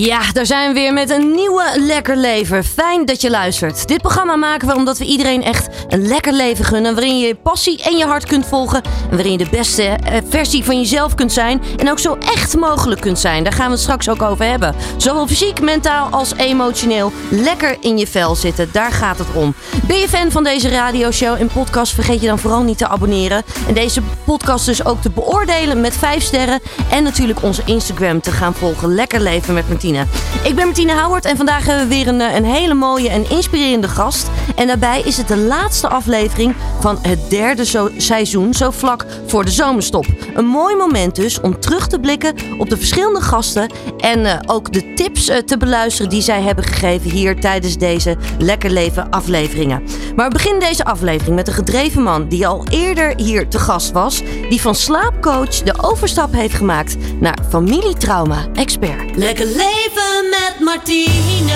Ja, 0.00 0.32
daar 0.32 0.46
zijn 0.46 0.68
we 0.68 0.80
weer 0.80 0.92
met 0.92 1.10
een 1.10 1.30
nieuwe 1.30 1.64
Lekker 1.76 2.16
Leven. 2.16 2.64
Fijn 2.64 3.04
dat 3.04 3.20
je 3.20 3.30
luistert. 3.30 3.88
Dit 3.88 4.00
programma 4.00 4.36
maken 4.36 4.68
we 4.68 4.74
omdat 4.74 4.98
we 4.98 5.04
iedereen 5.04 5.42
echt 5.42 5.79
een 5.90 6.06
lekker 6.06 6.32
leven 6.32 6.64
gunnen. 6.64 6.94
Waarin 6.94 7.18
je 7.18 7.26
je 7.26 7.34
passie 7.34 7.82
en 7.82 7.96
je 7.96 8.04
hart 8.04 8.26
kunt 8.26 8.46
volgen. 8.46 8.82
En 8.82 9.16
waarin 9.16 9.32
je 9.32 9.38
de 9.38 9.50
beste 9.50 9.82
eh, 9.82 10.16
versie 10.28 10.64
van 10.64 10.80
jezelf 10.80 11.14
kunt 11.14 11.32
zijn. 11.32 11.62
En 11.76 11.90
ook 11.90 11.98
zo 11.98 12.16
echt 12.20 12.56
mogelijk 12.56 13.00
kunt 13.00 13.18
zijn. 13.18 13.44
Daar 13.44 13.52
gaan 13.52 13.66
we 13.66 13.72
het 13.72 13.80
straks 13.80 14.08
ook 14.08 14.22
over 14.22 14.44
hebben. 14.44 14.74
Zowel 14.96 15.26
fysiek, 15.26 15.60
mentaal 15.60 16.08
als 16.10 16.34
emotioneel. 16.36 17.12
Lekker 17.28 17.76
in 17.80 17.98
je 17.98 18.06
vel 18.06 18.34
zitten, 18.34 18.68
daar 18.72 18.92
gaat 18.92 19.18
het 19.18 19.26
om. 19.34 19.54
Ben 19.86 19.96
je 19.96 20.08
fan 20.08 20.30
van 20.30 20.44
deze 20.44 20.68
radioshow 20.68 21.40
en 21.40 21.46
podcast? 21.46 21.92
Vergeet 21.92 22.20
je 22.20 22.26
dan 22.26 22.38
vooral 22.38 22.62
niet 22.62 22.78
te 22.78 22.88
abonneren. 22.88 23.42
En 23.68 23.74
deze 23.74 24.02
podcast 24.24 24.66
dus 24.66 24.84
ook 24.84 25.02
te 25.02 25.10
beoordelen 25.10 25.80
met 25.80 25.96
5 25.96 26.22
sterren. 26.22 26.60
En 26.90 27.02
natuurlijk 27.02 27.42
onze 27.42 27.62
Instagram 27.64 28.20
te 28.20 28.30
gaan 28.30 28.54
volgen. 28.54 28.94
Lekker 28.94 29.20
leven 29.20 29.54
met 29.54 29.68
Martine. 29.68 30.04
Ik 30.44 30.54
ben 30.54 30.64
Martine 30.64 31.00
Howard 31.00 31.24
en 31.24 31.36
vandaag 31.36 31.66
hebben 31.66 31.88
we 31.88 31.94
weer 31.94 32.08
een, 32.08 32.20
eh, 32.20 32.34
een 32.34 32.44
hele 32.44 32.74
mooie 32.74 33.08
en 33.08 33.30
inspirerende 33.30 33.88
gast. 33.88 34.30
En 34.56 34.66
daarbij 34.66 35.00
is 35.04 35.16
het 35.16 35.28
de 35.28 35.36
laatste 35.36 35.79
aflevering 35.88 36.54
van 36.80 36.98
het 37.02 37.30
derde 37.30 37.64
zo- 37.64 37.90
seizoen, 37.96 38.54
zo 38.54 38.70
vlak 38.70 39.06
voor 39.26 39.44
de 39.44 39.50
zomerstop. 39.50 40.06
Een 40.34 40.46
mooi 40.46 40.76
moment 40.76 41.14
dus 41.14 41.40
om 41.40 41.60
terug 41.60 41.86
te 41.86 41.98
blikken 42.00 42.34
op 42.58 42.68
de 42.70 42.76
verschillende 42.76 43.20
gasten 43.20 43.70
en 43.98 44.26
eh, 44.26 44.38
ook 44.46 44.72
de 44.72 44.92
tips 44.94 45.28
eh, 45.28 45.38
te 45.38 45.56
beluisteren 45.56 46.10
die 46.10 46.22
zij 46.22 46.42
hebben 46.42 46.64
gegeven 46.64 47.10
hier 47.10 47.40
tijdens 47.40 47.76
deze 47.78 48.16
Lekker 48.38 48.70
Leven 48.70 49.10
afleveringen. 49.10 49.82
Maar 50.16 50.26
we 50.26 50.32
beginnen 50.32 50.60
deze 50.60 50.84
aflevering 50.84 51.36
met 51.36 51.48
een 51.48 51.54
gedreven 51.54 52.02
man 52.02 52.28
die 52.28 52.46
al 52.46 52.66
eerder 52.70 53.12
hier 53.16 53.48
te 53.48 53.58
gast 53.58 53.92
was, 53.92 54.22
die 54.48 54.60
van 54.60 54.74
slaapcoach 54.74 55.48
de 55.62 55.74
overstap 55.82 56.32
heeft 56.32 56.54
gemaakt 56.54 56.96
naar 57.20 57.38
familietrauma-expert. 57.48 59.16
Lekker 59.16 59.46
leven 59.46 60.28
met 60.30 60.54
Martine, 60.60 61.52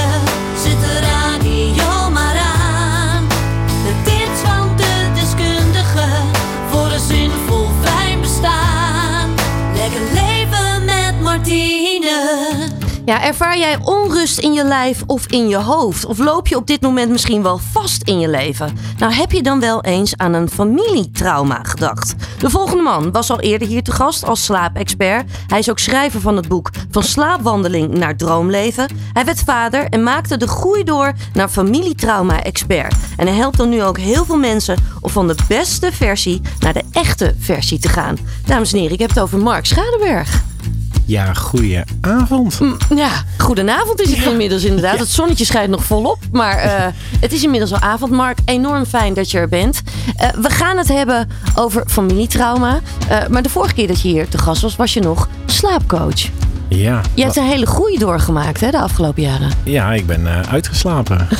zet 0.62 0.80
de 0.80 1.00
Ja, 13.04 13.22
ervaar 13.22 13.58
jij 13.58 13.78
onrust 13.82 14.38
in 14.38 14.52
je 14.52 14.64
lijf 14.64 15.02
of 15.06 15.26
in 15.26 15.48
je 15.48 15.56
hoofd? 15.56 16.04
Of 16.04 16.18
loop 16.18 16.48
je 16.48 16.56
op 16.56 16.66
dit 16.66 16.80
moment 16.80 17.10
misschien 17.10 17.42
wel 17.42 17.58
vast 17.58 18.02
in 18.02 18.20
je 18.20 18.28
leven? 18.28 18.76
Nou, 18.98 19.12
heb 19.12 19.32
je 19.32 19.42
dan 19.42 19.60
wel 19.60 19.82
eens 19.82 20.16
aan 20.16 20.32
een 20.32 20.50
familietrauma 20.50 21.60
gedacht? 21.62 22.14
De 22.38 22.50
volgende 22.50 22.82
man 22.82 23.12
was 23.12 23.30
al 23.30 23.40
eerder 23.40 23.68
hier 23.68 23.82
te 23.82 23.92
gast 23.92 24.24
als 24.24 24.44
slaapexpert. 24.44 25.30
Hij 25.46 25.58
is 25.58 25.70
ook 25.70 25.78
schrijver 25.78 26.20
van 26.20 26.36
het 26.36 26.48
boek 26.48 26.70
Van 26.90 27.02
slaapwandeling 27.02 27.94
naar 27.94 28.16
droomleven. 28.16 28.88
Hij 29.12 29.24
werd 29.24 29.40
vader 29.40 29.88
en 29.88 30.02
maakte 30.02 30.36
de 30.36 30.48
groei 30.48 30.84
door 30.84 31.12
naar 31.32 31.48
familietrauma-expert. 31.48 32.94
En 33.16 33.26
hij 33.26 33.36
helpt 33.36 33.56
dan 33.56 33.68
nu 33.68 33.82
ook 33.82 33.98
heel 33.98 34.24
veel 34.24 34.38
mensen 34.38 34.78
om 35.00 35.10
van 35.10 35.26
de 35.26 35.36
beste 35.48 35.92
versie 35.92 36.40
naar 36.58 36.72
de 36.72 36.84
echte 36.92 37.34
versie 37.38 37.78
te 37.78 37.88
gaan. 37.88 38.16
Dames 38.46 38.72
en 38.72 38.78
heren, 38.78 38.94
ik 38.94 39.00
heb 39.00 39.08
het 39.08 39.20
over 39.20 39.38
Mark 39.38 39.66
Schadeberg. 39.66 40.53
Ja, 41.06 41.32
goeie 41.34 41.80
avond. 42.00 42.60
Ja, 42.96 43.08
goedenavond 43.38 44.00
is 44.00 44.10
het 44.16 44.26
inmiddels 44.26 44.64
inderdaad. 44.64 44.98
Het 44.98 45.08
zonnetje 45.08 45.44
schijnt 45.44 45.70
nog 45.70 45.84
volop, 45.84 46.18
maar 46.32 46.56
eh, 46.58 46.84
het 47.20 47.32
is 47.32 47.42
inmiddels 47.42 47.72
al 47.72 47.78
avond. 47.78 48.12
Mark, 48.12 48.38
enorm 48.44 48.84
fijn 48.86 49.14
dat 49.14 49.30
je 49.30 49.38
er 49.38 49.48
bent. 49.48 49.82
Eh, 50.16 50.28
we 50.28 50.50
gaan 50.50 50.76
het 50.78 50.88
hebben 50.88 51.28
over 51.54 51.84
familietrauma. 51.86 52.80
Eh, 53.08 53.26
maar 53.28 53.42
de 53.42 53.48
vorige 53.48 53.74
keer 53.74 53.86
dat 53.86 54.00
je 54.00 54.08
hier 54.08 54.28
te 54.28 54.38
gast 54.38 54.62
was, 54.62 54.76
was 54.76 54.92
je 54.92 55.00
nog 55.00 55.28
slaapcoach. 55.46 56.28
Ja, 56.68 57.00
Je 57.14 57.22
hebt 57.22 57.36
een 57.36 57.44
hele 57.46 57.66
groei 57.66 57.98
doorgemaakt 57.98 58.60
hè, 58.60 58.70
de 58.70 58.80
afgelopen 58.80 59.22
jaren. 59.22 59.50
ja 59.64 59.92
ik 59.92 60.06
ben 60.06 60.26
eh, 60.26 60.52
uitgeslapen. 60.52 61.26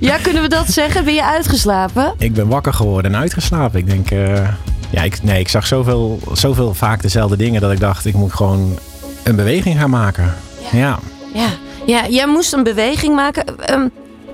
Ja, 0.00 0.16
kunnen 0.16 0.42
we 0.42 0.48
dat 0.48 0.70
zeggen? 0.72 1.04
Ben 1.04 1.14
je 1.14 1.24
uitgeslapen? 1.24 2.14
ik 2.18 2.34
ben 2.34 2.48
wakker 2.48 2.74
geworden 2.74 3.14
en 3.14 3.20
uitgeslapen. 3.20 3.78
Ik 3.78 3.86
denk, 3.86 4.10
eh, 4.10 4.48
ja, 4.94 5.02
ik, 5.02 5.22
nee, 5.22 5.40
ik 5.40 5.48
zag 5.48 5.66
zoveel, 5.66 6.20
zoveel 6.32 6.74
vaak 6.74 7.02
dezelfde 7.02 7.36
dingen 7.36 7.60
dat 7.60 7.72
ik 7.72 7.80
dacht, 7.80 8.04
ik 8.06 8.14
moet 8.14 8.32
gewoon 8.32 8.78
een 9.22 9.36
beweging 9.36 9.78
gaan 9.78 9.90
maken. 9.90 10.34
Ja, 10.72 10.98
Ja, 11.34 11.48
ja 11.86 12.08
jij 12.08 12.26
moest 12.26 12.52
een 12.52 12.62
beweging 12.62 13.14
maken. 13.14 13.58
Ehm, 13.66 13.88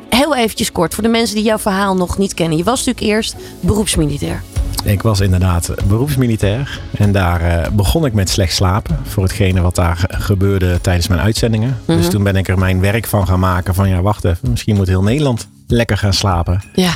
heel 0.08 0.36
eventjes 0.36 0.72
kort, 0.72 0.94
voor 0.94 1.02
de 1.02 1.08
mensen 1.08 1.34
die 1.36 1.44
jouw 1.44 1.58
verhaal 1.58 1.96
nog 1.96 2.18
niet 2.18 2.34
kennen. 2.34 2.56
Je 2.58 2.64
was 2.64 2.84
natuurlijk 2.84 3.14
eerst 3.14 3.36
beroepsmilitair. 3.60 4.42
ik 4.84 5.02
was 5.02 5.20
inderdaad 5.20 5.74
beroepsmilitair. 5.88 6.80
En 6.98 7.12
daar 7.12 7.40
eh, 7.40 7.70
begon 7.72 8.04
ik 8.04 8.12
met 8.12 8.28
slecht 8.30 8.54
slapen. 8.54 8.98
Voor 9.02 9.22
hetgene 9.22 9.60
wat 9.60 9.74
daar 9.74 9.96
ge- 9.96 10.08
gebeurde 10.10 10.80
tijdens 10.80 11.08
mijn 11.08 11.20
uitzendingen. 11.20 11.78
Mhm. 11.84 11.96
Dus 11.96 12.08
toen 12.10 12.22
ben 12.22 12.36
ik 12.36 12.48
er 12.48 12.58
mijn 12.58 12.80
werk 12.80 13.06
van 13.06 13.26
gaan 13.26 13.40
maken. 13.40 13.74
Van 13.74 13.88
ja, 13.88 14.00
wacht 14.02 14.24
even, 14.24 14.50
misschien 14.50 14.76
moet 14.76 14.86
heel 14.88 15.02
Nederland 15.02 15.48
lekker 15.66 15.96
gaan 15.98 16.12
slapen. 16.12 16.60
Ja, 16.74 16.92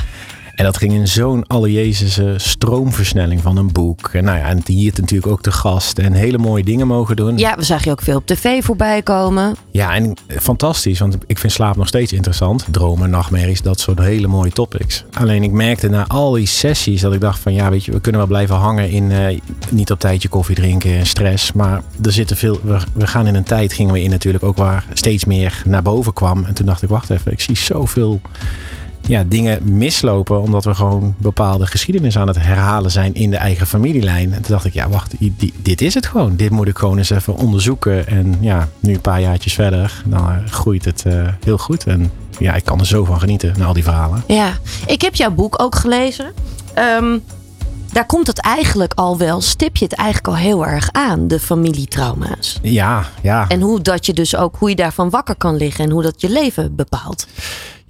En 0.55 0.63
dat 0.63 0.77
ging 0.77 0.93
in 0.93 1.07
zo'n 1.07 1.47
allejezusse 1.47 2.33
stroomversnelling 2.37 3.41
van 3.41 3.57
een 3.57 3.71
boek. 3.71 4.09
En 4.13 4.23
nou 4.23 4.37
ja, 4.37 4.45
en 4.45 4.61
hier 4.65 4.93
natuurlijk 4.95 5.31
ook 5.31 5.43
de 5.43 5.51
gast. 5.51 5.99
En 5.99 6.13
hele 6.13 6.37
mooie 6.37 6.63
dingen 6.63 6.87
mogen 6.87 7.15
doen. 7.15 7.37
ja 7.37 7.55
we 7.55 7.63
zagen 7.63 7.85
je 7.85 7.91
ook 7.91 8.01
veel 8.01 8.17
op 8.17 8.25
tv 8.25 8.63
voorbij 8.63 9.01
komen. 9.01 9.55
Ja, 9.71 9.95
en 9.95 10.13
fantastisch. 10.27 10.99
Want 10.99 11.17
ik 11.27 11.39
vind 11.39 11.53
slaap 11.53 11.75
nog 11.75 11.87
steeds 11.87 12.13
interessant. 12.13 12.65
Dromen, 12.71 13.09
nachtmerries, 13.09 13.61
dat 13.61 13.79
soort 13.79 13.99
hele 13.99 14.27
mooie 14.27 14.51
topics. 14.51 15.05
Alleen 15.13 15.43
ik 15.43 15.51
merkte 15.51 15.89
na 15.89 16.07
al 16.07 16.31
die 16.31 16.45
sessies 16.45 17.01
dat 17.01 17.13
ik 17.13 17.21
dacht 17.21 17.39
van... 17.39 17.53
Ja, 17.53 17.69
weet 17.69 17.85
je, 17.85 17.91
we 17.91 17.99
kunnen 17.99 18.21
wel 18.21 18.29
blijven 18.29 18.55
hangen 18.55 18.89
in 18.89 19.11
eh, 19.11 19.39
niet 19.69 19.91
op 19.91 19.99
tijdje 19.99 20.29
koffie 20.29 20.55
drinken 20.55 20.97
en 20.97 21.05
stress. 21.05 21.51
Maar 21.51 21.81
er 22.03 22.11
zitten 22.11 22.37
veel... 22.37 22.59
We, 22.63 22.77
we 22.93 23.07
gaan 23.07 23.27
in 23.27 23.35
een 23.35 23.43
tijd, 23.43 23.73
gingen 23.73 23.93
we 23.93 24.03
in 24.03 24.09
natuurlijk 24.09 24.43
ook 24.43 24.57
waar 24.57 24.85
steeds 24.93 25.25
meer 25.25 25.61
naar 25.65 25.81
boven 25.81 26.13
kwam. 26.13 26.43
En 26.43 26.53
toen 26.53 26.65
dacht 26.65 26.81
ik, 26.81 26.89
wacht 26.89 27.09
even, 27.09 27.31
ik 27.31 27.41
zie 27.41 27.57
zoveel 27.57 28.21
ja, 29.07 29.23
dingen 29.27 29.77
mislopen 29.77 30.41
omdat 30.41 30.63
we 30.63 30.73
gewoon 30.73 31.15
bepaalde 31.17 31.65
geschiedenis 31.65 32.17
aan 32.17 32.27
het 32.27 32.41
herhalen 32.41 32.91
zijn 32.91 33.13
in 33.13 33.29
de 33.29 33.37
eigen 33.37 33.67
familielijn. 33.67 34.33
En 34.33 34.41
toen 34.41 34.51
dacht 34.51 34.65
ik, 34.65 34.73
ja, 34.73 34.89
wacht, 34.89 35.13
dit 35.61 35.81
is 35.81 35.93
het 35.93 36.05
gewoon. 36.05 36.35
Dit 36.35 36.49
moet 36.49 36.67
ik 36.67 36.77
gewoon 36.77 36.97
eens 36.97 37.09
even 37.09 37.35
onderzoeken. 37.35 38.07
En 38.07 38.35
ja, 38.39 38.69
nu 38.79 38.93
een 38.93 39.01
paar 39.01 39.21
jaartjes 39.21 39.53
verder, 39.53 40.03
dan 40.05 40.29
eh, 40.29 40.35
groeit 40.45 40.85
het 40.85 41.03
eh, 41.05 41.27
heel 41.43 41.57
goed. 41.57 41.83
En 41.83 42.11
ja, 42.39 42.53
ik 42.53 42.65
kan 42.65 42.79
er 42.79 42.85
zo 42.85 43.05
van 43.05 43.19
genieten, 43.19 43.53
naar 43.57 43.67
al 43.67 43.73
die 43.73 43.83
verhalen. 43.83 44.23
Ja, 44.27 44.51
ik 44.87 45.01
heb 45.01 45.15
jouw 45.15 45.31
boek 45.31 45.61
ook 45.61 45.75
gelezen. 45.75 46.33
Ehm, 46.73 47.17
daar 47.91 48.05
komt 48.05 48.27
het 48.27 48.39
eigenlijk 48.39 48.93
al 48.93 49.17
wel, 49.17 49.41
stip 49.41 49.77
je 49.77 49.85
het 49.85 49.93
eigenlijk 49.93 50.27
al 50.27 50.35
heel 50.35 50.65
erg 50.65 50.89
aan, 50.91 51.27
de 51.27 51.39
familietrauma's. 51.39 52.59
Ja, 52.61 53.05
ja, 53.21 53.45
En 53.47 53.61
hoe 53.61 53.81
dat 53.81 54.05
je 54.05 54.13
dus 54.13 54.35
ook, 54.35 54.55
hoe 54.55 54.69
je 54.69 54.75
daarvan 54.75 55.09
wakker 55.09 55.35
kan 55.35 55.55
liggen 55.55 55.85
en 55.85 55.91
hoe 55.91 56.01
dat 56.01 56.21
je 56.21 56.29
leven 56.29 56.75
bepaalt. 56.75 57.27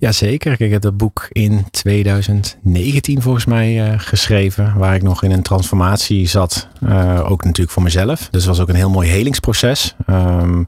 Ja, 0.05 0.11
zeker. 0.11 0.49
Kijk, 0.49 0.59
Ik 0.59 0.71
heb 0.71 0.81
dat 0.81 0.97
boek 0.97 1.27
in 1.31 1.65
2019 1.71 3.21
volgens 3.21 3.45
mij 3.45 3.83
eh, 3.83 3.99
geschreven. 3.99 4.73
Waar 4.77 4.95
ik 4.95 5.03
nog 5.03 5.23
in 5.23 5.31
een 5.31 5.41
transformatie 5.41 6.27
zat. 6.27 6.67
Eh, 6.81 7.31
ook 7.31 7.43
natuurlijk 7.43 7.71
voor 7.71 7.83
mezelf. 7.83 8.19
Dus 8.19 8.41
het 8.41 8.45
was 8.45 8.59
ook 8.59 8.69
een 8.69 8.75
heel 8.75 8.89
mooi 8.89 9.09
helingsproces. 9.09 9.95
Ehm, 10.05 10.63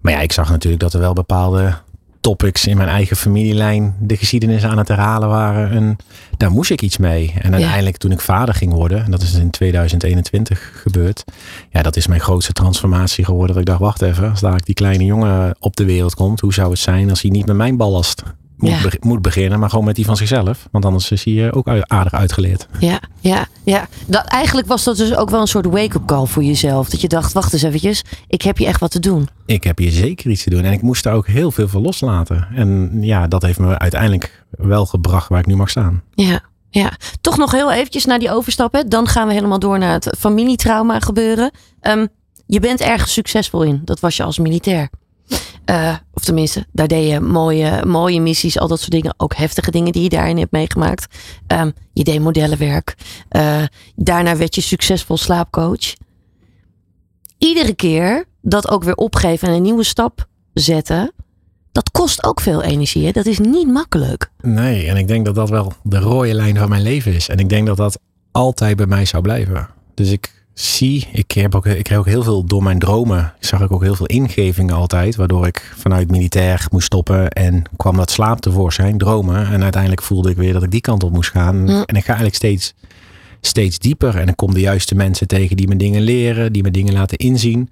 maar 0.00 0.12
ja, 0.12 0.20
ik 0.20 0.32
zag 0.32 0.50
natuurlijk 0.50 0.82
dat 0.82 0.92
er 0.92 1.00
wel 1.00 1.12
bepaalde 1.12 1.74
topics 2.20 2.66
in 2.66 2.76
mijn 2.76 2.88
eigen 2.88 3.16
familielijn 3.16 3.96
de 4.00 4.16
geschiedenis 4.16 4.64
aan 4.64 4.78
het 4.78 4.88
herhalen 4.88 5.28
waren. 5.28 5.70
En 5.70 5.96
daar 6.36 6.50
moest 6.50 6.70
ik 6.70 6.82
iets 6.82 6.96
mee. 6.96 7.34
En 7.38 7.52
uiteindelijk 7.52 7.96
toen 7.96 8.12
ik 8.12 8.20
vader 8.20 8.54
ging 8.54 8.72
worden, 8.72 9.04
en 9.04 9.10
dat 9.10 9.22
is 9.22 9.34
in 9.34 9.50
2021 9.50 10.72
gebeurd. 10.82 11.24
Ja, 11.70 11.82
dat 11.82 11.96
is 11.96 12.06
mijn 12.06 12.20
grootste 12.20 12.52
transformatie 12.52 13.24
geworden. 13.24 13.48
Dat 13.48 13.58
ik 13.58 13.66
dacht, 13.68 13.80
wacht 13.80 14.02
even, 14.02 14.30
als 14.30 14.40
daar 14.40 14.60
die 14.64 14.74
kleine 14.74 15.04
jongen 15.04 15.56
op 15.58 15.76
de 15.76 15.84
wereld 15.84 16.14
komt, 16.14 16.40
hoe 16.40 16.54
zou 16.54 16.70
het 16.70 16.78
zijn 16.78 17.10
als 17.10 17.22
hij 17.22 17.30
niet 17.30 17.46
met 17.46 17.56
mijn 17.56 17.76
ballast 17.76 18.22
moet, 18.62 18.70
Ja. 18.70 18.80
be- 18.82 18.96
moet 19.00 19.22
beginnen, 19.22 19.58
maar 19.58 19.70
gewoon 19.70 19.84
met 19.84 19.96
die 19.96 20.04
van 20.04 20.16
zichzelf. 20.16 20.68
Want 20.70 20.84
anders 20.84 21.10
is 21.10 21.24
hij 21.24 21.48
eh, 21.48 21.56
ook 21.56 21.68
aardig 21.68 22.12
uitgeleerd. 22.14 22.66
Ja, 22.78 23.00
ja, 23.20 23.46
ja. 23.64 23.88
Dat, 24.06 24.24
eigenlijk 24.24 24.68
was 24.68 24.84
dat 24.84 24.96
dus 24.96 25.14
ook 25.16 25.30
wel 25.30 25.40
een 25.40 25.46
soort 25.46 25.66
wake-up 25.66 26.06
call 26.06 26.26
voor 26.26 26.42
jezelf. 26.42 26.88
Dat 26.88 27.00
je 27.00 27.08
dacht, 27.08 27.32
wacht 27.32 27.52
eens 27.52 27.62
eventjes, 27.62 28.02
ik 28.26 28.42
heb 28.42 28.56
hier 28.56 28.66
echt 28.68 28.80
wat 28.80 28.90
te 28.90 29.00
doen. 29.00 29.28
Ik 29.46 29.64
heb 29.64 29.78
hier 29.78 29.90
zeker 29.90 30.30
iets 30.30 30.42
te 30.42 30.50
doen. 30.50 30.62
En 30.64 30.72
ik 30.72 30.82
moest 30.82 31.02
daar 31.04 31.14
ook 31.14 31.26
heel 31.26 31.50
veel 31.50 31.68
van 31.68 31.82
loslaten. 31.82 32.48
En 32.54 32.98
ja, 33.00 33.26
dat 33.26 33.42
heeft 33.42 33.58
me 33.58 33.78
uiteindelijk 33.78 34.44
wel 34.50 34.86
gebracht 34.86 35.28
waar 35.28 35.38
ik 35.40 35.46
nu 35.46 35.56
mag 35.56 35.70
staan. 35.70 36.02
Ja, 36.14 36.40
ja. 36.70 36.92
Toch 37.20 37.36
nog 37.36 37.52
heel 37.52 37.72
eventjes 37.72 38.04
naar 38.04 38.18
die 38.18 38.30
overstap. 38.30 38.72
Hè. 38.72 38.84
Dan 38.84 39.06
gaan 39.08 39.26
we 39.26 39.32
helemaal 39.34 39.58
door 39.58 39.78
naar 39.78 39.92
het 39.92 40.14
familietrauma 40.18 41.00
gebeuren. 41.00 41.50
Ehm, 41.80 42.06
je 42.46 42.60
bent 42.60 42.80
ergens 42.80 43.12
succesvol 43.12 43.62
in. 43.62 43.80
Dat 43.84 44.00
was 44.00 44.16
je 44.16 44.22
als 44.22 44.38
militair. 44.38 44.88
Eh, 45.70 45.94
of 46.12 46.24
tenminste, 46.24 46.66
daar 46.72 46.88
deed 46.88 47.08
je 47.08 47.20
mooie, 47.20 47.86
mooie 47.86 48.20
missies, 48.20 48.58
al 48.58 48.68
dat 48.68 48.78
soort 48.78 48.90
dingen. 48.90 49.14
Ook 49.16 49.34
heftige 49.34 49.70
dingen 49.70 49.92
die 49.92 50.02
je 50.02 50.08
daarin 50.08 50.38
hebt 50.38 50.52
meegemaakt. 50.52 51.06
Ehm, 51.46 51.70
je 51.92 52.04
deed 52.04 52.20
modellenwerk. 52.20 52.94
Eh, 53.28 53.62
daarna 53.96 54.36
werd 54.36 54.54
je 54.54 54.60
succesvol 54.60 55.16
slaapcoach. 55.16 55.94
Iedere 57.38 57.74
keer 57.74 58.24
dat 58.42 58.70
ook 58.70 58.84
weer 58.84 58.94
opgeven 58.94 59.48
en 59.48 59.54
een 59.54 59.62
nieuwe 59.62 59.84
stap 59.84 60.28
zetten. 60.52 61.12
Dat 61.72 61.90
kost 61.90 62.24
ook 62.24 62.40
veel 62.40 62.62
energie. 62.62 63.06
Hè? 63.06 63.10
Dat 63.10 63.26
is 63.26 63.38
niet 63.38 63.68
makkelijk. 63.68 64.30
Nee, 64.40 64.86
en 64.86 64.96
ik 64.96 65.08
denk 65.08 65.24
dat 65.24 65.34
dat 65.34 65.50
wel 65.50 65.72
de 65.82 65.98
rode 65.98 66.34
lijn 66.34 66.56
van 66.56 66.68
mijn 66.68 66.82
leven 66.82 67.14
is. 67.14 67.28
En 67.28 67.38
ik 67.38 67.48
denk 67.48 67.66
dat 67.66 67.76
dat 67.76 67.98
altijd 68.30 68.76
bij 68.76 68.86
mij 68.86 69.04
zou 69.04 69.22
blijven. 69.22 69.68
Dus 69.94 70.10
ik 70.10 70.39
zie, 70.60 71.08
ik, 71.12 71.30
heb 71.30 71.54
ook, 71.54 71.66
ik 71.66 71.84
kreeg 71.84 71.98
ook 71.98 72.06
heel 72.06 72.22
veel 72.22 72.44
door 72.44 72.62
mijn 72.62 72.78
dromen. 72.78 73.32
Zag 73.38 73.60
ik 73.60 73.72
ook 73.72 73.82
heel 73.82 73.94
veel 73.94 74.06
ingevingen 74.06 74.74
altijd. 74.74 75.16
Waardoor 75.16 75.46
ik 75.46 75.72
vanuit 75.76 76.10
militair 76.10 76.66
moest 76.70 76.86
stoppen. 76.86 77.30
En 77.30 77.62
kwam 77.76 77.96
dat 77.96 78.10
slaap 78.10 78.40
tevoorschijn, 78.40 78.98
dromen. 78.98 79.46
En 79.52 79.62
uiteindelijk 79.62 80.02
voelde 80.02 80.30
ik 80.30 80.36
weer 80.36 80.52
dat 80.52 80.62
ik 80.62 80.70
die 80.70 80.80
kant 80.80 81.02
op 81.02 81.12
moest 81.12 81.30
gaan. 81.30 81.68
En 81.68 81.96
ik 81.96 82.04
ga 82.04 82.06
eigenlijk 82.06 82.34
steeds, 82.34 82.74
steeds 83.40 83.78
dieper. 83.78 84.16
En 84.16 84.28
ik 84.28 84.36
kom 84.36 84.54
de 84.54 84.60
juiste 84.60 84.94
mensen 84.94 85.26
tegen 85.26 85.56
die 85.56 85.68
me 85.68 85.76
dingen 85.76 86.02
leren. 86.02 86.52
Die 86.52 86.62
me 86.62 86.70
dingen 86.70 86.92
laten 86.92 87.18
inzien. 87.18 87.70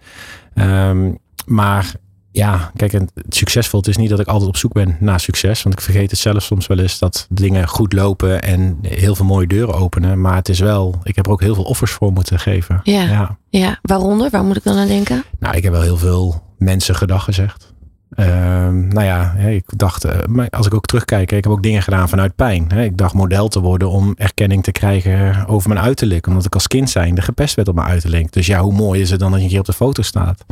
Ehm, 0.55 1.13
maar 1.47 1.95
ja, 2.31 2.71
kijk, 2.77 2.93
het 2.93 3.13
succesvol 3.29 3.79
het 3.79 3.89
is 3.89 3.97
niet 3.97 4.11
dat 4.11 4.21
ik 4.21 4.27
altijd 4.27 4.49
op 4.49 4.57
zoek 4.57 4.73
ben 4.73 4.97
naar 5.01 5.21
succes. 5.21 5.63
Want 5.63 5.75
ik 5.75 5.81
vergeet 5.81 6.11
het 6.11 6.21
zelf 6.21 6.43
soms 6.43 6.67
wel 6.67 6.79
eens 6.79 6.99
dat 6.99 7.27
dingen 7.31 7.69
goed 7.69 7.93
lopen 7.93 8.43
en 8.43 8.79
heel 8.83 9.15
veel 9.15 9.25
mooie 9.25 9.47
deuren 9.47 9.75
openen. 9.75 10.21
Maar 10.21 10.35
het 10.35 10.49
is 10.49 10.61
wel, 10.61 10.95
ik 11.03 11.17
heb 11.17 11.27
er 11.27 11.33
ook 11.33 11.41
heel 11.41 11.55
veel 11.55 11.65
offers 11.65 11.91
voor 11.91 12.13
moeten 12.13 12.39
geven. 12.39 12.81
Ja, 12.83 13.03
ja. 13.03 13.39
ja. 13.49 13.79
waaronder? 13.83 14.31
Waar 14.31 14.45
moet 14.45 14.57
ik 14.57 14.65
dan 14.65 14.77
aan 14.77 14.87
denken? 14.87 15.25
Nou, 15.39 15.57
ik 15.57 15.63
heb 15.63 15.73
wel 15.73 15.83
heel 15.83 15.97
veel 15.97 16.43
mensen 16.59 16.95
gedag 16.95 17.25
gezegd. 17.25 17.68
Ehm, 18.15 18.89
nou 18.89 19.05
ja, 19.05 19.33
ik 19.33 19.65
dacht, 19.77 20.07
uh, 20.07 20.13
maar 20.29 20.51
als 20.51 20.67
ik 20.67 20.75
ook 20.75 20.87
terugkijk, 20.87 21.33
ik 21.33 21.45
heb 21.45 21.53
ook 21.53 21.63
dingen 21.63 21.83
gedaan 21.83 22.09
vanuit 22.09 22.37
pijn. 22.37 22.71
Ik 22.71 22.97
dacht 22.97 23.15
model 23.15 23.49
te 23.49 23.61
worden 23.61 23.91
om 23.91 24.15
erkenning 24.17 24.63
te 24.63 24.73
krijgen 24.73 25.47
over 25.47 25.69
mijn 25.69 25.81
uiterlijk. 25.81 26.27
Omdat 26.27 26.45
ik 26.45 26.55
als 26.55 26.67
kind 26.67 26.91
zijnde 26.91 27.23
gepest 27.23 27.55
werd 27.55 27.69
op 27.69 27.75
mijn 27.75 27.89
uiterlijk. 27.89 28.33
Dus 28.33 28.47
ja, 28.47 28.61
hoe 28.61 28.73
mooi 28.73 29.01
is 29.01 29.11
het 29.11 29.21
dan 29.21 29.33
dat 29.33 29.41
je 29.41 29.49
hier 29.49 29.59
op 29.59 29.67
de 29.67 29.73
foto 29.73 30.03
staat? 30.03 30.45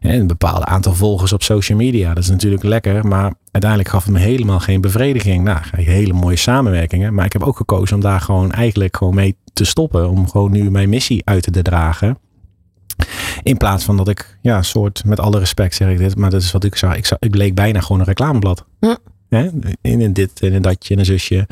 En 0.00 0.20
een 0.20 0.26
bepaald 0.26 0.64
aantal 0.64 0.94
volgers 0.94 1.32
op 1.32 1.42
social 1.42 1.78
media. 1.78 2.14
Dat 2.14 2.22
is 2.22 2.30
natuurlijk 2.30 2.62
lekker, 2.62 3.06
maar 3.06 3.32
uiteindelijk 3.50 3.90
gaf 3.90 4.04
het 4.04 4.12
me 4.12 4.18
helemaal 4.18 4.60
geen 4.60 4.80
bevrediging. 4.80 5.44
Nou, 5.44 5.58
hele 5.70 6.12
mooie 6.12 6.36
samenwerkingen. 6.36 7.14
Maar 7.14 7.24
ik 7.24 7.32
heb 7.32 7.42
ook 7.42 7.56
gekozen 7.56 7.96
om 7.96 8.02
daar 8.02 8.20
gewoon 8.20 8.52
eigenlijk 8.52 8.96
gewoon 8.96 9.14
mee 9.14 9.36
te 9.52 9.64
stoppen. 9.64 10.10
Om 10.10 10.28
gewoon 10.28 10.52
nu 10.52 10.70
mijn 10.70 10.88
missie 10.88 11.22
uit 11.24 11.52
te 11.52 11.62
dragen. 11.62 12.18
In 13.42 13.56
plaats 13.56 13.84
van 13.84 13.96
dat 13.96 14.08
ik, 14.08 14.38
ja, 14.40 14.62
soort, 14.62 15.04
met 15.04 15.20
alle 15.20 15.38
respect 15.38 15.74
zeg 15.74 15.88
ik 15.88 15.98
dit, 15.98 16.16
maar 16.16 16.30
dat 16.30 16.42
is 16.42 16.52
wat 16.52 16.64
ik 16.64 16.76
zag. 16.76 16.96
Ik, 16.96 17.06
zag, 17.06 17.18
ik 17.20 17.34
leek 17.34 17.54
bijna 17.54 17.80
gewoon 17.80 18.00
een 18.00 18.06
reclameblad. 18.06 18.64
Ja. 18.80 18.98
In 19.80 20.00
een 20.00 20.12
dit 20.12 20.40
en 20.40 20.52
een 20.52 20.62
datje 20.62 20.94
en 20.94 21.00
een 21.00 21.06
zusje. 21.06 21.46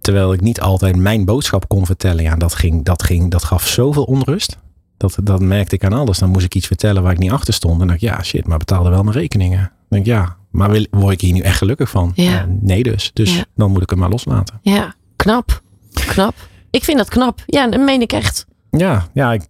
Terwijl 0.00 0.32
ik 0.32 0.40
niet 0.40 0.60
altijd 0.60 0.96
mijn 0.96 1.24
boodschap 1.24 1.68
kon 1.68 1.86
vertellen. 1.86 2.22
Ja, 2.22 2.36
dat, 2.36 2.54
ging, 2.54 2.84
dat, 2.84 3.02
ging, 3.02 3.30
dat 3.30 3.44
gaf 3.44 3.66
zoveel 3.66 4.04
onrust. 4.04 4.58
Dat, 4.96 5.16
dat 5.22 5.40
merkte 5.40 5.74
ik 5.74 5.84
aan 5.84 5.92
alles. 5.92 6.18
Dan 6.18 6.28
moest 6.28 6.44
ik 6.44 6.54
iets 6.54 6.66
vertellen 6.66 7.02
waar 7.02 7.12
ik 7.12 7.18
niet 7.18 7.30
achter 7.30 7.54
stond. 7.54 7.72
En 7.72 7.78
dan 7.78 7.88
dacht 7.88 8.02
ik, 8.02 8.08
ja, 8.08 8.22
shit, 8.22 8.46
maar 8.46 8.58
betaalde 8.58 8.90
wel 8.90 9.02
mijn 9.02 9.16
rekeningen. 9.16 9.58
Dan 9.58 9.68
denk 9.88 10.06
ik, 10.06 10.12
ja, 10.12 10.36
maar 10.50 10.70
wil, 10.70 10.86
word 10.90 11.12
ik 11.12 11.20
hier 11.20 11.32
nu 11.32 11.40
echt 11.40 11.58
gelukkig 11.58 11.90
van? 11.90 12.12
Ja. 12.14 12.46
nee 12.60 12.82
dus. 12.82 13.10
Dus 13.12 13.44
dan 13.54 13.70
moet 13.70 13.82
ik 13.82 13.90
hem 13.90 13.98
maar 13.98 14.10
loslaten. 14.10 14.58
Ja, 14.62 14.94
knap. 15.16 15.62
Knap. 15.92 16.34
Ik 16.70 16.84
vind 16.84 16.98
dat 16.98 17.08
knap. 17.08 17.42
Ja, 17.46 17.66
dat 17.68 17.80
meen 17.80 18.00
ik 18.00 18.12
echt. 18.12 18.46
Ja, 18.70 19.08
ja 19.12 19.32
ik, 19.32 19.44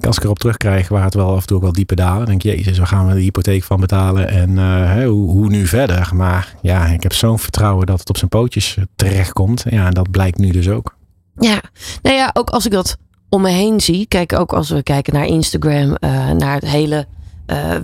als 0.00 0.16
ik 0.16 0.24
erop 0.24 0.38
terugkrijg, 0.38 0.88
waar 0.88 1.04
het 1.04 1.14
wel 1.14 1.34
af 1.34 1.40
en 1.40 1.46
toe 1.46 1.56
ook 1.56 1.62
wel 1.62 1.72
diepe 1.72 1.94
dalen. 1.94 2.26
denk 2.26 2.42
je, 2.42 2.56
jezus, 2.56 2.78
waar 2.78 2.86
gaan 2.86 3.06
we 3.06 3.14
de 3.14 3.20
hypotheek 3.20 3.64
van 3.64 3.80
betalen? 3.80 4.28
En 4.28 4.50
uh, 4.50 5.04
hoe, 5.04 5.30
hoe, 5.30 5.48
nu 5.48 5.66
verder? 5.66 6.10
Maar 6.14 6.54
ja, 6.62 6.86
ik 6.86 7.02
heb 7.02 7.12
zo'n 7.12 7.38
vertrouwen 7.38 7.86
dat 7.86 7.98
het 7.98 8.08
op 8.08 8.16
zijn 8.16 8.30
pootjes 8.30 8.76
terechtkomt. 8.96 9.64
Ja, 9.68 9.86
en 9.86 9.94
dat 9.94 10.10
blijkt 10.10 10.38
nu 10.38 10.50
dus 10.50 10.68
ook. 10.68 10.96
Ja, 11.38 11.60
nou 12.02 12.16
ja, 12.16 12.30
ook 12.32 12.50
als 12.50 12.66
ik 12.66 12.72
dat 12.72 12.96
om 13.28 13.42
me 13.42 13.50
heen 13.50 13.80
zie. 13.80 14.06
Kijk, 14.06 14.32
ook 14.32 14.52
als 14.52 14.70
we 14.70 14.82
kijken 14.82 15.14
naar 15.14 15.26
Instagram, 15.26 15.96
uh, 16.00 16.30
naar 16.30 16.54
het 16.54 16.68
hele 16.68 17.06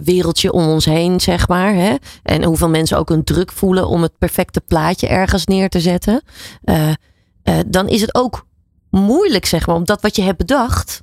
wereldje 0.05 0.53
om 0.53 0.67
ons 0.67 0.85
heen, 0.85 1.21
zeg 1.21 1.49
maar. 1.49 1.75
Hè? 1.75 1.95
En 2.23 2.45
hoeveel 2.45 2.69
mensen 2.69 2.99
ook 2.99 3.11
een 3.11 3.25
druk 3.25 3.53
voelen 3.53 3.89
om 3.89 4.03
het 4.03 4.19
perfecte 4.19 4.61
plaatje 4.61 5.07
ergens 5.07 5.47
neer 5.47 5.69
te 5.69 5.81
zetten. 5.81 6.23
dan 7.67 7.89
is 7.89 8.01
het 8.01 8.15
ook 8.15 8.47
moeilijk, 8.91 9.47
zeg 9.47 9.67
maar, 9.67 9.77
om 9.77 9.85
dat 9.85 10.03
wat 10.03 10.17
je 10.17 10.23
hebt 10.23 10.39
bedacht 10.39 11.01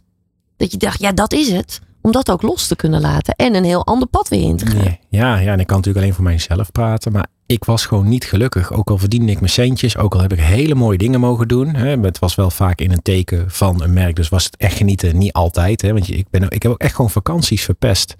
dat 0.60 0.72
je 0.72 0.78
dacht, 0.78 1.00
ja, 1.00 1.12
dat 1.12 1.34
is 1.34 1.52
het. 1.52 1.82
Om 2.02 2.12
dat 2.12 2.32
ook 2.32 2.42
los 2.42 2.68
te 2.68 2.76
kunnen 2.76 3.02
laten. 3.02 3.36
En 3.36 3.56
een 3.56 3.64
heel 3.64 3.86
ander 3.86 4.08
pad 4.08 4.28
weer 4.28 4.42
in 4.42 4.58
te 4.58 4.66
gaan. 4.66 4.98
ja, 5.10 5.38
ja, 5.38 5.52
en 5.52 5.60
ik 5.60 5.68
kan 5.68 5.76
natuurlijk 5.76 5.98
alleen 6.06 6.14
voor 6.14 6.24
mijzelf 6.24 6.72
praten. 6.72 7.12
Maar 7.12 7.28
ik 7.50 7.64
was 7.64 7.86
gewoon 7.86 8.08
niet 8.08 8.26
gelukkig. 8.26 8.74
Ook 8.74 8.90
al 8.90 8.98
verdiende 8.98 9.32
ik 9.32 9.40
mijn 9.40 9.52
centjes. 9.52 9.98
Ook 9.98 10.14
al 10.14 10.22
heb 10.22 10.34
ik 10.34 10.40
hele 10.40 10.76
mooie 10.76 10.98
dingen 10.98 11.20
mogen 11.20 11.48
doen. 11.48 11.76
Hè, 11.76 12.00
het 12.00 12.20
was 12.20 12.36
wel 12.36 12.52
vaak 12.52 12.82
in 12.82 12.92
een 12.92 13.02
teken 13.02 13.52
van 13.52 13.82
een 13.82 13.94
merk. 13.94 14.16
Dus 14.16 14.30
was 14.30 14.46
het 14.46 14.58
echt 14.58 14.78
genieten. 14.78 15.18
Niet 15.18 15.34
altijd. 15.34 15.82
Hè, 15.82 15.94
want 15.94 16.10
ik, 16.10 16.30
ben, 16.30 16.50
ik 16.50 16.64
heb 16.64 16.72
ook 16.72 16.80
echt 16.80 16.96
gewoon 16.96 17.12
vakanties 17.12 17.64
verpest. 17.64 18.16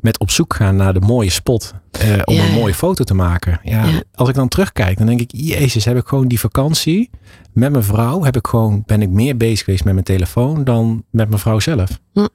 Met 0.00 0.18
op 0.18 0.30
zoek 0.30 0.54
gaan 0.54 0.76
naar 0.76 0.94
de 0.94 1.00
mooie 1.00 1.30
spot. 1.30 1.74
Eh, 1.90 2.12
om 2.24 2.38
een 2.38 2.52
mooie 2.52 2.74
foto 2.74 3.04
te 3.04 3.14
maken. 3.14 3.60
Ja, 3.62 4.02
Als 4.14 4.28
ik 4.28 4.34
dan 4.34 4.48
terugkijk, 4.48 4.98
dan 4.98 5.06
denk 5.06 5.20
ik, 5.20 5.30
Jezus, 5.34 5.84
heb 5.84 5.96
ik 5.96 6.06
gewoon 6.06 6.28
die 6.28 6.40
vakantie 6.40 7.10
met 7.52 7.72
mijn 7.72 7.84
vrouw. 7.84 8.22
Heb 8.22 8.36
ik 8.36 8.46
gewoon, 8.46 8.82
ben 8.86 9.02
ik 9.02 9.08
meer 9.08 9.36
bezig 9.36 9.64
geweest 9.64 9.84
met 9.84 9.92
mijn 9.92 10.04
telefoon 10.04 10.64
dan 10.64 11.04
met 11.10 11.28
mijn 11.28 11.40
vrouw 11.40 11.58
zelf. 11.58 12.00
Hm. 12.12 12.26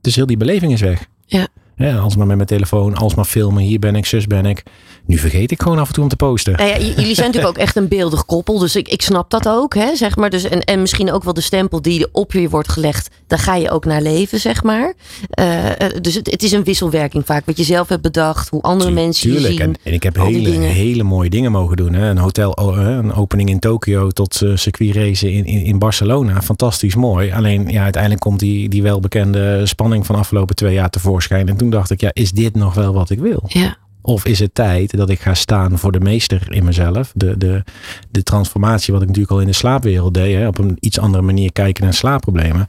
Dus 0.00 0.16
heel 0.16 0.26
die 0.26 0.36
beleving 0.36 0.72
is 0.72 0.80
weg. 0.80 1.06
Ja. 1.26 1.48
Ja, 1.82 1.96
alsmaar 1.96 2.26
met 2.26 2.36
mijn 2.36 2.48
telefoon, 2.48 2.94
alsmaar 2.94 3.24
filmen. 3.24 3.62
Hier 3.62 3.78
ben 3.78 3.94
ik, 3.94 4.06
zus 4.06 4.26
ben 4.26 4.46
ik. 4.46 4.62
Nu 5.06 5.18
vergeet 5.18 5.50
ik 5.50 5.62
gewoon 5.62 5.78
af 5.78 5.88
en 5.88 5.94
toe 5.94 6.02
om 6.02 6.08
te 6.08 6.16
posten. 6.16 6.56
Nou 6.56 6.68
ja, 6.68 6.78
jullie 6.78 7.14
zijn 7.14 7.26
natuurlijk 7.26 7.46
ook 7.56 7.62
echt 7.62 7.76
een 7.76 7.88
beeldig 7.88 8.24
koppel. 8.24 8.58
Dus 8.58 8.76
ik, 8.76 8.88
ik 8.88 9.02
snap 9.02 9.30
dat 9.30 9.48
ook, 9.48 9.74
hè, 9.74 9.96
zeg 9.96 10.16
maar. 10.16 10.30
Dus, 10.30 10.44
en, 10.44 10.60
en 10.60 10.80
misschien 10.80 11.12
ook 11.12 11.24
wel 11.24 11.34
de 11.34 11.40
stempel 11.40 11.82
die 11.82 12.06
op 12.12 12.32
je 12.32 12.48
wordt 12.48 12.68
gelegd. 12.68 13.10
Daar 13.26 13.38
ga 13.38 13.54
je 13.54 13.70
ook 13.70 13.84
naar 13.84 14.02
leven, 14.02 14.40
zeg 14.40 14.62
maar. 14.62 14.94
Uh, 15.40 15.64
dus 16.00 16.14
het, 16.14 16.30
het, 16.30 16.42
is 16.42 16.52
een 16.52 16.64
wisselwerking 16.64 17.26
vaak. 17.26 17.46
Wat 17.46 17.56
je 17.56 17.64
zelf 17.64 17.88
hebt 17.88 18.02
bedacht, 18.02 18.48
hoe 18.48 18.62
andere 18.62 18.90
mensen 18.90 19.30
tuurlijk. 19.30 19.52
je 19.52 19.58
zien. 19.58 19.60
En, 19.60 19.74
en 19.82 19.92
ik 19.92 20.02
heb 20.02 20.16
hele, 20.16 20.50
hele 20.50 21.02
mooie 21.02 21.30
dingen 21.30 21.52
mogen 21.52 21.76
doen. 21.76 21.92
Hè. 21.92 22.08
Een 22.08 22.18
hotel, 22.18 22.58
een 22.78 23.12
opening 23.12 23.48
in 23.48 23.58
Tokio 23.58 24.10
tot 24.10 24.40
uh, 24.40 24.56
circuitracen 24.56 25.32
in, 25.32 25.44
in, 25.44 25.64
in, 25.64 25.78
Barcelona. 25.78 26.42
Fantastisch 26.42 26.94
mooi. 26.94 27.32
Alleen 27.32 27.68
ja, 27.68 27.82
uiteindelijk 27.82 28.22
komt 28.22 28.40
die, 28.40 28.68
die 28.68 28.82
welbekende 28.82 29.66
spanning 29.66 30.06
van 30.06 30.14
afgelopen 30.16 30.56
twee 30.56 30.74
jaar 30.74 30.90
tevoorschijn. 30.90 31.48
En 31.48 31.56
toen 31.56 31.70
dacht 31.72 31.90
ik, 31.90 32.00
ja, 32.00 32.10
is 32.12 32.32
dit 32.32 32.54
nog 32.54 32.74
wel 32.74 32.92
wat 32.92 33.10
ik 33.10 33.18
wil? 33.18 33.42
Ja. 33.46 33.76
Of 34.02 34.24
is 34.24 34.38
het 34.38 34.54
tijd 34.54 34.96
dat 34.96 35.10
ik 35.10 35.20
ga 35.20 35.34
staan 35.34 35.78
voor 35.78 35.92
de 35.92 36.00
meester 36.00 36.46
in 36.52 36.64
mezelf? 36.64 37.12
De, 37.14 37.38
de, 37.38 37.64
de 38.10 38.22
transformatie, 38.22 38.92
wat 38.92 39.02
ik 39.02 39.08
natuurlijk 39.08 39.34
al 39.34 39.40
in 39.40 39.46
de 39.46 39.52
slaapwereld 39.52 40.14
deed. 40.14 40.36
Hè, 40.36 40.46
op 40.46 40.58
een 40.58 40.76
iets 40.80 40.98
andere 40.98 41.22
manier 41.22 41.52
kijken 41.52 41.84
naar 41.84 41.94
slaapproblemen. 41.94 42.68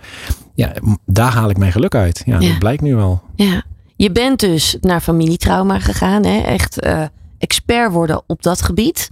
Ja, 0.56 0.74
daar 1.06 1.32
haal 1.32 1.50
ik 1.50 1.58
mijn 1.58 1.72
geluk 1.72 1.96
uit. 1.96 2.24
Ja, 2.26 2.40
dat 2.40 2.60
blijkt 2.60 2.82
nu 2.82 2.96
wel. 2.96 3.22
Ja. 3.36 3.64
Je 3.96 4.12
bent 4.12 4.40
dus 4.40 4.78
naar 4.82 5.02
familietrauma 5.02 5.80
gegaan. 5.80 6.26
Hè? 6.26 6.40
Echt 6.40 6.86
uh, 6.86 7.04
expert 7.38 7.92
worden 7.92 8.24
op 8.28 8.44
dat 8.44 8.62
gebied. 8.62 9.10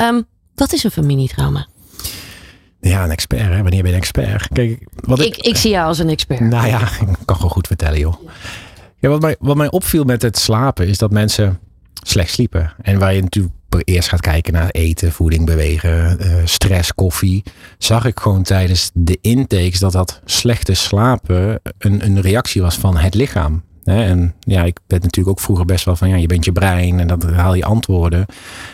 Um, 0.00 0.24
wat 0.54 0.72
is 0.72 0.84
een 0.84 0.90
familietrauma? 0.90 1.66
Ja, 2.80 3.04
een 3.04 3.10
expert. 3.10 3.48
Hè? 3.48 3.62
Wanneer 3.62 3.82
ben 3.82 3.90
je 3.90 3.96
een 3.96 4.02
expert? 4.02 4.48
Kijk, 4.52 4.86
wat 4.94 5.20
ik, 5.20 5.36
ik, 5.36 5.46
ik 5.46 5.56
zie 5.56 5.70
jou 5.70 5.86
als 5.86 5.98
een 5.98 6.08
expert. 6.08 6.40
Nou 6.40 6.66
ja, 6.66 6.80
ik 7.00 7.16
kan 7.24 7.36
gewoon 7.36 7.50
goed 7.50 7.66
vertellen, 7.66 7.98
joh. 7.98 8.14
Ja, 8.24 8.30
wat 9.10 9.20
mij, 9.20 9.36
wat 9.38 9.56
mij 9.56 9.70
opviel 9.70 10.04
met 10.04 10.22
het 10.22 10.38
slapen 10.38 10.88
is 10.88 10.98
dat 10.98 11.10
mensen 11.10 11.58
slecht 12.02 12.30
sliepen. 12.30 12.72
En 12.82 12.98
waar 12.98 13.14
je 13.14 13.22
natuurlijk 13.22 13.54
eerst 13.84 14.08
gaat 14.08 14.20
kijken 14.20 14.52
naar 14.52 14.70
eten, 14.70 15.12
voeding, 15.12 15.46
bewegen, 15.46 16.18
uh, 16.20 16.34
stress, 16.44 16.94
koffie. 16.94 17.42
Zag 17.78 18.04
ik 18.04 18.20
gewoon 18.20 18.42
tijdens 18.42 18.90
de 18.94 19.18
intakes 19.20 19.78
dat 19.78 19.92
dat 19.92 20.20
slechte 20.24 20.74
slapen 20.74 21.60
een, 21.78 22.04
een 22.04 22.20
reactie 22.20 22.62
was 22.62 22.76
van 22.76 22.96
het 22.96 23.14
lichaam. 23.14 23.62
En 23.84 24.34
ja, 24.40 24.64
ik 24.64 24.78
ben 24.86 25.00
natuurlijk 25.00 25.28
ook 25.28 25.44
vroeger 25.44 25.64
best 25.64 25.84
wel 25.84 25.96
van 25.96 26.08
ja, 26.08 26.16
je 26.16 26.26
bent 26.26 26.44
je 26.44 26.52
brein 26.52 27.00
en 27.00 27.06
dan 27.06 27.22
haal 27.22 27.54
je 27.54 27.64
antwoorden. 27.64 28.20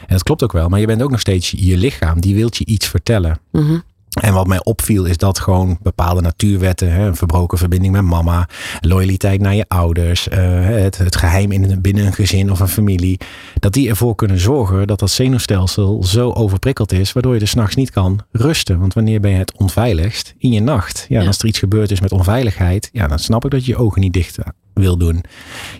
En 0.00 0.06
dat 0.06 0.23
klopt 0.23 0.42
ook 0.42 0.52
wel, 0.52 0.68
maar 0.68 0.80
je 0.80 0.87
bent 0.87 1.02
ook 1.02 1.11
nog 1.11 1.20
steeds 1.20 1.50
je 1.56 1.76
lichaam. 1.76 2.20
Die 2.20 2.35
wilt 2.35 2.56
je 2.56 2.66
iets 2.66 2.87
vertellen. 2.87 3.38
Mm 3.52 3.82
en 4.20 4.34
wat 4.34 4.46
mij 4.46 4.64
opviel 4.64 5.04
is 5.04 5.16
dat 5.16 5.38
gewoon 5.38 5.78
bepaalde 5.82 6.20
natuurwetten, 6.20 6.92
hè, 6.92 7.06
een 7.06 7.16
verbroken 7.16 7.58
verbinding 7.58 7.92
met 7.92 8.02
mama, 8.02 8.48
loyaliteit 8.80 9.40
naar 9.40 9.54
je 9.54 9.64
ouders, 9.68 10.28
uh, 10.28 10.36
het, 10.64 10.98
het, 10.98 11.16
geheim 11.16 11.52
in, 11.52 11.80
binnen 11.80 12.06
een 12.06 12.12
gezin 12.12 12.50
of 12.50 12.60
een 12.60 12.68
familie, 12.68 13.20
dat 13.58 13.72
die 13.72 13.88
ervoor 13.88 14.14
kunnen 14.14 14.38
zorgen 14.38 14.86
dat 14.86 14.98
dat 14.98 15.10
zenuwstelsel 15.10 16.04
zo 16.04 16.30
overprikkeld 16.30 16.92
is, 16.92 17.12
waardoor 17.12 17.32
je 17.32 17.38
dus 17.38 17.50
s'nachts 17.50 17.76
niet 17.76 17.90
kan 17.90 18.20
rusten. 18.32 18.78
Want 18.78 18.94
wanneer 18.94 19.20
ben 19.20 19.30
je 19.30 19.36
het 19.36 19.56
onveiligst? 19.56 20.34
In 20.38 20.52
je 20.52 20.60
nacht. 20.60 21.06
Ja, 21.08 21.26
als 21.26 21.38
er 21.38 21.46
iets 21.46 21.58
gebeurd 21.58 21.90
is 21.90 22.00
met 22.00 22.12
onveiligheid, 22.12 22.88
ja, 22.92 23.06
dan 23.06 23.18
snap 23.18 23.44
ik 23.44 23.50
dat 23.50 23.64
je 23.64 23.72
je 23.72 23.78
ogen 23.78 24.00
niet 24.00 24.12
dicht 24.12 24.38
wil 24.78 24.97
doen. 24.97 25.25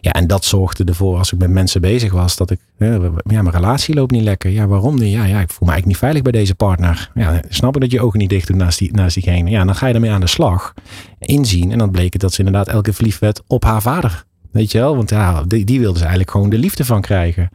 Ja, 0.00 0.12
en 0.12 0.26
dat 0.26 0.45
zorgde 0.45 0.85
ervoor 0.85 1.19
als 1.19 1.33
ik 1.33 1.38
met 1.38 1.50
mensen 1.50 1.81
bezig 1.81 2.12
was 2.12 2.37
dat 2.37 2.50
ik, 2.50 2.59
ja, 2.78 2.99
mijn 3.25 3.50
relatie 3.50 3.95
loopt 3.95 4.11
niet 4.11 4.23
lekker. 4.23 4.50
Ja, 4.50 4.67
waarom 4.67 4.99
niet? 4.99 5.12
Ja, 5.12 5.25
ja, 5.25 5.40
ik 5.40 5.50
voel 5.50 5.67
me 5.67 5.73
eigenlijk 5.73 5.87
niet 5.87 5.97
veilig 5.97 6.23
bij 6.23 6.33
deze 6.33 6.55
partner. 6.55 7.11
Ja, 7.14 7.40
snap 7.49 7.75
ik 7.75 7.81
dat 7.81 7.90
je 7.90 8.00
ogen 8.00 8.19
niet 8.19 8.31
dicht 8.31 8.47
doet 8.47 8.57
naast, 8.57 8.78
die, 8.78 8.93
naast 8.93 9.14
diegene. 9.14 9.50
Ja, 9.50 9.64
dan 9.64 9.75
ga 9.75 9.87
je 9.87 9.95
ermee 9.95 10.11
aan 10.11 10.21
de 10.21 10.26
slag, 10.26 10.75
inzien. 11.19 11.73
En 11.73 11.78
dan 11.78 11.90
bleek 11.90 12.12
het 12.12 12.23
dat 12.23 12.33
ze 12.33 12.38
inderdaad 12.38 12.69
elke 12.69 12.93
verliefd 12.93 13.21
werd 13.21 13.43
op 13.47 13.64
haar 13.64 13.83
vader. 13.83 14.25
Weet 14.50 14.73
je 14.73 14.78
wel? 14.78 14.97
Want 14.97 15.11
ja, 15.11 15.43
die, 15.43 15.64
die 15.64 15.81
wilde 15.81 15.97
ze 15.97 16.00
eigenlijk 16.00 16.31
gewoon 16.31 16.50
de 16.50 16.59
liefde 16.59 16.85
van 16.85 17.00
krijgen. 17.00 17.50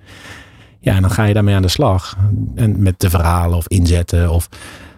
Ja, 0.79 0.95
en 0.95 1.01
dan 1.01 1.11
ga 1.11 1.23
je 1.23 1.33
daarmee 1.33 1.55
aan 1.55 1.61
de 1.61 1.67
slag. 1.67 2.17
En 2.55 2.81
met 2.81 2.99
de 2.99 3.09
verhalen 3.09 3.57
of 3.57 3.67
inzetten 3.67 4.31
of 4.31 4.49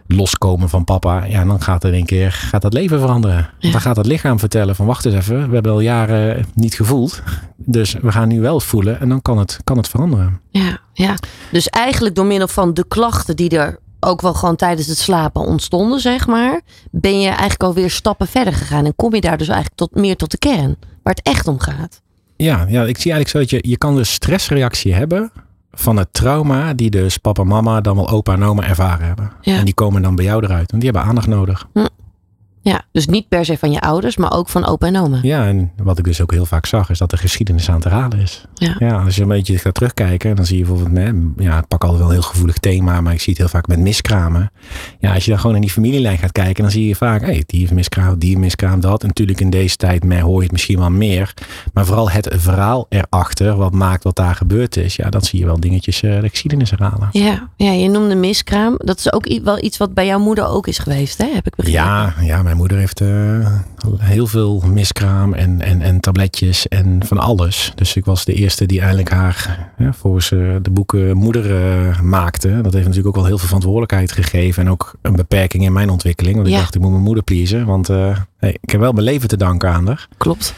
loskomen 0.08 0.70
van 0.70 0.84
papa, 0.84 1.24
ja, 1.24 1.46
dan 1.46 1.62
gaat 1.62 1.84
er 1.84 1.90
in 1.90 1.96
één 1.96 2.06
keer 2.06 2.32
gaat 2.32 2.62
dat 2.62 2.74
leven 2.74 3.00
veranderen. 3.00 3.50
Dan 3.60 3.82
gaat 3.82 3.96
het 3.96 4.06
lichaam 4.06 4.40
vertellen 4.40 4.76
van 4.76 4.86
wacht 4.86 5.06
eens 5.06 5.16
even, 5.16 5.48
we 5.48 5.54
hebben 5.54 5.72
al 5.72 5.80
jaren 5.80 6.46
niet 6.54 6.74
gevoeld. 6.74 7.22
Dus 7.58 7.94
we 8.02 8.12
gaan 8.12 8.28
nu 8.28 8.42
wel 8.42 8.60
voelen 8.60 9.00
en 9.00 9.10
dan 9.10 9.22
kan 9.22 9.38
het, 9.38 9.60
kan 9.64 9.78
het 9.78 9.88
veranderen. 9.88 10.42
Ja, 10.50 10.80
ja, 10.94 11.16
dus 11.52 11.68
eigenlijk 11.68 12.16
door 12.16 12.26
middel 12.26 12.48
van 12.48 12.74
de 12.74 12.86
klachten 12.88 13.36
die 13.36 13.50
er 13.50 13.80
ook 14.00 14.22
wel 14.22 14.34
gewoon 14.34 14.56
tijdens 14.56 14.88
het 14.88 14.98
slapen 14.98 15.42
ontstonden, 15.42 16.00
zeg 16.00 16.28
maar, 16.28 16.62
ben 16.92 17.20
je 17.20 17.28
eigenlijk 17.28 17.64
alweer 17.64 17.90
stappen 17.90 18.28
verder 18.28 18.54
gegaan. 18.54 18.86
En 18.86 18.96
kom 18.96 19.16
je 19.16 19.22
daar 19.22 19.38
dus 19.38 19.48
eigenlijk 19.48 19.78
tot, 19.78 19.96
meer 19.96 20.16
tot 20.16 20.32
de 20.32 20.38
kern, 20.38 20.76
waar 21.04 21.14
het 21.14 21.26
echt 21.26 21.48
om 21.48 21.60
gaat. 21.60 22.02
Ja, 22.38 22.66
ja, 22.70 22.84
ik 22.84 22.98
zie 22.98 23.12
eigenlijk 23.12 23.30
zo 23.30 23.40
dat 23.40 23.50
je, 23.50 23.70
je 23.70 23.78
kan 23.78 23.96
dus 23.96 24.14
stressreactie 24.14 24.94
hebben 24.94 25.32
van 25.76 25.98
het 25.98 26.14
trauma 26.14 26.74
die 26.74 26.90
dus 26.90 27.18
papa, 27.18 27.44
mama, 27.44 27.82
dan 27.82 27.96
wel 27.96 28.10
opa 28.10 28.34
en 28.34 28.44
oma 28.44 28.68
ervaren 28.68 29.08
hebben. 29.08 29.32
Ja. 29.42 29.58
En 29.58 29.66
die 29.66 29.74
komen 29.74 30.02
dan 30.02 30.16
bij 30.16 30.26
jou 30.26 30.44
eruit, 30.44 30.72
want 30.72 30.84
die 30.84 30.92
hebben 30.92 31.10
aandacht 31.10 31.28
nodig. 31.28 31.68
Ja, 32.66 32.82
dus 32.92 33.08
niet 33.08 33.28
per 33.28 33.46
se 33.46 33.58
van 33.58 33.72
je 33.72 33.82
ouders, 33.82 34.18
maar 34.18 34.34
ook 34.34 34.50
van 34.50 34.66
opa 34.66 34.88
en 34.88 34.98
oma. 34.98 35.20
Ja, 35.22 35.48
en 35.48 35.72
wat 35.78 35.98
ik 35.98 36.06
dus 36.06 36.22
ook 36.22 36.32
heel 36.32 36.46
vaak 36.46 36.66
zag, 36.66 36.90
is 36.90 36.98
dat 36.98 37.10
de 37.10 37.18
geschiedenis 37.18 37.70
aan 37.70 37.80
te 37.80 37.90
raden 37.90 38.20
is. 38.20 38.46
Ja. 38.54 39.02
als 39.04 39.16
je 39.16 39.22
een 39.22 39.28
beetje 39.28 39.58
gaat 39.58 39.74
terugkijken, 39.74 40.36
dan 40.36 40.46
zie 40.46 40.58
je 40.58 40.66
bijvoorbeeld, 40.66 40.98
hè, 40.98 41.44
ja, 41.44 41.58
ik 41.58 41.68
pak 41.68 41.84
altijd 41.84 42.02
wel 42.02 42.10
een 42.10 42.20
heel 42.20 42.30
gevoelig 42.30 42.58
thema, 42.58 43.02
maar 43.02 43.14
ik 43.14 43.22
zie 43.22 43.30
het 43.30 43.42
heel 43.42 43.52
vaak 43.52 43.68
met 43.68 43.80
miskramen. 43.80 44.52
Ja, 45.00 45.14
als 45.14 45.26
je 45.26 45.32
dan 45.32 45.40
gewoon 45.40 45.56
in 45.56 45.62
die 45.62 45.72
familielijn 45.72 46.18
gaat 46.18 46.32
kijken, 46.32 46.64
dan 46.64 46.72
zie 46.72 46.88
je 46.88 46.96
vaak, 46.96 47.22
hey, 47.22 47.44
die 47.46 47.60
heeft 47.60 47.74
miskraam, 47.74 48.20
die 48.20 48.30
heeft 48.30 48.42
miskraam, 48.42 48.80
dat. 48.80 49.02
En 49.02 49.08
natuurlijk 49.08 49.40
in 49.40 49.50
deze 49.50 49.76
tijd 49.76 50.04
hoor 50.04 50.38
je 50.38 50.44
het 50.44 50.52
misschien 50.52 50.80
wel 50.80 50.90
meer. 50.90 51.34
Maar 51.74 51.86
vooral 51.86 52.10
het 52.10 52.34
verhaal 52.38 52.86
erachter, 52.90 53.56
wat 53.56 53.74
maakt 53.74 54.04
wat 54.04 54.16
daar 54.16 54.36
gebeurd 54.36 54.78
is. 54.78 54.96
Ja, 54.96 55.10
dat 55.10 55.26
zie 55.26 55.40
je 55.40 55.46
wel 55.46 55.60
dingetjes 55.60 56.04
eh, 56.04 56.22
de 56.22 56.30
geschiedenis 56.30 56.70
herhalen. 56.70 57.10
Ja, 57.12 57.50
ja, 57.56 57.72
je 57.72 57.90
noemde 57.90 58.16
miskraam. 58.16 58.76
Dat 58.78 58.98
is 58.98 59.14
ook 59.14 59.40
wel 59.44 59.64
iets 59.64 59.78
wat 59.78 59.94
bij 59.94 60.06
jouw 60.06 60.20
moeder 60.20 60.48
ook 60.48 60.68
is 60.68 60.78
geweest, 60.78 61.18
hè? 61.18 61.28
heb 61.34 61.48
ik 61.48 61.56
begrepen. 61.56 61.82
Ja, 61.82 62.14
ja, 62.22 62.44
mijn 62.44 62.55
moeder 62.56 62.78
heeft 62.78 63.02
eh, 63.02 63.08
heel 63.98 64.28
veel 64.28 64.62
miskraam 64.68 65.34
en, 65.34 65.62
en, 65.62 65.82
en 65.82 66.00
tabletjes 66.00 66.68
en 66.68 67.06
van 67.06 67.18
alles. 67.18 67.72
Dus 67.76 67.96
ik 67.96 68.06
was 68.06 68.26
de 68.26 68.34
eerste 68.34 68.66
die 68.66 68.80
eigenlijk 68.80 69.10
haar, 69.10 69.72
ja, 69.78 69.94
volgens 69.94 70.30
de 70.30 70.70
boeken, 70.72 71.18
moeder 71.18 71.56
eh, 71.56 72.00
maakte. 72.02 72.62
Dat 72.62 72.74
heeft 72.74 72.86
natuurlijk 72.86 73.08
ook 73.08 73.16
wel 73.16 73.26
heel 73.26 73.38
veel 73.38 73.46
verantwoordelijkheid 73.48 74.12
gegeven. 74.12 74.64
En 74.66 74.72
ook 74.72 74.96
een 75.02 75.16
beperking 75.16 75.64
in 75.64 75.74
mijn 75.74 75.90
ontwikkeling. 75.90 76.36
Want 76.36 76.48
Ja. 76.48 76.54
ik 76.54 76.60
dacht, 76.60 76.76
ik 76.76 76.82
moet 76.82 76.92
mijn 76.92 77.04
moeder 77.04 77.24
pleasen. 77.24 77.66
Want 77.66 77.90
eh, 77.90 78.18
hey, 78.38 78.58
ik 78.62 78.70
heb 78.70 78.80
wel 78.80 78.92
mijn 78.92 79.06
leven 79.06 79.28
te 79.28 79.38
danken 79.38 79.70
aan 79.70 79.88
haar. 79.88 80.08
Klopt. 80.18 80.54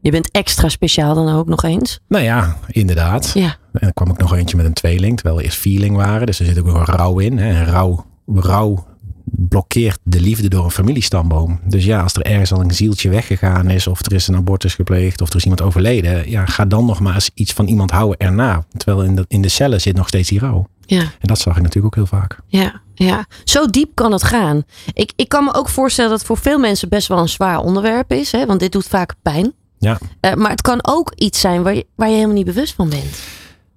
Je 0.00 0.10
bent 0.10 0.30
extra 0.30 0.68
speciaal 0.68 1.14
dan 1.14 1.34
ook 1.34 1.46
nog 1.46 1.62
eens. 1.62 2.00
Nou 2.08 2.24
ja, 2.24 2.56
inderdaad. 2.66 3.30
Ja, 3.34 3.56
En 3.72 3.80
dan 3.80 3.92
kwam 3.92 4.10
ik 4.10 4.18
nog 4.18 4.36
eentje 4.36 4.56
met 4.56 4.66
een 4.66 4.72
tweeling, 4.72 5.14
terwijl 5.14 5.36
we 5.36 5.42
eerst 5.44 5.58
vierling 5.58 5.96
waren. 5.96 6.26
Dus 6.26 6.40
er 6.40 6.46
zit 6.46 6.58
ook 6.58 6.66
nog 6.66 6.88
een 6.88 6.94
rouw 6.94 7.18
in. 7.18 7.38
Hè. 7.38 7.48
En 7.52 7.64
rouw, 7.64 8.04
rouw 8.26 8.86
blokkeert 9.34 9.98
de 10.02 10.20
liefde 10.20 10.48
door 10.48 10.64
een 10.64 10.70
familiestamboom. 10.70 11.60
Dus 11.64 11.84
ja, 11.84 12.02
als 12.02 12.14
er 12.14 12.22
ergens 12.22 12.52
al 12.52 12.60
een 12.60 12.74
zieltje 12.74 13.08
weggegaan 13.10 13.70
is, 13.70 13.86
of 13.86 14.04
er 14.06 14.12
is 14.12 14.28
een 14.28 14.36
abortus 14.36 14.74
gepleegd, 14.74 15.20
of 15.20 15.28
er 15.30 15.36
is 15.36 15.42
iemand 15.42 15.60
overleden, 15.62 16.30
ja, 16.30 16.46
ga 16.46 16.64
dan 16.64 16.84
nog 16.86 17.00
maar 17.00 17.14
eens 17.14 17.30
iets 17.34 17.52
van 17.52 17.66
iemand 17.66 17.90
houden 17.90 18.18
erna. 18.18 18.64
Terwijl 18.76 19.02
in 19.02 19.14
de, 19.16 19.24
in 19.28 19.42
de 19.42 19.48
cellen 19.48 19.80
zit 19.80 19.96
nog 19.96 20.08
steeds 20.08 20.28
die 20.28 20.38
rouw. 20.38 20.66
ja, 20.80 21.00
En 21.00 21.08
dat 21.20 21.38
zag 21.38 21.56
ik 21.56 21.62
natuurlijk 21.62 21.98
ook 21.98 22.08
heel 22.08 22.18
vaak. 22.18 22.38
ja, 22.46 22.80
ja. 22.94 23.26
Zo 23.44 23.66
diep 23.66 23.94
kan 23.94 24.12
het 24.12 24.22
gaan. 24.24 24.62
Ik, 24.92 25.12
ik 25.16 25.28
kan 25.28 25.44
me 25.44 25.54
ook 25.54 25.68
voorstellen 25.68 26.10
dat 26.10 26.18
het 26.18 26.28
voor 26.28 26.38
veel 26.38 26.58
mensen 26.58 26.88
best 26.88 27.08
wel 27.08 27.18
een 27.18 27.28
zwaar 27.28 27.58
onderwerp 27.58 28.12
is. 28.12 28.32
Hè? 28.32 28.46
Want 28.46 28.60
dit 28.60 28.72
doet 28.72 28.86
vaak 28.86 29.14
pijn. 29.22 29.52
Ja. 29.78 29.98
Eh, 30.20 30.34
maar 30.34 30.50
het 30.50 30.60
kan 30.62 30.78
ook 30.82 31.12
iets 31.14 31.40
zijn 31.40 31.62
waar 31.62 31.74
je, 31.74 31.86
waar 31.94 32.08
je 32.08 32.14
helemaal 32.14 32.36
niet 32.36 32.44
bewust 32.46 32.74
van 32.74 32.88
bent. 32.88 33.18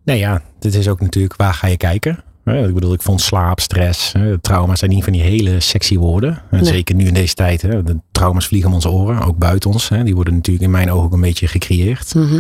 Nee, 0.04 0.18
ja, 0.18 0.42
dit 0.60 0.76
is 0.76 0.88
ook 0.88 1.02
natuurlijk 1.02 1.36
waar 1.36 1.54
ga 1.54 1.68
je 1.68 1.78
kijken. 1.78 2.24
Ik 2.46 2.74
bedoel, 2.74 2.94
ik 2.94 3.02
vond 3.02 3.22
slaap, 3.22 3.60
stress, 3.60 4.12
trauma's 4.42 4.80
zijn 4.80 4.92
niet 4.92 5.04
van 5.04 5.14
die 5.14 5.22
hele 5.22 5.60
sexy 5.60 5.98
woorden. 5.98 6.30
En 6.30 6.62
Nee. 6.62 6.66
Zeker 6.66 6.96
nu 6.96 7.06
in 7.06 7.14
deze 7.14 7.34
tijd. 7.34 7.62
Hè, 7.62 7.84
de 7.84 8.00
trauma's 8.12 8.48
vliegen 8.48 8.70
om 8.70 8.76
onze 8.76 8.90
oren, 8.90 9.22
ook 9.22 9.38
buiten 9.38 9.70
ons. 9.70 9.90
Hè, 9.90 10.04
die 10.04 10.16
worden 10.16 10.34
natuurlijk 10.34 10.66
in 10.66 10.72
mijn 10.72 10.92
ogen 10.92 11.06
ook 11.06 11.14
een 11.14 11.22
beetje 11.22 11.48
gecreëerd. 11.48 12.16
Mhm. 12.16 12.40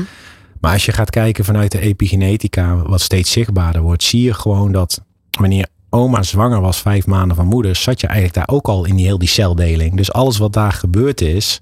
Maar 0.59 0.73
als 0.73 0.85
je 0.85 0.91
gaat 0.91 1.09
kijken 1.09 1.45
vanuit 1.45 1.71
de 1.71 1.79
epigenetica, 1.79 2.75
wat 2.75 3.01
steeds 3.01 3.31
zichtbaarder 3.31 3.81
wordt, 3.81 4.03
zie 4.03 4.21
je 4.21 4.33
gewoon 4.33 4.71
dat 4.71 5.01
wanneer 5.39 5.67
oma 5.89 6.23
zwanger 6.23 6.61
was, 6.61 6.81
vijf 6.81 7.05
maanden 7.05 7.35
van 7.35 7.45
moeder, 7.47 7.75
zat 7.75 8.01
je 8.01 8.07
eigenlijk 8.07 8.35
daar 8.35 8.55
ook 8.55 8.67
al 8.67 8.85
in 8.85 8.95
die 8.95 9.05
heel 9.05 9.17
die 9.17 9.27
celdeling. 9.27 9.97
Dus 9.97 10.11
alles 10.11 10.37
wat 10.37 10.53
daar 10.53 10.71
gebeurd 10.71 11.21
is, 11.21 11.61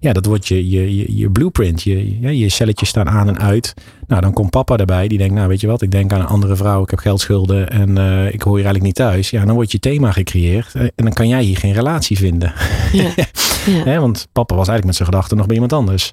ja, 0.00 0.12
dat 0.12 0.26
wordt 0.26 0.48
je, 0.48 0.68
je, 0.70 0.96
je, 0.96 1.16
je 1.16 1.30
blueprint. 1.30 1.82
Je, 1.82 2.20
je, 2.20 2.38
je 2.38 2.48
celletjes 2.48 2.88
staan 2.88 3.08
aan 3.08 3.28
en 3.28 3.38
uit. 3.38 3.74
Nou, 4.06 4.20
dan 4.20 4.32
komt 4.32 4.50
papa 4.50 4.76
erbij. 4.76 5.08
Die 5.08 5.18
denkt, 5.18 5.34
nou 5.34 5.48
weet 5.48 5.60
je 5.60 5.66
wat, 5.66 5.82
ik 5.82 5.90
denk 5.90 6.12
aan 6.12 6.20
een 6.20 6.26
andere 6.26 6.56
vrouw. 6.56 6.82
Ik 6.82 6.90
heb 6.90 6.98
geldschulden 6.98 7.70
en 7.70 7.98
eh, 7.98 8.34
ik 8.34 8.42
hoor 8.42 8.56
hier 8.56 8.64
eigenlijk 8.64 8.82
niet 8.82 8.94
thuis. 8.94 9.30
Ja, 9.30 9.44
dan 9.44 9.54
wordt 9.54 9.72
je 9.72 9.78
thema 9.78 10.12
gecreëerd. 10.12 10.74
eh, 10.74 10.82
En 10.82 11.04
dan 11.04 11.12
kan 11.12 11.28
jij 11.28 11.42
hier 11.42 11.56
geen 11.56 11.72
relatie 11.72 12.16
vinden. 12.16 12.52
Ja. 12.92 14.00
want 14.00 14.28
papa 14.32 14.54
was 14.54 14.68
eigenlijk 14.68 14.84
met 14.86 14.94
zijn 14.96 15.08
gedachten 15.08 15.36
nog 15.36 15.46
bij 15.46 15.54
iemand 15.54 15.72
anders. 15.72 16.12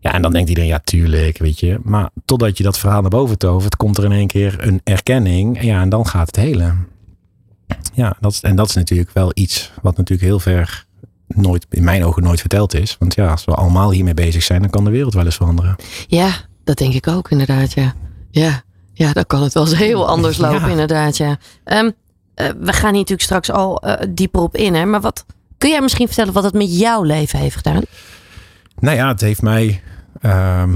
Ja, 0.00 0.12
en 0.14 0.22
dan 0.22 0.32
denkt 0.32 0.48
iedereen, 0.48 0.70
ja, 0.70 0.80
tuurlijk, 0.84 1.38
weet 1.38 1.60
je. 1.60 1.78
Maar 1.82 2.10
totdat 2.24 2.58
je 2.58 2.64
dat 2.64 2.78
verhaal 2.78 3.00
naar 3.00 3.10
boven 3.10 3.38
tovert, 3.38 3.76
komt 3.76 3.98
er 3.98 4.04
in 4.04 4.12
één 4.12 4.26
keer 4.26 4.56
een 4.58 4.80
erkenning. 4.84 5.58
En 5.58 5.66
ja, 5.66 5.80
en 5.82 5.88
dan 5.88 6.06
gaat 6.06 6.26
het 6.26 6.36
hele. 6.36 6.72
Ja, 7.94 8.16
dat 8.20 8.32
is, 8.32 8.40
en 8.40 8.56
dat 8.56 8.68
is 8.68 8.74
natuurlijk 8.74 9.10
wel 9.12 9.30
iets 9.34 9.72
wat 9.82 9.96
natuurlijk 9.96 10.28
heel 10.28 10.38
ver 10.40 10.84
nooit, 11.36 11.66
in 11.70 11.84
mijn 11.84 12.04
ogen 12.04 12.22
nooit 12.22 12.40
verteld 12.40 12.74
is. 12.74 12.96
Want 12.98 13.14
ja, 13.14 13.30
als 13.30 13.44
we 13.44 13.54
allemaal 13.54 13.90
hiermee 13.90 14.14
bezig 14.14 14.42
zijn, 14.42 14.60
dan 14.60 14.70
kan 14.70 14.84
de 14.84 14.90
wereld 14.90 15.14
wel 15.14 15.24
eens 15.24 15.36
veranderen. 15.36 15.76
Ja, 16.06 16.30
dat 16.64 16.76
denk 16.78 16.94
ik 16.94 17.08
ook 17.08 17.30
inderdaad, 17.30 17.72
ja. 17.72 17.94
Ja, 18.30 18.62
ja 18.92 19.12
dan 19.12 19.26
kan 19.26 19.42
het 19.42 19.52
wel 19.52 19.62
eens 19.66 19.76
heel 19.76 20.08
anders 20.08 20.36
Ja. 20.36 20.50
lopen 20.52 20.70
inderdaad, 20.70 21.16
ja. 21.16 21.38
Ehm, 21.64 21.90
eh, 22.34 22.46
we 22.60 22.72
gaan 22.72 22.90
hier 22.90 22.98
natuurlijk 22.98 23.22
straks 23.22 23.50
al 23.50 23.82
eh, 23.82 24.06
dieper 24.10 24.40
op 24.40 24.56
in, 24.56 24.74
hè. 24.74 24.84
Maar 24.84 25.00
wat, 25.00 25.24
kun 25.58 25.70
jij 25.70 25.80
misschien 25.80 26.06
vertellen 26.06 26.32
wat 26.32 26.44
het 26.44 26.54
met 26.54 26.78
jouw 26.78 27.02
leven 27.02 27.38
heeft 27.38 27.56
gedaan? 27.56 27.82
Nou 28.80 28.96
ja, 28.96 29.08
het 29.08 29.20
heeft 29.20 29.42
mij. 29.42 29.82
ehm, 30.20 30.70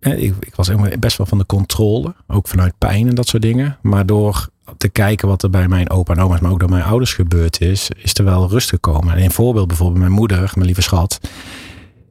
eh, 0.00 0.22
ik, 0.22 0.34
ik 0.40 0.54
was 0.54 0.66
helemaal 0.68 0.90
best 0.98 1.16
wel 1.16 1.26
van 1.26 1.38
de 1.38 1.46
controle. 1.46 2.14
Ook 2.26 2.48
vanuit 2.48 2.72
pijn 2.78 3.08
en 3.08 3.14
dat 3.14 3.28
soort 3.28 3.42
dingen. 3.42 3.78
Maar 3.82 4.06
door 4.06 4.48
te 4.76 4.88
kijken 4.88 5.28
wat 5.28 5.42
er 5.42 5.50
bij 5.50 5.68
mijn 5.68 5.90
opa 5.90 6.14
en 6.14 6.20
oma's, 6.20 6.40
maar 6.40 6.50
ook 6.50 6.60
door 6.60 6.68
mijn 6.68 6.82
ouders 6.82 7.12
gebeurd 7.14 7.60
is, 7.60 7.88
is 7.96 8.14
er 8.14 8.24
wel 8.24 8.48
rust 8.48 8.68
gekomen. 8.68 9.14
En 9.14 9.22
een 9.22 9.30
voorbeeld 9.30 9.66
bijvoorbeeld 9.66 9.98
mijn 10.00 10.12
moeder, 10.12 10.52
mijn 10.54 10.66
lieve 10.66 10.82
schat. 10.82 11.20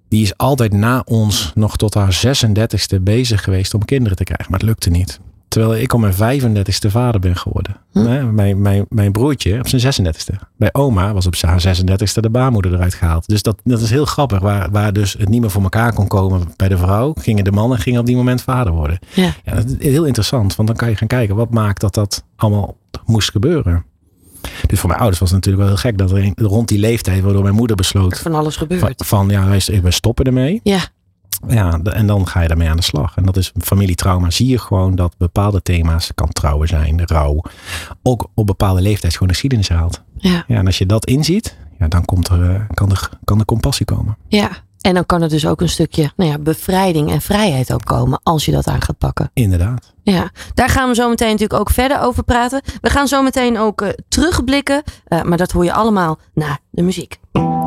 Die 0.07 0.21
is 0.21 0.37
altijd 0.37 0.73
na 0.73 1.01
ons 1.05 1.51
nog 1.55 1.77
tot 1.77 1.93
haar 1.93 2.21
36e 2.27 3.01
bezig 3.01 3.43
geweest 3.43 3.73
om 3.73 3.85
kinderen 3.85 4.17
te 4.17 4.23
krijgen. 4.23 4.47
Maar 4.49 4.59
het 4.59 4.69
lukte 4.69 4.89
niet. 4.89 5.19
Terwijl 5.49 5.75
ik 5.75 5.93
op 5.93 5.99
mijn 5.99 6.41
35e 6.41 6.91
vader 6.91 7.19
ben 7.19 7.35
geworden. 7.35 7.75
Hm. 7.91 8.33
Mijn, 8.35 8.61
mijn, 8.61 8.85
mijn 8.89 9.11
broertje 9.11 9.59
op 9.59 9.67
zijn 9.67 10.05
36e. 10.15 10.35
Bij 10.57 10.69
oma 10.71 11.13
was 11.13 11.27
op 11.27 11.35
zijn 11.35 11.59
36e 11.59 12.19
de 12.19 12.29
baarmoeder 12.29 12.73
eruit 12.73 12.93
gehaald. 12.93 13.27
Dus 13.27 13.41
dat, 13.41 13.61
dat 13.63 13.81
is 13.81 13.89
heel 13.89 14.05
grappig. 14.05 14.39
Waar, 14.39 14.71
waar 14.71 14.93
dus 14.93 15.13
het 15.13 15.29
niet 15.29 15.41
meer 15.41 15.49
voor 15.49 15.63
elkaar 15.63 15.93
kon 15.93 16.07
komen 16.07 16.51
bij 16.55 16.67
de 16.67 16.77
vrouw. 16.77 17.13
Gingen 17.19 17.43
de 17.43 17.51
mannen 17.51 17.77
gingen 17.79 17.99
op 17.99 18.05
die 18.05 18.15
moment 18.15 18.41
vader 18.41 18.73
worden. 18.73 18.99
Ja. 19.13 19.33
Ja, 19.43 19.55
dat 19.55 19.65
is 19.65 19.91
heel 19.91 20.05
interessant. 20.05 20.55
Want 20.55 20.67
dan 20.67 20.77
kan 20.77 20.89
je 20.89 20.95
gaan 20.95 21.07
kijken. 21.07 21.35
Wat 21.35 21.49
maakt 21.49 21.81
dat 21.81 21.93
dat 21.93 22.23
allemaal 22.35 22.77
moest 23.05 23.31
gebeuren. 23.31 23.85
Dus 24.67 24.79
voor 24.79 24.89
mijn 24.89 25.01
ouders 25.01 25.19
was 25.19 25.31
het 25.31 25.37
natuurlijk 25.45 25.63
wel 25.67 25.73
heel 25.75 25.91
gek. 25.91 25.97
Dat 25.97 26.11
er 26.11 26.47
rond 26.47 26.67
die 26.67 26.79
leeftijd 26.79 27.21
waardoor 27.21 27.43
mijn 27.43 27.55
moeder 27.55 27.75
besloot. 27.75 28.19
Van 28.19 28.33
alles 28.35 28.57
Van, 28.57 28.67
gebeurd. 28.67 29.05
van 29.05 29.29
ja, 29.29 29.47
wij, 29.47 29.81
wij 29.81 29.91
stoppen 29.91 30.25
ermee. 30.25 30.59
Ja, 30.63 30.79
Ja, 31.47 31.77
de- 31.77 31.89
en 31.91 32.07
dan 32.07 32.27
ga 32.27 32.41
je 32.41 32.47
daarmee 32.47 32.69
aan 32.69 32.75
de 32.77 32.83
slag. 32.83 33.15
En 33.17 33.23
dat 33.23 33.37
is 33.37 33.51
familietrauma. 33.61 34.29
Zie 34.29 34.47
je 34.47 34.59
gewoon 34.59 34.95
dat 34.95 35.15
bepaalde 35.17 35.61
thema's, 35.61 36.11
kan 36.15 36.29
trouwen 36.29 36.67
zijn, 36.67 37.01
rouw, 37.07 37.41
ook 38.03 38.27
op 38.33 38.45
bepaalde 38.45 38.81
leeftijd 38.81 39.13
gewoon 39.13 39.27
de 39.27 39.33
geschiedenis 39.33 39.69
haalt. 39.69 40.01
ja, 40.17 40.43
Ja, 40.47 40.57
en 40.57 40.65
als 40.65 40.77
je 40.77 40.85
dat 40.85 41.05
inziet, 41.05 41.57
ja, 41.79 41.87
dan 41.87 42.05
komt 42.05 42.27
er, 42.27 42.49
eh, 42.55 42.61
kan, 42.73 42.89
er, 42.91 43.09
kan 43.23 43.39
er 43.39 43.45
compassie 43.45 43.85
komen. 43.85 44.17
ja. 44.27 44.49
En 44.81 44.93
dan 44.93 45.05
kan 45.05 45.21
er 45.21 45.29
dus 45.29 45.47
ook 45.47 45.61
een 45.61 45.69
stukje 45.69 46.11
nou 46.15 46.29
ja, 46.29 46.37
bevrijding 46.37 47.11
en 47.11 47.21
vrijheid 47.21 47.73
ook 47.73 47.85
komen 47.85 48.19
als 48.23 48.45
je 48.45 48.51
dat 48.51 48.67
aan 48.67 48.81
gaat 48.81 48.97
pakken. 48.97 49.31
Inderdaad. 49.33 49.93
Ja, 50.03 50.29
daar 50.53 50.69
gaan 50.69 50.89
we 50.89 50.95
zo 50.95 51.09
meteen 51.09 51.31
natuurlijk 51.31 51.59
ook 51.59 51.69
verder 51.69 52.01
over 52.01 52.23
praten. 52.23 52.61
We 52.81 52.89
gaan 52.89 53.07
zo 53.07 53.23
meteen 53.23 53.57
ook 53.57 53.81
eh, 53.81 53.89
terugblikken, 54.07 54.83
eh, 55.07 55.21
maar 55.21 55.37
dat 55.37 55.51
hoor 55.51 55.63
je 55.63 55.73
allemaal 55.73 56.19
na 56.33 56.59
de 56.69 56.81
muziek. 56.81 57.19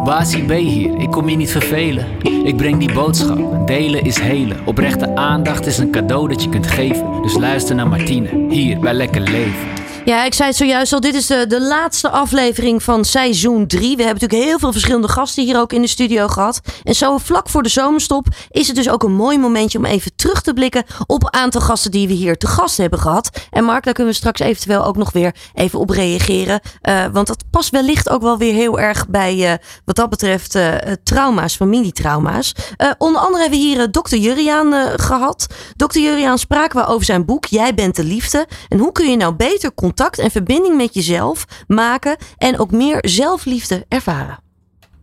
Wasie 0.05 0.45
B 0.45 0.51
hier, 0.51 1.01
ik 1.01 1.11
kom 1.11 1.29
je 1.29 1.37
niet 1.37 1.51
vervelen. 1.51 2.07
Ik 2.45 2.57
breng 2.57 2.79
die 2.79 2.93
boodschap, 2.93 3.67
delen 3.67 4.03
is 4.05 4.19
helen. 4.19 4.67
Oprechte 4.67 5.17
aandacht 5.17 5.67
is 5.67 5.79
een 5.79 5.91
cadeau 5.91 6.29
dat 6.29 6.43
je 6.43 6.49
kunt 6.49 6.67
geven. 6.67 7.23
Dus 7.23 7.37
luister 7.37 7.75
naar 7.75 7.89
Martine, 7.89 8.47
hier 8.49 8.81
bij 8.81 8.93
Lekker 8.93 9.21
Leven. 9.21 9.82
Ja, 10.05 10.25
ik 10.25 10.35
zei 10.35 10.49
het 10.49 10.59
zojuist 10.59 10.93
al. 10.93 11.01
Dit 11.01 11.15
is 11.15 11.27
de, 11.27 11.47
de 11.47 11.61
laatste 11.61 12.11
aflevering 12.11 12.83
van 12.83 13.05
seizoen 13.05 13.67
3. 13.67 13.81
We 13.97 14.03
hebben 14.03 14.21
natuurlijk 14.21 14.49
heel 14.51 14.59
veel 14.59 14.73
verschillende 14.73 15.09
gasten 15.09 15.45
hier 15.45 15.59
ook 15.59 15.73
in 15.73 15.83
de 15.83 15.89
studio 15.89 16.29
gehad. 16.29 16.61
En 16.83 16.95
zo 16.95 17.19
vlak 17.19 17.49
voor 17.49 17.63
de 17.63 17.69
zomerstop 17.69 18.27
is 18.51 18.67
het 18.67 18.77
dus 18.77 18.89
ook 18.89 19.03
een 19.03 19.13
mooi 19.13 19.39
momentje 19.39 19.79
om 19.79 19.85
even 19.85 20.17
terug 20.17 20.43
te 20.43 20.53
blikken 20.53 20.85
op 21.07 21.23
een 21.23 21.33
aantal 21.41 21.61
gasten 21.61 21.91
die 21.91 22.09
we 22.09 22.13
hier 22.13 22.37
te 22.37 22.47
gast 22.47 22.77
hebben 22.77 22.99
gehad. 22.99 23.47
En 23.51 23.65
Mark, 23.65 23.85
daar 23.85 23.95
kunnen 23.95 24.13
we 24.13 24.19
straks 24.19 24.41
eventueel 24.41 24.85
ook 24.85 24.97
nog 24.97 25.13
weer 25.13 25.35
even 25.55 25.79
op 25.79 25.91
reageren. 25.91 26.61
Eh, 26.81 27.05
want 27.13 27.27
dat 27.27 27.45
past 27.51 27.71
wellicht 27.71 28.09
ook 28.09 28.23
wel 28.23 28.39
weer 28.39 28.55
heel 28.55 28.81
erg 28.81 29.09
bij 29.09 29.53
eh, 29.53 29.59
wat 29.85 29.97
dat 29.97 30.11
betreft 30.11 30.55
eh, 30.55 30.75
trauma's, 31.03 31.57
familietrauma's. 31.57 32.55
Onder 32.99 33.21
andere 33.21 33.43
hebben 33.43 33.59
we 33.59 33.65
hier 33.65 33.91
dokter 33.91 34.19
Juriaan 34.19 34.73
eh, 34.73 34.93
gehad. 34.97 35.47
Dokter 35.77 36.03
Juriaan 36.03 36.39
spraken 36.39 36.81
we 36.81 36.87
over 36.87 37.05
zijn 37.05 37.25
boek 37.25 37.47
Jij 37.47 37.75
bent 37.75 37.97
de 37.97 38.05
liefde. 38.05 38.47
En 38.69 38.79
hoe 38.79 38.93
kun 38.93 39.11
je 39.11 39.17
nou 39.17 39.35
beter 39.35 39.75
contact 39.75 39.91
en 39.95 40.31
verbinding 40.31 40.77
met 40.77 40.95
jezelf 40.95 41.45
maken 41.67 42.17
en 42.37 42.59
ook 42.59 42.71
meer 42.71 42.99
zelfliefde 43.01 43.85
ervaren? 43.89 44.39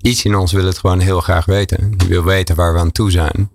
iets 0.01 0.25
in 0.25 0.35
ons 0.35 0.51
wil 0.51 0.65
het 0.65 0.77
gewoon 0.77 0.99
heel 0.99 1.19
graag 1.19 1.45
weten. 1.45 1.97
Die 1.97 2.07
wil 2.07 2.23
weten 2.23 2.55
waar 2.55 2.73
we 2.73 2.79
aan 2.79 2.91
toe 2.91 3.11
zijn. 3.11 3.49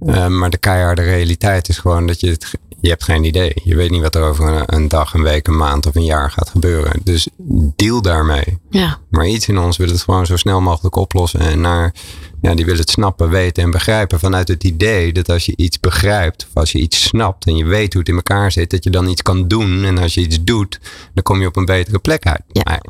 Eh, 0.00 0.26
maar 0.26 0.50
de 0.50 0.58
keiharde 0.58 1.02
realiteit 1.02 1.68
is 1.68 1.78
gewoon 1.78 2.06
dat 2.06 2.20
je 2.20 2.30
het, 2.30 2.54
je 2.80 2.88
hebt 2.88 3.04
geen 3.04 3.24
idee. 3.24 3.52
Je 3.64 3.76
weet 3.76 3.90
niet 3.90 4.02
wat 4.02 4.14
er 4.14 4.22
over 4.22 4.48
een, 4.48 4.62
een 4.66 4.88
dag, 4.88 5.14
een 5.14 5.22
week, 5.22 5.46
een 5.46 5.56
maand 5.56 5.86
of 5.86 5.94
een 5.94 6.04
jaar 6.04 6.30
gaat 6.30 6.48
gebeuren. 6.48 7.00
Dus 7.04 7.28
deal 7.76 8.02
daarmee. 8.02 8.58
Ja. 8.70 8.98
Maar 9.10 9.26
iets 9.26 9.48
in 9.48 9.58
ons 9.58 9.76
wil 9.76 9.88
het 9.88 10.02
gewoon 10.02 10.26
zo 10.26 10.36
snel 10.36 10.60
mogelijk 10.60 10.96
oplossen. 10.96 11.40
En 11.40 11.60
naar, 11.60 11.94
ja, 12.40 12.54
die 12.54 12.64
wil 12.64 12.76
het 12.76 12.90
snappen, 12.90 13.30
weten 13.30 13.62
en 13.62 13.70
begrijpen. 13.70 14.18
Vanuit 14.18 14.48
het 14.48 14.64
idee 14.64 15.12
dat 15.12 15.28
als 15.28 15.46
je 15.46 15.52
iets 15.56 15.80
begrijpt, 15.80 16.46
of 16.48 16.54
als 16.54 16.72
je 16.72 16.78
iets 16.78 17.02
snapt 17.02 17.46
en 17.46 17.56
je 17.56 17.64
weet 17.64 17.92
hoe 17.92 18.02
het 18.02 18.10
in 18.10 18.16
elkaar 18.16 18.52
zit, 18.52 18.70
dat 18.70 18.84
je 18.84 18.90
dan 18.90 19.08
iets 19.08 19.22
kan 19.22 19.48
doen. 19.48 19.84
En 19.84 19.98
als 19.98 20.14
je 20.14 20.20
iets 20.20 20.44
doet, 20.44 20.80
dan 21.14 21.22
kom 21.22 21.40
je 21.40 21.46
op 21.46 21.56
een 21.56 21.64
betere 21.64 21.98
plek 21.98 22.26
uit. 22.26 22.42
Ja. 22.48 22.62
Maar 22.64 22.82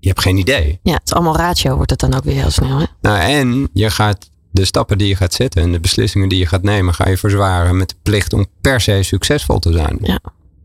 je 0.00 0.08
hebt 0.08 0.20
geen 0.20 0.36
idee. 0.36 0.78
Ja, 0.82 0.92
het 0.92 1.02
is 1.04 1.12
allemaal 1.12 1.36
ratio 1.36 1.76
wordt 1.76 1.90
het 1.90 2.00
dan 2.00 2.14
ook 2.14 2.24
weer 2.24 2.34
heel 2.34 2.50
snel. 2.50 2.78
Hè? 2.78 2.84
Nou, 3.00 3.18
en 3.18 3.68
je 3.72 3.90
gaat 3.90 4.30
de 4.52 4.64
stappen 4.64 4.98
die 4.98 5.08
je 5.08 5.16
gaat 5.16 5.34
zetten 5.34 5.62
en 5.62 5.72
de 5.72 5.80
beslissingen 5.80 6.28
die 6.28 6.38
je 6.38 6.46
gaat 6.46 6.62
nemen, 6.62 6.94
ga 6.94 7.08
je 7.08 7.16
verzwaren 7.16 7.76
met 7.76 7.88
de 7.88 7.94
plicht 8.02 8.32
om 8.32 8.46
per 8.60 8.80
se 8.80 9.02
succesvol 9.02 9.58
te 9.58 9.72
zijn. 9.72 9.98
Ja. 10.02 10.20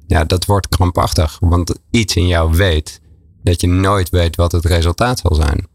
Ja, 0.08 0.24
dat 0.24 0.46
wordt 0.46 0.68
krampachtig, 0.68 1.38
want 1.40 1.76
iets 1.92 2.16
in 2.16 2.28
jou 2.28 2.56
weet 2.56 3.02
dat 3.44 3.62
je 3.62 3.68
nooit 3.68 4.10
weet 4.10 4.36
wat 4.36 4.52
het 4.52 4.66
resultaat 4.66 5.20
zal 5.20 5.36
zijn. 5.36 5.68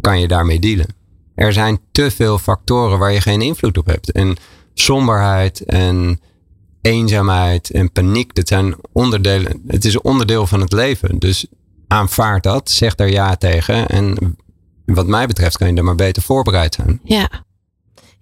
Kan 0.00 0.20
je 0.20 0.28
daarmee 0.28 0.58
dealen? 0.58 0.86
Er 1.34 1.52
zijn 1.52 1.80
te 1.92 2.10
veel 2.10 2.38
factoren 2.38 2.98
waar 2.98 3.12
je 3.12 3.20
geen 3.20 3.42
invloed 3.42 3.78
op 3.78 3.86
hebt. 3.86 4.12
En 4.12 4.36
somberheid 4.74 5.64
en 5.64 6.20
eenzaamheid 6.80 7.70
en 7.70 7.92
paniek, 7.92 8.34
dat 8.34 8.48
zijn 8.48 8.74
onderdelen. 8.92 9.62
Het 9.66 9.84
is 9.84 9.94
een 9.94 10.04
onderdeel 10.04 10.46
van 10.46 10.60
het 10.60 10.72
leven. 10.72 11.18
Dus 11.18 11.46
aanvaard 11.86 12.42
dat, 12.42 12.70
zeg 12.70 12.94
daar 12.94 13.10
ja 13.10 13.36
tegen. 13.36 13.88
En 13.88 14.36
wat 14.84 15.06
mij 15.06 15.26
betreft 15.26 15.56
kan 15.56 15.68
je 15.68 15.74
er 15.74 15.84
maar 15.84 15.94
beter 15.94 16.22
voorbereid 16.22 16.74
zijn. 16.74 17.00
Ja. 17.04 17.28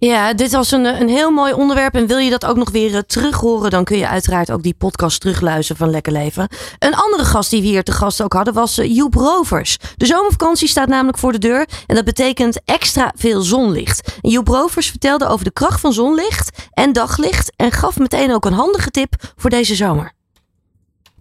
Ja, 0.07 0.33
dit 0.33 0.51
was 0.51 0.71
een, 0.71 0.85
een 0.85 1.09
heel 1.09 1.31
mooi 1.31 1.53
onderwerp. 1.53 1.95
En 1.95 2.07
wil 2.07 2.17
je 2.17 2.29
dat 2.29 2.45
ook 2.45 2.55
nog 2.55 2.69
weer 2.69 2.95
eh, 2.95 2.99
terug 2.99 3.39
horen, 3.39 3.71
dan 3.71 3.83
kun 3.83 3.97
je 3.97 4.07
uiteraard 4.07 4.51
ook 4.51 4.63
die 4.63 4.73
podcast 4.73 5.19
terugluisteren 5.19 5.77
van 5.77 5.89
Lekker 5.89 6.11
Leven. 6.11 6.47
Een 6.79 6.95
andere 6.95 7.25
gast 7.25 7.49
die 7.49 7.61
we 7.61 7.67
hier 7.67 7.83
te 7.83 7.91
gast 7.91 8.21
ook 8.21 8.33
hadden 8.33 8.53
was 8.53 8.77
eh, 8.77 8.95
Joep 8.95 9.13
Rovers. 9.13 9.77
De 9.97 10.05
zomervakantie 10.05 10.67
staat 10.67 10.87
namelijk 10.87 11.17
voor 11.17 11.31
de 11.31 11.37
deur. 11.37 11.67
En 11.87 11.95
dat 11.95 12.05
betekent 12.05 12.61
extra 12.65 13.13
veel 13.15 13.41
zonlicht. 13.41 14.17
En 14.21 14.29
Joep 14.29 14.47
Rovers 14.47 14.89
vertelde 14.89 15.27
over 15.27 15.45
de 15.45 15.53
kracht 15.53 15.79
van 15.79 15.93
zonlicht 15.93 16.67
en 16.73 16.93
daglicht. 16.93 17.53
En 17.55 17.71
gaf 17.71 17.99
meteen 17.99 18.33
ook 18.33 18.45
een 18.45 18.53
handige 18.53 18.89
tip 18.89 19.13
voor 19.35 19.49
deze 19.49 19.75
zomer. 19.75 20.13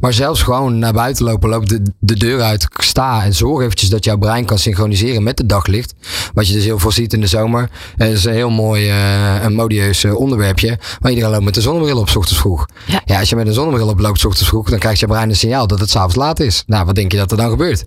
Maar 0.00 0.12
zelfs 0.12 0.42
gewoon 0.42 0.78
naar 0.78 0.92
buiten 0.92 1.24
lopen, 1.24 1.48
loop 1.48 1.68
de, 1.68 1.82
de 2.00 2.14
deur 2.14 2.40
uit, 2.40 2.66
sta 2.78 3.24
en 3.24 3.34
zorg 3.34 3.62
eventjes 3.62 3.88
dat 3.88 4.04
jouw 4.04 4.16
brein 4.16 4.44
kan 4.44 4.58
synchroniseren 4.58 5.22
met 5.22 5.38
het 5.38 5.48
daglicht. 5.48 5.94
Wat 6.34 6.48
je 6.48 6.54
dus 6.54 6.64
heel 6.64 6.78
veel 6.78 6.90
ziet 6.90 7.12
in 7.12 7.20
de 7.20 7.26
zomer. 7.26 7.70
En 7.96 8.08
dat 8.08 8.16
is 8.16 8.24
een 8.24 8.32
heel 8.32 8.50
mooi 8.50 8.86
uh, 8.86 9.44
en 9.44 9.54
modieus 9.54 10.04
uh, 10.04 10.14
onderwerpje. 10.14 10.78
Maar 11.00 11.10
iedereen 11.10 11.32
loopt 11.32 11.44
met 11.44 11.54
de 11.54 11.60
zonnebril 11.60 11.98
op 11.98 12.08
's 12.08 12.16
ochtends 12.16 12.40
vroeg. 12.40 12.66
Ja. 12.86 13.02
ja, 13.04 13.18
als 13.18 13.28
je 13.28 13.36
met 13.36 13.46
een 13.46 13.52
zonnebril 13.52 13.88
op 13.88 14.00
loopt 14.00 14.20
's 14.20 14.24
ochtends 14.24 14.48
vroeg, 14.48 14.70
dan 14.70 14.78
krijgt 14.78 15.00
je 15.00 15.06
brein 15.06 15.28
een 15.28 15.36
signaal 15.36 15.66
dat 15.66 15.80
het 15.80 15.90
s'avonds 15.90 16.14
laat 16.14 16.40
is. 16.40 16.62
Nou, 16.66 16.84
wat 16.84 16.94
denk 16.94 17.12
je 17.12 17.18
dat 17.18 17.30
er 17.30 17.36
dan 17.36 17.50
gebeurt? 17.50 17.84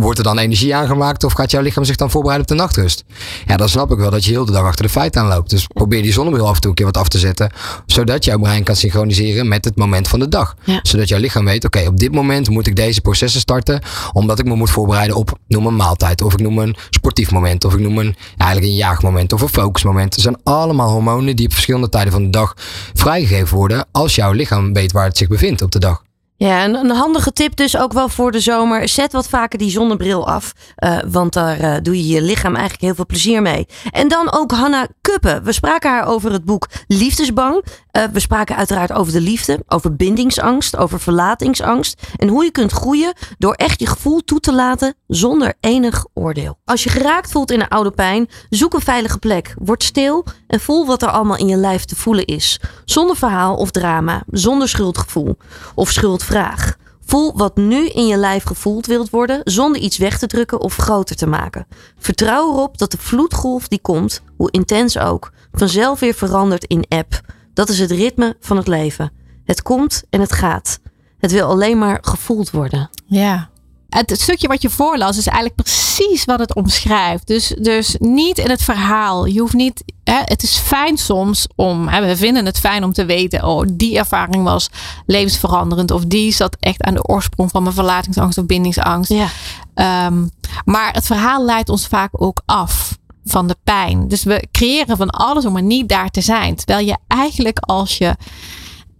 Wordt 0.00 0.18
er 0.18 0.24
dan 0.24 0.38
energie 0.38 0.74
aangemaakt 0.74 1.24
of 1.24 1.32
gaat 1.32 1.50
jouw 1.50 1.62
lichaam 1.62 1.84
zich 1.84 1.96
dan 1.96 2.10
voorbereiden 2.10 2.50
op 2.50 2.56
de 2.56 2.62
nachtrust? 2.62 3.04
Ja, 3.46 3.56
dan 3.56 3.68
snap 3.68 3.90
ik 3.90 3.98
wel 3.98 4.10
dat 4.10 4.24
je 4.24 4.30
heel 4.30 4.44
de 4.44 4.52
dag 4.52 4.64
achter 4.64 4.84
de 4.84 4.90
feiten 4.90 5.22
aanloopt. 5.22 5.50
Dus 5.50 5.66
probeer 5.66 6.02
die 6.02 6.12
zonnebril 6.12 6.48
af 6.48 6.54
en 6.54 6.60
toe 6.60 6.70
een 6.70 6.76
keer 6.76 6.86
wat 6.86 6.96
af 6.96 7.08
te 7.08 7.18
zetten. 7.18 7.52
Zodat 7.86 8.24
jouw 8.24 8.38
brein 8.38 8.62
kan 8.62 8.76
synchroniseren 8.76 9.48
met 9.48 9.64
het 9.64 9.76
moment 9.76 10.08
van 10.08 10.18
de 10.18 10.28
dag. 10.28 10.56
Ja. 10.64 10.78
Zodat 10.82 11.08
jouw 11.08 11.20
lichaam 11.20 11.44
weet, 11.44 11.64
oké, 11.64 11.86
op 11.86 11.98
dit 11.98 12.12
moment 12.12 12.50
moet 12.50 12.66
ik 12.66 12.76
deze 12.76 13.00
processen 13.00 13.40
starten. 13.40 13.80
Omdat 14.12 14.38
ik 14.38 14.44
me 14.44 14.54
moet 14.54 14.70
voorbereiden 14.70 15.16
op, 15.16 15.38
noem 15.48 15.66
een 15.66 15.76
maaltijd. 15.76 16.22
Of 16.22 16.32
ik 16.32 16.40
noem 16.40 16.58
een 16.58 16.76
sportief 16.90 17.30
moment. 17.30 17.64
Of 17.64 17.74
ik 17.74 17.80
noem 17.80 17.98
een, 17.98 18.16
eigenlijk 18.36 18.70
een 18.70 18.78
jaagmoment 18.78 19.32
of 19.32 19.40
een 19.40 19.48
focusmoment. 19.48 20.14
Er 20.14 20.22
zijn 20.22 20.36
allemaal 20.42 20.90
hormonen 20.90 21.36
die 21.36 21.46
op 21.46 21.52
verschillende 21.52 21.88
tijden 21.88 22.12
van 22.12 22.22
de 22.22 22.30
dag 22.30 22.54
vrijgegeven 22.94 23.56
worden. 23.56 23.86
Als 23.92 24.14
jouw 24.14 24.32
lichaam 24.32 24.72
weet 24.72 24.92
waar 24.92 25.04
het 25.04 25.16
zich 25.16 25.28
bevindt 25.28 25.62
op 25.62 25.70
de 25.72 25.78
dag. 25.78 26.05
Ja, 26.38 26.62
en 26.62 26.74
een 26.74 26.90
handige 26.90 27.32
tip 27.32 27.56
dus 27.56 27.76
ook 27.76 27.92
wel 27.92 28.08
voor 28.08 28.32
de 28.32 28.40
zomer. 28.40 28.88
Zet 28.88 29.12
wat 29.12 29.28
vaker 29.28 29.58
die 29.58 29.70
zonnebril 29.70 30.28
af. 30.28 30.52
eh, 30.76 30.98
want 31.06 31.32
daar 31.32 31.58
eh, 31.58 31.76
doe 31.82 31.96
je 31.96 32.06
je 32.14 32.22
lichaam 32.22 32.52
eigenlijk 32.54 32.82
heel 32.84 32.94
veel 32.94 33.06
plezier 33.06 33.42
mee. 33.42 33.66
En 33.90 34.08
dan 34.08 34.32
ook 34.32 34.50
Hanna 34.50 34.86
Kuppen. 35.00 35.44
We 35.44 35.52
spraken 35.52 35.90
haar 35.90 36.06
over 36.06 36.32
het 36.32 36.44
boek 36.44 36.68
Liefdesbang. 36.86 37.64
Eh, 37.90 38.02
we 38.12 38.20
spraken 38.20 38.56
uiteraard 38.56 38.92
over 38.92 39.12
de 39.12 39.20
liefde. 39.20 39.62
Over 39.68 39.96
bindingsangst. 39.96 40.76
Over 40.76 41.00
verlatingsangst. 41.00 42.02
En 42.16 42.28
hoe 42.28 42.44
je 42.44 42.50
kunt 42.50 42.72
groeien 42.72 43.12
door 43.38 43.54
echt 43.54 43.80
je 43.80 43.86
gevoel 43.86 44.20
toe 44.24 44.40
te 44.40 44.52
laten 44.54 44.94
zonder 45.06 45.54
enig 45.60 46.06
oordeel. 46.14 46.58
Als 46.64 46.84
je 46.84 46.90
geraakt 46.90 47.30
voelt 47.30 47.50
in 47.50 47.60
een 47.60 47.68
oude 47.68 47.90
pijn, 47.90 48.28
zoek 48.50 48.74
een 48.74 48.80
veilige 48.80 49.18
plek. 49.18 49.54
Word 49.58 49.82
stil 49.82 50.24
en 50.46 50.60
voel 50.60 50.86
wat 50.86 51.02
er 51.02 51.10
allemaal 51.10 51.36
in 51.36 51.48
je 51.48 51.56
lijf 51.56 51.84
te 51.84 51.96
voelen 51.96 52.24
is. 52.24 52.60
Zonder 52.84 53.16
verhaal 53.16 53.56
of 53.56 53.70
drama. 53.70 54.22
Zonder 54.30 54.68
schuldgevoel 54.68 55.36
of 55.74 55.90
schuldvraag. 56.26 56.76
Voel 57.04 57.36
wat 57.36 57.56
nu 57.56 57.88
in 57.88 58.06
je 58.06 58.16
lijf 58.16 58.44
gevoeld 58.44 58.86
wilt 58.86 59.10
worden, 59.10 59.40
zonder 59.44 59.80
iets 59.80 59.96
weg 59.96 60.18
te 60.18 60.26
drukken 60.26 60.60
of 60.60 60.76
groter 60.76 61.16
te 61.16 61.26
maken. 61.26 61.66
Vertrouw 61.98 62.52
erop 62.52 62.78
dat 62.78 62.90
de 62.90 62.98
vloedgolf 62.98 63.68
die 63.68 63.80
komt, 63.80 64.22
hoe 64.36 64.50
intens 64.50 64.98
ook, 64.98 65.32
vanzelf 65.52 66.00
weer 66.00 66.14
verandert 66.14 66.64
in 66.64 66.84
eb. 66.88 67.20
Dat 67.54 67.68
is 67.68 67.78
het 67.78 67.90
ritme 67.90 68.36
van 68.40 68.56
het 68.56 68.66
leven. 68.66 69.12
Het 69.44 69.62
komt 69.62 70.02
en 70.10 70.20
het 70.20 70.32
gaat. 70.32 70.80
Het 71.18 71.32
wil 71.32 71.46
alleen 71.46 71.78
maar 71.78 71.98
gevoeld 72.00 72.50
worden. 72.50 72.90
Ja. 73.06 73.50
Het, 73.98 74.20
stukje 74.20 74.48
wat 74.48 74.62
je 74.62 74.70
voorlas 74.70 75.18
is 75.18 75.26
eigenlijk 75.26 75.62
precies 75.62 76.24
wat 76.24 76.38
het 76.38 76.54
omschrijft. 76.54 77.26
Dus, 77.26 77.54
dus 77.58 77.96
niet 77.98 78.38
in 78.38 78.50
het 78.50 78.62
verhaal. 78.62 79.26
Je 79.26 79.40
hoeft 79.40 79.54
niet. 79.54 79.84
Hè, 80.04 80.20
het 80.24 80.42
is 80.42 80.58
fijn 80.58 80.96
soms 80.96 81.46
om. 81.54 81.88
Hè, 81.88 82.06
we 82.06 82.16
vinden 82.16 82.44
het 82.44 82.58
fijn 82.58 82.84
om 82.84 82.92
te 82.92 83.04
weten. 83.04 83.44
Oh, 83.44 83.66
die 83.72 83.98
ervaring 83.98 84.44
was 84.44 84.70
levensveranderend. 85.06 85.90
Of 85.90 86.04
die 86.04 86.32
zat 86.32 86.56
echt 86.60 86.82
aan 86.82 86.94
de 86.94 87.04
oorsprong 87.04 87.50
van 87.50 87.62
mijn 87.62 87.74
verlatingsangst 87.74 88.38
of 88.38 88.46
bindingsangst. 88.46 89.10
Ja. 89.10 89.28
Ehm, 89.74 90.26
maar 90.64 90.92
het 90.92 91.06
verhaal 91.06 91.44
leidt 91.44 91.68
ons 91.68 91.86
vaak 91.86 92.10
ook 92.12 92.42
af 92.44 92.98
van 93.24 93.46
de 93.46 93.56
pijn. 93.64 94.08
Dus 94.08 94.22
we 94.22 94.48
creëren 94.52 94.96
van 94.96 95.10
alles 95.10 95.44
om 95.44 95.56
er 95.56 95.62
niet 95.62 95.88
daar 95.88 96.10
te 96.10 96.20
zijn. 96.20 96.54
Terwijl 96.54 96.86
je 96.86 96.96
eigenlijk 97.06 97.58
als 97.58 97.98
je 97.98 98.16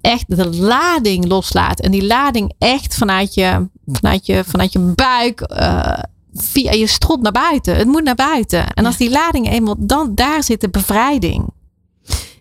echt 0.01 0.37
de 0.37 0.57
lading 0.57 1.29
loslaat. 1.29 1.81
En 1.81 1.91
die 1.91 2.07
lading 2.07 2.53
echt 2.59 2.95
vanuit 2.95 3.35
je, 3.35 3.69
vanuit 3.87 4.27
je, 4.27 4.45
vanuit 4.45 4.73
je 4.73 4.79
buik. 4.79 5.41
eh, 5.41 5.99
via 6.35 6.73
je 6.73 6.87
strot 6.87 7.23
naar 7.23 7.33
buiten. 7.33 7.77
Het 7.77 7.87
moet 7.87 8.05
naar 8.05 8.15
buiten. 8.15 8.67
En 8.73 8.87
als 8.87 8.97
die 8.97 9.11
lading 9.11 9.51
eenmaal. 9.51 9.75
Dan, 9.79 10.15
daar 10.15 10.43
zit 10.43 10.61
de 10.61 10.69
bevrijding. 10.69 11.49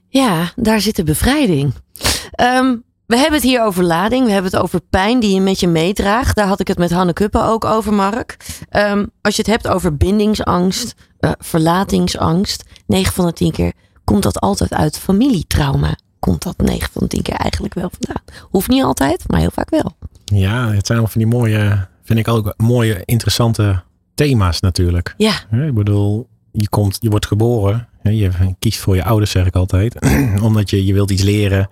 Ja, 0.07 0.51
daar 0.55 0.81
zit 0.81 0.95
de 0.95 1.03
bevrijding. 1.03 1.73
Ehm, 2.31 2.75
we 3.05 3.15
hebben 3.15 3.33
het 3.33 3.43
hier 3.49 3.63
over 3.63 3.83
lading. 3.83 4.25
We 4.25 4.31
hebben 4.31 4.51
het 4.51 4.61
over 4.61 4.81
pijn 4.89 5.19
die 5.19 5.33
je 5.33 5.41
met 5.41 5.59
je 5.59 5.67
meedraagt. 5.67 6.35
Daar 6.35 6.47
had 6.47 6.59
ik 6.59 6.67
het 6.67 6.77
met 6.77 6.91
Hanne 6.91 7.13
Kuppen 7.13 7.43
ook 7.45 7.65
over, 7.65 7.93
Mark. 7.93 8.37
Ehm, 8.69 9.05
als 9.21 9.35
je 9.35 9.41
het 9.41 9.51
hebt 9.51 9.67
over 9.67 9.97
bindingsangst, 9.97 10.95
eh, 11.19 11.31
verlatingsangst. 11.37 12.63
9 12.87 13.13
van 13.13 13.25
de 13.25 13.33
10 13.33 13.51
keer 13.51 13.73
komt 14.03 14.23
dat 14.23 14.39
altijd 14.39 14.73
uit 14.73 14.97
familietrauma. 14.99 15.95
Komt 16.25 16.43
dat 16.43 16.57
9 16.57 16.89
van 16.91 17.01
de 17.01 17.07
10 17.07 17.21
keer 17.21 17.35
eigenlijk 17.35 17.73
wel 17.73 17.89
vandaan. 17.99 18.23
Hoeft 18.49 18.67
niet 18.69 18.83
altijd, 18.83 19.23
maar 19.27 19.39
heel 19.39 19.51
vaak 19.53 19.69
wel. 19.69 19.95
Ja, 20.25 20.71
het 20.71 20.85
zijn 20.85 20.99
allemaal 20.99 21.07
van 21.07 21.21
die 21.21 21.27
mooie, 21.39 21.87
vind 22.03 22.19
ik 22.19 22.27
ook 22.27 22.53
mooie, 22.57 23.01
interessante 23.05 23.83
thema's 24.15 24.59
natuurlijk. 24.59 25.13
Ja, 25.17 25.33
Ik 25.65 25.73
bedoel, 25.73 26.27
je, 26.51 26.69
komt, 26.69 26.97
je 27.01 27.09
wordt 27.09 27.25
geboren. 27.27 27.87
Je 28.01 28.31
kiest 28.59 28.79
voor 28.79 28.95
je 28.95 29.03
ouders, 29.03 29.31
zeg 29.31 29.45
ik 29.45 29.55
altijd. 29.55 30.07
Omdat 30.41 30.69
je, 30.69 30.85
je 30.85 30.93
wilt 30.93 31.11
iets 31.11 31.21
leren. 31.23 31.69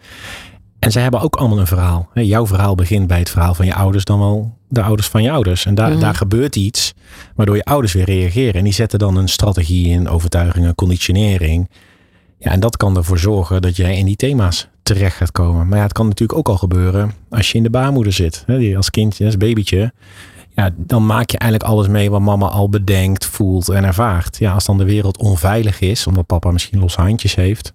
En 0.80 0.92
zij 0.92 1.02
hebben 1.02 1.22
ook 1.22 1.36
allemaal 1.36 1.60
een 1.60 1.68
verhaal. 1.68 2.10
Jouw 2.14 2.48
verhaal 2.48 2.76
begint 2.76 3.08
bij 3.08 3.20
het 3.20 3.30
verhaal 3.30 3.54
van 3.54 3.66
je 3.66 3.74
ouders, 3.76 4.04
dan 4.06 4.20
wel 4.20 4.58
de 4.68 4.82
ouders 4.84 5.08
van 5.08 5.24
je 5.24 5.32
ouders. 5.32 5.66
En 5.66 5.76
daar, 5.76 5.90
Mhm. 5.92 6.00
daar 6.00 6.16
gebeurt 6.16 6.56
iets, 6.56 6.94
waardoor 7.36 7.56
je 7.56 7.64
ouders 7.64 7.94
weer 7.94 8.06
reageren. 8.06 8.54
En 8.54 8.64
die 8.64 8.74
zetten 8.74 9.00
dan 9.00 9.16
een 9.18 9.28
strategie 9.30 9.88
in, 9.88 10.10
overtuigingen, 10.10 10.76
conditionering. 10.76 11.70
Ja, 12.44 12.52
en 12.52 12.60
dat 12.60 12.78
kan 12.78 12.98
ervoor 12.98 13.20
zorgen 13.20 13.62
dat 13.62 13.76
jij 13.76 13.98
in 13.98 14.06
die 14.06 14.16
thema's 14.16 14.68
terecht 14.84 15.16
gaat 15.16 15.32
komen. 15.32 15.68
Maar 15.68 15.78
ja, 15.78 15.84
het 15.84 15.94
kan 15.94 16.08
natuurlijk 16.08 16.40
ook 16.40 16.48
al 16.50 16.58
gebeuren 16.58 17.12
als 17.30 17.52
je 17.52 17.58
in 17.58 17.64
de 17.64 17.70
baarmoeder 17.70 18.14
zit. 18.14 18.44
Hè, 18.46 18.58
die 18.58 18.78
als 18.78 18.90
kindje, 18.90 19.26
als 19.26 19.38
babytje. 19.38 19.94
Ja, 20.56 20.70
dan 20.76 21.06
maak 21.06 21.30
je 21.30 21.38
eigenlijk 21.38 21.72
alles 21.72 21.88
mee 21.88 22.10
wat 22.12 22.22
mama 22.22 22.48
al 22.48 22.70
bedenkt, 22.70 23.26
voelt 23.26 23.70
en 23.70 23.84
ervaart. 23.84 24.38
Ja, 24.38 24.54
als 24.54 24.66
dan 24.66 24.78
de 24.78 24.84
wereld 24.84 25.18
onveilig 25.18 25.80
is, 25.80 26.08
omdat 26.08 26.26
papa 26.26 26.52
misschien 26.52 26.80
losse 26.80 27.02
handjes 27.02 27.36
heeft. 27.36 27.74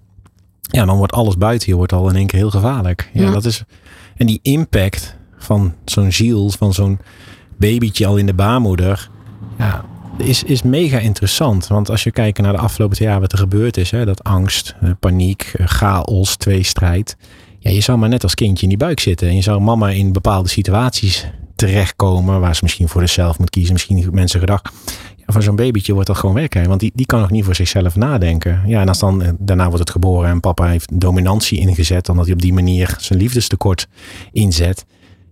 Ja, 0.61 0.85
dan 0.85 0.97
wordt 0.97 1.13
alles 1.13 1.37
buiten 1.39 1.69
je 1.69 1.77
wordt 1.77 1.93
al 1.93 2.09
in 2.09 2.17
één 2.17 2.27
keer 2.27 2.39
heel 2.39 2.51
gevaarlijk. 2.51 3.11
Ja, 3.13 3.23
Ja. 3.23 3.31
dat 3.31 3.45
is. 3.45 3.65
En 4.17 4.27
die 4.27 4.39
impact 4.43 5.17
van 5.39 5.75
zo'n 5.85 6.13
ziel, 6.13 6.51
van 6.51 6.75
zo'n 6.75 6.99
babytje 7.57 8.07
al 8.07 8.17
in 8.17 8.27
de 8.27 8.35
baarmoeder. 8.35 9.11
Ja, 9.59 9.85
is, 10.21 10.43
is 10.43 10.63
mega 10.63 10.99
interessant. 10.99 11.67
Want 11.67 11.91
als 11.91 12.03
je 12.03 12.11
kijkt 12.11 12.41
naar 12.41 12.53
de 12.53 12.59
afgelopen 12.59 12.97
jaar 13.01 13.21
wat 13.21 13.33
er 13.33 13.39
gebeurd 13.39 13.77
is. 13.77 13.91
Hè, 13.91 14.05
dat 14.05 14.25
angst, 14.25 14.75
eh, 14.81 14.91
paniek, 15.01 15.53
eh, 15.57 15.67
chaos, 15.67 16.37
tweestrijd. 16.37 17.17
Ja, 17.59 17.71
je 17.71 17.81
zou 17.81 17.99
maar 17.99 18.09
net 18.09 18.23
als 18.23 18.35
kindje 18.35 18.63
in 18.63 18.69
die 18.69 18.79
buik 18.79 19.01
zitten. 19.01 19.29
En 19.29 19.35
je 19.35 19.43
zou 19.43 19.61
mama 19.61 19.91
in 19.91 20.13
bepaalde 20.13 20.49
situaties 20.49 21.27
terechtkomen. 21.57 22.41
Waar 22.41 22.55
ze 22.55 22.61
misschien 22.63 22.89
voor 22.89 23.01
zichzelf 23.01 23.39
moet 23.39 23.51
kiezen. 23.51 23.73
Misschien 23.73 24.09
mensen 24.13 24.41
gedacht. 24.41 24.69
Ja, 25.17 25.25
voor 25.27 25.43
zo'n 25.43 25.57
babytje 25.57 25.93
wordt 25.93 26.07
dat 26.07 26.17
gewoon 26.17 26.35
werken. 26.35 26.69
Want 26.69 26.81
die, 26.81 26.93
die 26.95 27.07
kan 27.07 27.21
nog 27.21 27.31
niet 27.31 27.45
voor 27.45 27.55
zichzelf 27.55 27.97
nadenken. 27.97 28.63
Ja, 28.67 28.81
en 28.81 28.89
als 28.89 28.99
dan 28.99 29.23
eh, 29.23 29.31
daarna 29.39 29.65
wordt 29.65 29.79
het 29.79 29.91
geboren 29.91 30.31
en 30.31 30.41
papa 30.41 30.67
heeft 30.67 31.01
dominantie 31.01 31.59
ingezet, 31.59 32.09
omdat 32.09 32.25
hij 32.25 32.35
op 32.35 32.43
die 32.43 32.53
manier 32.53 32.97
zijn 32.99 33.19
liefdestekort 33.19 33.89
inzet. 34.33 34.87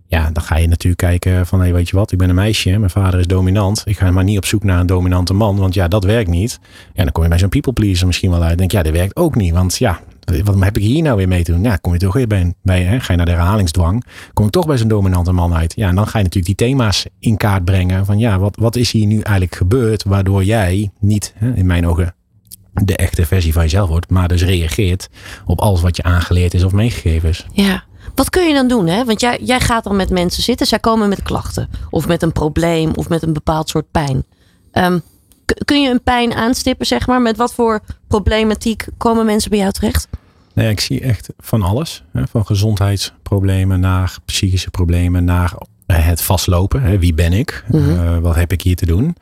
Ja, 0.09 0.29
dan 0.31 0.43
ga 0.43 0.57
je 0.57 0.67
natuurlijk 0.67 1.01
kijken 1.01 1.45
van, 1.45 1.61
hé, 1.61 1.71
weet 1.71 1.89
je 1.89 1.95
wat, 1.95 2.11
ik 2.11 2.17
ben 2.17 2.29
een 2.29 2.35
meisje, 2.35 2.77
mijn 2.77 2.89
vader 2.89 3.19
is 3.19 3.27
dominant. 3.27 3.81
Ik 3.85 3.97
ga 3.97 4.11
maar 4.11 4.23
niet 4.23 4.37
op 4.37 4.45
zoek 4.45 4.63
naar 4.63 4.79
een 4.79 4.85
dominante 4.85 5.33
man, 5.33 5.57
want 5.57 5.73
ja, 5.73 5.87
dat 5.87 6.03
werkt 6.03 6.29
niet. 6.29 6.59
Ja, 6.93 7.03
dan 7.03 7.11
kom 7.11 7.23
je 7.23 7.29
bij 7.29 7.39
zo'n 7.39 7.49
people 7.49 7.73
pleaser 7.73 8.07
misschien 8.07 8.29
wel 8.31 8.43
uit. 8.43 8.57
Denk, 8.57 8.71
ja, 8.71 8.83
dat 8.83 8.93
werkt 8.93 9.15
ook 9.15 9.35
niet, 9.35 9.53
want 9.53 9.77
ja, 9.77 9.99
wat 10.43 10.63
heb 10.63 10.77
ik 10.77 10.83
hier 10.83 11.03
nou 11.03 11.17
weer 11.17 11.27
mee 11.27 11.43
te 11.43 11.51
doen? 11.51 11.63
Ja, 11.63 11.75
kom 11.75 11.93
je 11.93 11.99
toch 11.99 12.13
weer 12.13 12.27
bij, 12.27 12.53
bij 12.63 12.83
hè, 12.83 12.99
ga 12.99 13.11
je 13.11 13.17
naar 13.17 13.25
de 13.25 13.31
herhalingsdwang, 13.31 14.05
kom 14.33 14.45
ik 14.45 14.51
toch 14.51 14.65
bij 14.65 14.77
zo'n 14.77 14.87
dominante 14.87 15.31
man 15.31 15.53
uit. 15.53 15.73
Ja, 15.75 15.89
en 15.89 15.95
dan 15.95 16.07
ga 16.07 16.17
je 16.17 16.23
natuurlijk 16.23 16.57
die 16.57 16.67
thema's 16.67 17.05
in 17.19 17.37
kaart 17.37 17.65
brengen 17.65 18.05
van, 18.05 18.17
ja, 18.19 18.39
wat, 18.39 18.57
wat 18.59 18.75
is 18.75 18.91
hier 18.91 19.05
nu 19.05 19.15
eigenlijk 19.15 19.55
gebeurd, 19.55 20.03
waardoor 20.03 20.43
jij 20.43 20.91
niet, 20.99 21.33
hè, 21.35 21.53
in 21.53 21.65
mijn 21.65 21.87
ogen, 21.87 22.15
de 22.73 22.95
echte 22.95 23.25
versie 23.25 23.53
van 23.53 23.61
jezelf 23.61 23.89
wordt, 23.89 24.09
maar 24.09 24.27
dus 24.27 24.43
reageert 24.43 25.09
op 25.45 25.59
alles 25.59 25.81
wat 25.81 25.95
je 25.95 26.03
aangeleerd 26.03 26.53
is 26.53 26.63
of 26.63 26.71
meegegeven 26.71 27.29
is. 27.29 27.45
Ja. 27.51 27.83
Wat 28.17 28.29
kun 28.29 28.47
je 28.47 28.53
dan 28.53 28.67
doen? 28.67 28.87
Hè? 28.87 29.05
Want 29.05 29.21
jij, 29.21 29.39
jij 29.41 29.59
gaat 29.59 29.83
dan 29.83 29.95
met 29.95 30.09
mensen 30.09 30.43
zitten. 30.43 30.67
Zij 30.67 30.79
komen 30.79 31.09
met 31.09 31.23
klachten. 31.23 31.69
Of 31.89 32.07
met 32.07 32.21
een 32.21 32.31
probleem. 32.31 32.91
Of 32.95 33.09
met 33.09 33.23
een 33.23 33.33
bepaald 33.33 33.69
soort 33.69 33.91
pijn. 33.91 34.25
Um, 34.73 35.01
kun 35.65 35.81
je 35.81 35.89
een 35.89 36.03
pijn 36.03 36.33
aanstippen, 36.33 36.85
zeg 36.85 37.07
maar? 37.07 37.21
Met 37.21 37.37
wat 37.37 37.53
voor 37.53 37.79
problematiek 38.07 38.87
komen 38.97 39.25
mensen 39.25 39.49
bij 39.49 39.59
jou 39.59 39.71
terecht? 39.71 40.07
Nee, 40.53 40.69
ik 40.69 40.79
zie 40.79 41.01
echt 41.01 41.29
van 41.39 41.61
alles. 41.61 42.03
Hè? 42.11 42.27
Van 42.27 42.45
gezondheidsproblemen 42.45 43.79
naar 43.79 44.17
psychische 44.25 44.69
problemen 44.69 45.23
naar 45.23 45.53
het 45.85 46.21
vastlopen. 46.21 46.81
Hè? 46.81 46.99
Wie 46.99 47.13
ben 47.13 47.33
ik? 47.33 47.63
Mm 47.67 47.81
-hmm. 47.81 47.91
uh, 47.91 48.17
wat 48.17 48.35
heb 48.35 48.51
ik 48.51 48.61
hier 48.61 48.75
te 48.75 48.85
doen? 48.85 49.15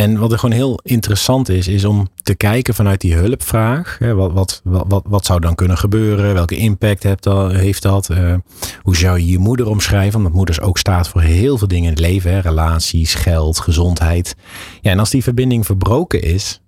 En 0.00 0.18
wat 0.18 0.32
er 0.32 0.38
gewoon 0.38 0.54
heel 0.54 0.80
interessant 0.82 1.48
is, 1.48 1.68
is 1.68 1.84
om 1.84 2.08
te 2.22 2.34
kijken 2.34 2.74
vanuit 2.74 3.00
die 3.00 3.14
hulpvraag. 3.14 3.96
Hè, 3.98 4.14
wat, 4.14 4.32
wat, 4.32 4.60
wat, 4.64 5.04
wat 5.08 5.26
zou 5.26 5.40
dan 5.40 5.54
kunnen 5.54 5.78
gebeuren? 5.78 6.34
Welke 6.34 6.56
impact 6.56 7.02
heeft 7.02 7.22
dat? 7.22 7.52
Heeft 7.52 7.82
dat? 7.82 8.10
Uh, 8.10 8.34
hoe 8.82 8.96
zou 8.96 9.18
je 9.18 9.26
je 9.26 9.38
moeder 9.38 9.66
omschrijven? 9.66 10.18
Omdat 10.18 10.32
moeders 10.32 10.60
ook 10.60 10.78
staat 10.78 11.08
voor 11.08 11.20
heel 11.20 11.58
veel 11.58 11.68
dingen 11.68 11.84
in 11.84 11.90
het 11.90 12.00
leven. 12.00 12.32
Hè, 12.32 12.38
relaties, 12.38 13.14
geld, 13.14 13.58
gezondheid. 13.58 14.36
Ja, 14.80 14.90
en 14.90 14.98
als 14.98 15.10
die 15.10 15.22
verbinding 15.22 15.66
verbroken 15.66 16.22
is, 16.22 16.60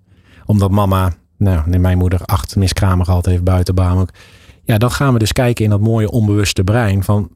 omdat 0.46 0.70
mama, 0.70 1.12
nou, 1.38 1.78
mijn 1.78 1.98
moeder 1.98 2.20
acht 2.24 2.56
miskramen 2.56 3.06
gehad 3.06 3.26
heeft 3.26 3.44
buiten 3.44 3.74
Ja, 4.64 4.78
dan 4.78 4.90
gaan 4.90 5.12
we 5.12 5.18
dus 5.18 5.32
kijken 5.32 5.64
in 5.64 5.70
dat 5.70 5.80
mooie 5.80 6.10
onbewuste 6.10 6.64
brein 6.64 7.04
van 7.04 7.30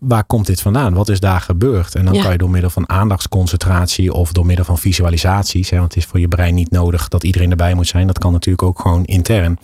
waar 0.00 0.24
komt 0.24 0.46
dit 0.46 0.60
vandaan? 0.60 0.94
Wat 0.94 1.08
is 1.08 1.20
daar 1.20 1.40
gebeurd? 1.40 1.94
En 1.94 2.04
dan 2.04 2.14
ja. 2.14 2.22
kan 2.22 2.32
je 2.32 2.38
door 2.38 2.50
middel 2.50 2.70
van 2.70 2.88
aandachtsconcentratie 2.88 4.12
of 4.12 4.32
door 4.32 4.46
middel 4.46 4.64
van 4.64 4.78
visualisaties, 4.78 5.70
hè, 5.70 5.78
want 5.78 5.94
het 5.94 6.02
is 6.02 6.08
voor 6.08 6.20
je 6.20 6.28
brein 6.28 6.54
niet 6.54 6.70
nodig 6.70 7.08
dat 7.08 7.24
iedereen 7.24 7.50
erbij 7.50 7.74
moet 7.74 7.86
zijn. 7.86 8.06
Dat 8.06 8.18
kan 8.18 8.32
natuurlijk 8.32 8.62
ook 8.62 8.80
gewoon 8.80 9.04
intern. 9.04 9.58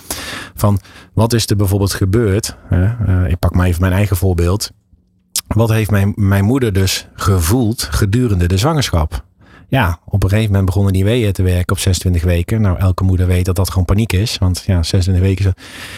Van 0.54 0.80
wat 1.12 1.32
is 1.32 1.50
er 1.50 1.56
bijvoorbeeld 1.56 1.94
gebeurd? 1.94 2.56
Hè? 2.68 2.84
Uh, 2.84 3.30
ik 3.30 3.38
pak 3.38 3.54
maar 3.54 3.66
even 3.66 3.80
mijn 3.80 3.92
eigen 3.92 4.16
voorbeeld. 4.16 4.70
Wat 5.46 5.68
heeft 5.68 5.90
mijn, 5.90 6.12
mijn 6.16 6.44
moeder 6.44 6.72
dus 6.72 7.08
gevoeld 7.14 7.82
gedurende 7.82 8.46
de 8.46 8.58
zwangerschap? 8.58 9.24
Ja, 9.68 10.00
op 10.04 10.22
een 10.22 10.28
gegeven 10.28 10.50
moment 10.50 10.66
begonnen 10.66 10.92
die 10.92 11.04
weeën 11.04 11.32
te 11.32 11.42
werken 11.42 11.72
op 11.72 11.78
26 11.78 12.22
weken. 12.22 12.60
Nou, 12.60 12.78
elke 12.78 13.04
moeder 13.04 13.26
weet 13.26 13.44
dat 13.44 13.56
dat 13.56 13.70
gewoon 13.70 13.84
paniek 13.84 14.12
is. 14.12 14.38
Want 14.38 14.62
ja, 14.66 14.82
26 14.82 15.24
weken. 15.24 15.54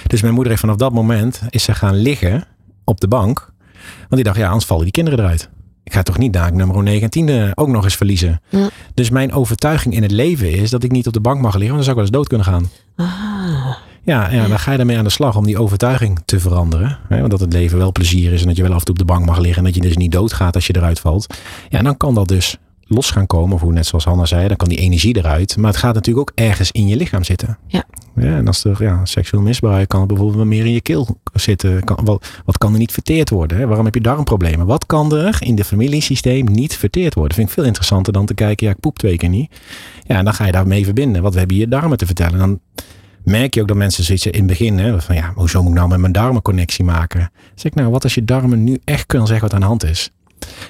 Dus 0.06 0.22
mijn 0.22 0.34
moeder 0.34 0.50
heeft 0.50 0.64
vanaf 0.64 0.76
dat 0.76 0.92
moment 0.92 1.42
is 1.50 1.62
ze 1.62 1.74
gaan 1.74 1.94
liggen 1.94 2.44
op 2.84 3.00
de 3.00 3.08
bank. 3.08 3.52
Want 3.98 4.14
die 4.14 4.24
dacht, 4.24 4.36
ja, 4.36 4.46
anders 4.46 4.64
vallen 4.64 4.82
die 4.82 4.92
kinderen 4.92 5.18
eruit. 5.18 5.48
Ik 5.84 5.92
ga 5.92 6.02
toch 6.02 6.18
niet 6.18 6.32
daar 6.32 6.52
nummer 6.52 6.82
9 6.82 7.02
en 7.02 7.10
10 7.10 7.52
ook 7.54 7.68
nog 7.68 7.84
eens 7.84 7.96
verliezen. 7.96 8.40
Ja. 8.48 8.68
Dus 8.94 9.10
mijn 9.10 9.32
overtuiging 9.32 9.94
in 9.94 10.02
het 10.02 10.10
leven 10.10 10.52
is 10.52 10.70
dat 10.70 10.82
ik 10.82 10.90
niet 10.90 11.06
op 11.06 11.12
de 11.12 11.20
bank 11.20 11.40
mag 11.40 11.54
liggen, 11.54 11.74
want 11.74 11.84
dan 11.84 11.94
zou 11.94 12.06
ik 12.06 12.12
wel 12.12 12.20
eens 12.20 12.28
dood 12.28 12.28
kunnen 12.28 12.46
gaan. 12.46 12.70
Ah. 12.96 13.76
Ja, 14.02 14.30
ja, 14.30 14.48
dan 14.48 14.58
ga 14.58 14.70
je 14.70 14.76
daarmee 14.76 14.98
aan 14.98 15.04
de 15.04 15.10
slag 15.10 15.36
om 15.36 15.44
die 15.44 15.58
overtuiging 15.58 16.18
te 16.24 16.40
veranderen. 16.40 16.98
Hè, 17.08 17.18
want 17.18 17.30
dat 17.30 17.40
het 17.40 17.52
leven 17.52 17.78
wel 17.78 17.92
plezier 17.92 18.32
is 18.32 18.40
en 18.40 18.46
dat 18.46 18.56
je 18.56 18.62
wel 18.62 18.72
af 18.72 18.78
en 18.78 18.84
toe 18.84 18.94
op 18.94 19.00
de 19.00 19.12
bank 19.12 19.26
mag 19.26 19.38
liggen. 19.38 19.58
En 19.58 19.64
dat 19.64 19.74
je 19.74 19.80
dus 19.80 19.96
niet 19.96 20.12
doodgaat 20.12 20.54
als 20.54 20.66
je 20.66 20.76
eruit 20.76 21.00
valt. 21.00 21.34
Ja, 21.68 21.82
dan 21.82 21.96
kan 21.96 22.14
dat 22.14 22.28
dus 22.28 22.56
los 22.88 23.10
gaan 23.10 23.26
komen. 23.26 23.54
Of 23.54 23.60
hoe 23.60 23.72
net 23.72 23.86
zoals 23.86 24.04
Hanna 24.04 24.24
zei, 24.24 24.48
dan 24.48 24.56
kan 24.56 24.68
die 24.68 24.78
energie 24.78 25.16
eruit. 25.16 25.56
Maar 25.56 25.70
het 25.70 25.80
gaat 25.80 25.94
natuurlijk 25.94 26.30
ook 26.30 26.36
ergens 26.44 26.72
in 26.72 26.86
je 26.86 26.96
lichaam 26.96 27.24
zitten. 27.24 27.58
Ja. 27.66 27.84
Ja, 28.16 28.36
en 28.36 28.46
als 28.46 28.64
er 28.64 28.82
ja, 28.82 29.04
seksueel 29.04 29.42
misbruik 29.42 29.88
kan 29.88 30.00
het 30.00 30.08
bijvoorbeeld 30.08 30.44
meer 30.44 30.66
in 30.66 30.72
je 30.72 30.80
keel 30.80 31.18
zitten. 31.32 31.84
Kan, 31.84 31.98
wat, 32.04 32.26
wat 32.44 32.58
kan 32.58 32.72
er 32.72 32.78
niet 32.78 32.92
verteerd 32.92 33.30
worden? 33.30 33.58
Hè? 33.58 33.66
Waarom 33.66 33.84
heb 33.84 33.94
je 33.94 34.00
darmproblemen? 34.00 34.66
Wat 34.66 34.86
kan 34.86 35.16
er 35.16 35.36
in 35.40 35.54
de 35.54 35.64
familiesysteem 35.64 36.44
niet 36.44 36.76
verteerd 36.76 37.14
worden? 37.14 37.34
Vind 37.34 37.48
ik 37.48 37.54
veel 37.54 37.64
interessanter 37.64 38.12
dan 38.12 38.26
te 38.26 38.34
kijken, 38.34 38.66
ja, 38.66 38.72
ik 38.72 38.80
poep 38.80 38.98
twee 38.98 39.16
keer 39.16 39.28
niet. 39.28 39.50
Ja, 40.06 40.16
en 40.16 40.24
dan 40.24 40.34
ga 40.34 40.46
je 40.46 40.52
daarmee 40.52 40.84
verbinden. 40.84 41.22
Wat 41.22 41.34
hebben 41.34 41.56
je 41.56 41.68
darmen 41.68 41.98
te 41.98 42.06
vertellen? 42.06 42.38
Dan 42.38 42.60
merk 43.24 43.54
je 43.54 43.60
ook 43.60 43.68
dat 43.68 43.76
mensen 43.76 44.04
zoiets 44.04 44.26
in 44.26 44.32
het 44.38 44.46
begin, 44.46 44.78
hè, 44.78 45.00
van 45.00 45.14
ja, 45.14 45.32
hoezo 45.34 45.60
moet 45.62 45.70
ik 45.70 45.76
nou 45.76 45.88
met 45.88 45.98
mijn 45.98 46.12
darmen 46.12 46.42
connectie 46.42 46.84
maken? 46.84 47.20
Dan 47.20 47.28
zeg 47.54 47.72
ik 47.72 47.74
nou, 47.74 47.90
wat 47.90 48.02
als 48.02 48.14
je 48.14 48.24
darmen 48.24 48.64
nu 48.64 48.78
echt 48.84 49.06
kunnen 49.06 49.28
zeggen 49.28 49.46
wat 49.46 49.54
aan 49.54 49.60
de 49.60 49.66
hand 49.66 49.84
is? 49.84 50.10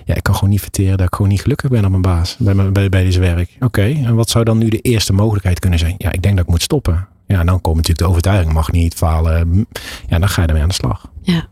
Ja, 0.04 0.14
ik 0.14 0.22
kan 0.22 0.35
gewoon 0.35 0.50
niet 0.50 0.61
verteren 0.61 0.96
dat 0.96 1.07
ik 1.07 1.14
gewoon 1.14 1.31
niet 1.31 1.40
gelukkig 1.40 1.70
ben 1.70 1.85
op 1.85 1.90
mijn 1.90 2.02
baas, 2.02 2.37
bij, 2.38 2.54
mijn, 2.54 2.72
bij, 2.72 2.88
bij 2.88 3.04
deze 3.04 3.20
werk. 3.20 3.57
Oké, 3.61 3.83
en 3.83 4.14
wat 4.14 4.31
zou 4.31 4.44
dan 4.44 4.59
nu 4.59 4.68
de 4.68 4.81
eerste 4.81 5.12
mogelijkheid 5.12 5.59
kunnen 5.59 5.78
zijn? 5.78 5.94
Ja, 5.98 6.12
ik 6.12 6.22
denk 6.22 6.37
dat 6.37 6.44
ik 6.44 6.50
moet 6.50 6.62
stoppen. 6.62 7.09
Ja, 7.26 7.40
en 7.40 7.46
dan 7.46 7.61
komt 7.61 7.76
natuurlijk 7.76 8.04
de 8.04 8.09
overtuiging, 8.09 8.52
mag 8.52 8.72
niet 8.72 8.94
falen. 8.94 9.66
Ja, 10.09 10.18
dan 10.18 10.28
ga 10.28 10.42
je 10.42 10.48
ermee 10.48 10.62
aan 10.62 10.68
de 10.68 10.74
slag. 10.74 11.11
Ja, 11.22 11.46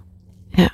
ja, 0.49 0.71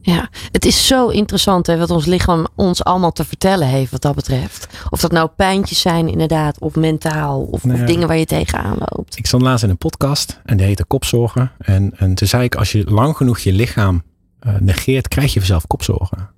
ja. 0.00 0.28
Het 0.52 0.64
is 0.64 0.86
zo 0.86 1.08
interessant 1.08 1.66
hè, 1.66 1.78
wat 1.78 1.90
ons 1.90 2.04
lichaam 2.06 2.46
ons 2.54 2.84
allemaal 2.84 3.12
te 3.12 3.24
vertellen 3.24 3.68
heeft 3.68 3.90
wat 3.90 4.02
dat 4.02 4.14
betreft. 4.14 4.68
Of 4.90 5.00
dat 5.00 5.12
nou 5.12 5.28
pijntjes 5.36 5.80
zijn 5.80 6.08
inderdaad, 6.08 6.58
of 6.58 6.74
mentaal, 6.74 7.40
of, 7.42 7.64
Nou 7.64 7.76
ja. 7.76 7.82
of 7.82 7.90
dingen 7.90 8.08
waar 8.08 8.18
je 8.18 8.26
tegenaan 8.26 8.76
loopt. 8.78 9.18
Ik 9.18 9.26
stond 9.26 9.42
laatst 9.42 9.64
in 9.64 9.70
een 9.70 9.78
podcast 9.78 10.40
en 10.44 10.56
die 10.56 10.66
heette 10.66 10.84
Kopzorgen. 10.84 11.50
En, 11.58 11.92
en 11.96 12.14
toen 12.14 12.28
zei 12.28 12.44
ik, 12.44 12.54
als 12.54 12.72
je 12.72 12.84
lang 12.90 13.16
genoeg 13.16 13.38
je 13.38 13.52
lichaam 13.52 14.02
eh, 14.38 14.54
negeert, 14.60 15.08
krijg 15.08 15.32
je 15.32 15.38
vanzelf 15.38 15.66
kopzorgen. 15.66 16.30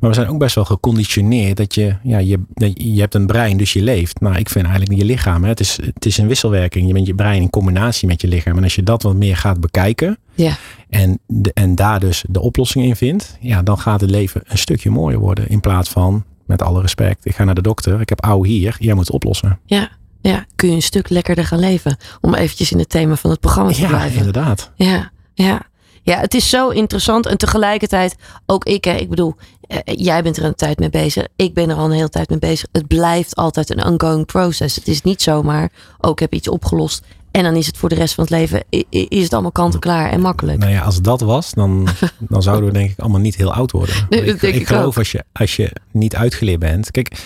Maar 0.00 0.10
we 0.10 0.16
zijn 0.16 0.28
ook 0.28 0.38
best 0.38 0.54
wel 0.54 0.64
geconditioneerd 0.64 1.56
dat 1.56 1.74
je, 1.74 1.96
ja, 2.02 2.18
je, 2.18 2.38
je 2.74 3.00
hebt 3.00 3.14
een 3.14 3.26
brein, 3.26 3.56
dus 3.56 3.72
je 3.72 3.82
leeft. 3.82 4.20
Maar 4.20 4.38
ik 4.38 4.48
vind 4.48 4.66
eigenlijk 4.66 4.98
je 5.00 5.04
lichaam, 5.06 5.42
hè, 5.42 5.48
het, 5.48 5.60
is, 5.60 5.78
het 5.82 6.06
is 6.06 6.18
een 6.18 6.26
wisselwerking. 6.26 6.86
Je 6.86 6.92
bent 6.92 7.06
je 7.06 7.14
brein 7.14 7.42
in 7.42 7.50
combinatie 7.50 8.08
met 8.08 8.20
je 8.20 8.28
lichaam. 8.28 8.56
En 8.56 8.62
als 8.62 8.74
je 8.74 8.82
dat 8.82 9.02
wat 9.02 9.14
meer 9.16 9.36
gaat 9.36 9.60
bekijken 9.60 10.18
Ja, 10.34 10.56
en, 10.88 11.18
de, 11.26 11.50
en 11.54 11.74
daar 11.74 12.00
dus 12.00 12.24
de 12.28 12.40
oplossing 12.40 12.84
in 12.84 12.96
vindt, 12.96 13.36
ja, 13.40 13.62
dan 13.62 13.78
gaat 13.78 14.00
het 14.00 14.10
leven 14.10 14.40
een 14.44 14.58
stukje 14.58 14.90
mooier 14.90 15.18
worden. 15.18 15.48
In 15.48 15.60
plaats 15.60 15.88
van, 15.88 16.24
met 16.46 16.62
alle 16.62 16.80
respect, 16.80 17.26
ik 17.26 17.34
ga 17.34 17.44
naar 17.44 17.54
de 17.54 17.62
dokter, 17.62 18.00
ik 18.00 18.08
heb 18.08 18.24
ouwe 18.24 18.46
hier, 18.48 18.76
jij 18.78 18.94
moet 18.94 19.06
het 19.06 19.14
oplossen. 19.14 19.58
ja, 19.66 19.88
ja. 20.20 20.44
Kun 20.56 20.68
je 20.68 20.74
een 20.74 20.82
stuk 20.82 21.08
lekkerder 21.08 21.44
gaan 21.44 21.58
leven. 21.58 21.96
Om 22.20 22.34
eventjes 22.34 22.72
in 22.72 22.78
het 22.78 22.88
thema 22.88 23.16
van 23.16 23.30
het 23.30 23.40
programma 23.40 23.72
te 23.72 23.80
Ja, 23.80 23.88
blijven. 23.88 24.18
inderdaad. 24.18 24.72
Ja, 24.74 25.10
ja. 25.34 25.62
Ja, 26.06 26.20
het 26.20 26.34
is 26.34 26.48
zo 26.48 26.68
interessant. 26.68 27.26
En 27.26 27.38
tegelijkertijd, 27.38 28.16
ook 28.46 28.64
ik, 28.64 28.84
hè, 28.84 28.92
ik 28.92 29.08
bedoel, 29.08 29.34
eh, 29.60 29.78
jij 29.84 30.22
bent 30.22 30.36
er 30.36 30.44
een 30.44 30.54
tijd 30.54 30.78
mee 30.78 30.90
bezig. 30.90 31.26
Ik 31.36 31.54
ben 31.54 31.70
er 31.70 31.76
al 31.76 31.84
een 31.84 31.90
hele 31.90 32.08
tijd 32.08 32.28
mee 32.28 32.38
bezig. 32.38 32.68
Het 32.72 32.86
blijft 32.86 33.34
altijd 33.34 33.70
een 33.70 33.84
ongoing 33.84 34.26
process. 34.26 34.76
Het 34.76 34.88
is 34.88 35.02
niet 35.02 35.22
zomaar, 35.22 35.70
ook 36.00 36.12
ik 36.12 36.18
heb 36.18 36.34
iets 36.34 36.48
opgelost. 36.48 37.04
En 37.30 37.42
dan 37.42 37.56
is 37.56 37.66
het 37.66 37.76
voor 37.76 37.88
de 37.88 37.94
rest 37.94 38.14
van 38.14 38.24
het 38.24 38.32
leven, 38.32 38.64
is 38.90 39.22
het 39.22 39.32
allemaal 39.32 39.52
kant-en-klaar 39.52 40.10
en 40.10 40.20
makkelijk. 40.20 40.58
Nou 40.58 40.72
ja, 40.72 40.82
als 40.82 41.02
dat 41.02 41.20
was, 41.20 41.52
dan, 41.52 41.88
dan 42.18 42.42
zouden 42.42 42.66
we 42.66 42.78
denk 42.78 42.90
ik 42.90 42.98
allemaal 42.98 43.20
niet 43.20 43.36
heel 43.36 43.52
oud 43.52 43.72
worden. 43.72 44.06
Nee, 44.08 44.24
ik, 44.24 44.42
ik 44.42 44.54
ik 44.54 44.66
geloof 44.66 44.84
ook. 44.84 44.98
als 44.98 45.12
je, 45.12 45.24
als 45.32 45.56
je 45.56 45.70
niet 45.90 46.16
uitgeleerd 46.16 46.58
bent. 46.58 46.90
Kijk, 46.90 47.16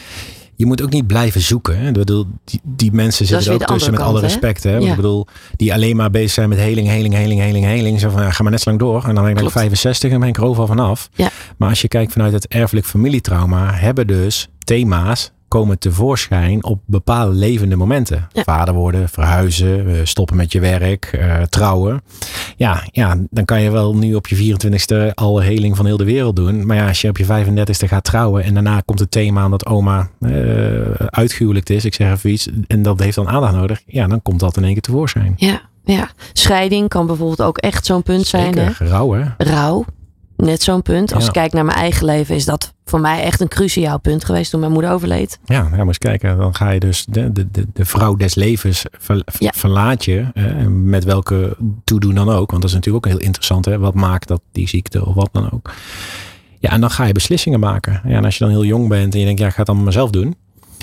je 0.61 0.67
moet 0.67 0.83
ook 0.83 0.91
niet 0.91 1.07
blijven 1.07 1.41
zoeken. 1.41 1.79
Hè. 1.79 1.89
Ik 1.89 1.93
bedoel, 1.93 2.27
die, 2.45 2.61
die 2.63 2.93
mensen 2.93 3.27
zitten 3.27 3.47
er 3.47 3.61
ook 3.61 3.67
tussen 3.67 3.93
met 3.93 4.01
alle 4.01 4.21
hè? 4.21 4.25
respect. 4.25 4.63
Hè. 4.63 4.77
Ja. 4.77 4.91
Ik 4.91 4.97
bedoel, 4.97 5.27
die 5.57 5.73
alleen 5.73 5.97
maar 5.97 6.11
bezig 6.11 6.31
zijn 6.31 6.49
met 6.49 6.59
heling, 6.59 6.89
heling, 6.89 7.15
heling, 7.15 7.41
heling, 7.41 7.65
heling. 7.65 8.01
Zo 8.01 8.11
van, 8.11 8.23
ja, 8.23 8.31
ga 8.31 8.43
maar 8.43 8.53
net 8.53 8.61
zo 8.61 8.69
lang 8.69 8.83
door. 8.83 9.05
En 9.05 9.15
dan 9.15 9.23
ben 9.23 9.33
ik 9.33 9.39
Klopt. 9.39 9.53
65 9.53 10.11
en 10.11 10.21
ben 10.21 10.29
ik 10.29 10.37
er 10.37 10.45
overal 10.45 10.67
vanaf. 10.67 11.09
Ja. 11.15 11.31
Maar 11.57 11.69
als 11.69 11.81
je 11.81 11.89
kijkt 11.89 12.13
vanuit 12.13 12.33
het 12.33 12.47
erfelijk 12.47 12.87
familietrauma, 12.87 13.73
hebben 13.75 14.07
dus 14.07 14.49
thema's 14.59 15.33
komen 15.51 15.79
tevoorschijn 15.79 16.65
op 16.65 16.81
bepaalde 16.87 17.35
levende 17.35 17.77
momenten. 17.77 18.29
Ja. 18.33 18.43
Vader 18.43 18.75
worden, 18.75 19.09
verhuizen, 19.09 19.89
eh, 19.89 20.01
stoppen 20.05 20.37
met 20.37 20.53
je 20.53 20.61
werk, 20.61 21.05
eh, 21.05 21.43
trouwen. 21.43 22.03
Ja, 22.57 22.83
ja, 22.93 23.17
dan 23.31 23.45
kan 23.45 23.61
je 23.61 23.71
wel 23.71 23.97
nu 23.97 24.15
op 24.15 24.27
je 24.27 24.37
24ste 24.37 25.15
al 25.15 25.41
heling 25.41 25.77
van 25.77 25.87
heel 25.87 25.97
de 25.97 26.05
wereld 26.05 26.37
doen. 26.37 26.67
Maar 26.67 26.77
ja, 26.77 26.89
als 26.89 27.01
je 27.01 27.09
op 27.09 27.19
je 27.19 27.25
35ste 27.25 27.89
gaat 27.89 28.05
trouwen 28.05 28.45
en 28.45 28.55
daarna 28.55 28.81
komt 28.85 28.99
het 28.99 29.11
thema 29.11 29.41
aan 29.41 29.51
dat 29.51 29.67
oma 29.67 30.11
eh 30.21 30.39
uitgehuwelijkt 31.07 31.71
is, 31.71 31.85
ik 31.85 31.95
zeg 31.95 32.13
even 32.13 32.31
iets, 32.31 32.49
en 32.67 32.83
dat 32.83 33.01
heeft 33.01 33.15
dan 33.15 33.29
aandacht 33.29 33.55
nodig. 33.55 33.83
Ja, 33.87 34.07
dan 34.07 34.23
komt 34.23 34.41
dat 34.41 34.57
in 34.57 34.65
één 34.65 34.73
keer 34.73 34.83
tevoorschijn. 34.83 35.35
Ja, 35.37 35.61
ja. 35.85 36.11
Scheiding 36.33 36.89
kan 36.89 37.07
bijvoorbeeld 37.07 37.43
ook 37.43 37.59
echt 37.59 37.87
zo'n 37.87 38.03
punt 38.03 38.27
zijn. 38.27 38.59
Hè? 38.59 38.71
Rauw 38.79 39.13
hè? 39.13 39.25
Rouw, 39.39 39.85
net 40.41 40.63
zo'n 40.63 40.83
punt. 40.83 41.13
Als 41.13 41.23
Ja. 41.23 41.29
ik 41.29 41.35
kijk 41.35 41.53
naar 41.53 41.65
mijn 41.65 41.79
eigen 41.79 42.05
leven, 42.07 42.35
is 42.35 42.45
dat 42.45 42.73
voor 42.85 43.01
mij 43.01 43.23
echt 43.23 43.41
een 43.41 43.49
cruciaal 43.49 44.01
punt 44.01 44.25
geweest 44.25 44.51
toen 44.51 44.61
mijn 44.61 44.73
moeder 44.73 44.91
overleed. 44.91 45.39
Ja, 45.45 45.69
ja, 45.71 45.77
moet 45.77 45.87
eens 45.87 45.99
kijken. 45.99 46.37
Dan 46.39 46.55
ga 46.55 46.71
je 46.71 46.81
dus 46.81 47.05
de, 47.09 47.33
de, 47.33 47.51
de, 47.51 47.67
de 47.73 47.85
vrouw 47.85 48.15
des 48.15 48.35
levens 48.35 48.85
ver- 48.99 49.25
Ja. 49.39 49.53
verlaat 49.55 50.05
je. 50.05 50.27
eh, 50.35 50.45
met 50.67 51.05
welke 51.05 51.57
toedoen 51.85 52.15
dan 52.15 52.29
ook. 52.31 52.51
Want 52.51 52.63
dat 52.63 52.71
is 52.71 52.77
natuurlijk 52.77 53.07
ook 53.07 53.13
heel 53.13 53.21
interessant. 53.23 53.65
Hè? 53.65 53.79
Wat 53.79 53.95
maakt 53.95 54.29
dat 54.29 54.41
die 54.53 54.69
ziekte 54.69 55.07
of 55.07 55.15
wat 55.15 55.29
dan 55.33 55.51
ook. 55.53 55.71
Ja, 56.59 56.71
en 56.71 56.81
dan 56.81 56.91
ga 56.91 57.05
je 57.05 57.13
beslissingen 57.13 57.61
maken. 57.61 58.01
Ja, 58.05 58.11
en 58.17 58.25
als 58.25 58.39
je 58.39 58.45
dan 58.45 58.53
heel 58.53 58.65
jong 58.65 58.89
bent 58.89 59.13
en 59.15 59.19
je 59.21 59.25
denkt, 59.27 59.41
ja, 59.41 59.47
ik 59.47 59.53
ga 59.53 59.59
het 59.61 59.69
allemaal 59.69 59.87
mezelf 59.87 60.11
doen. 60.11 60.35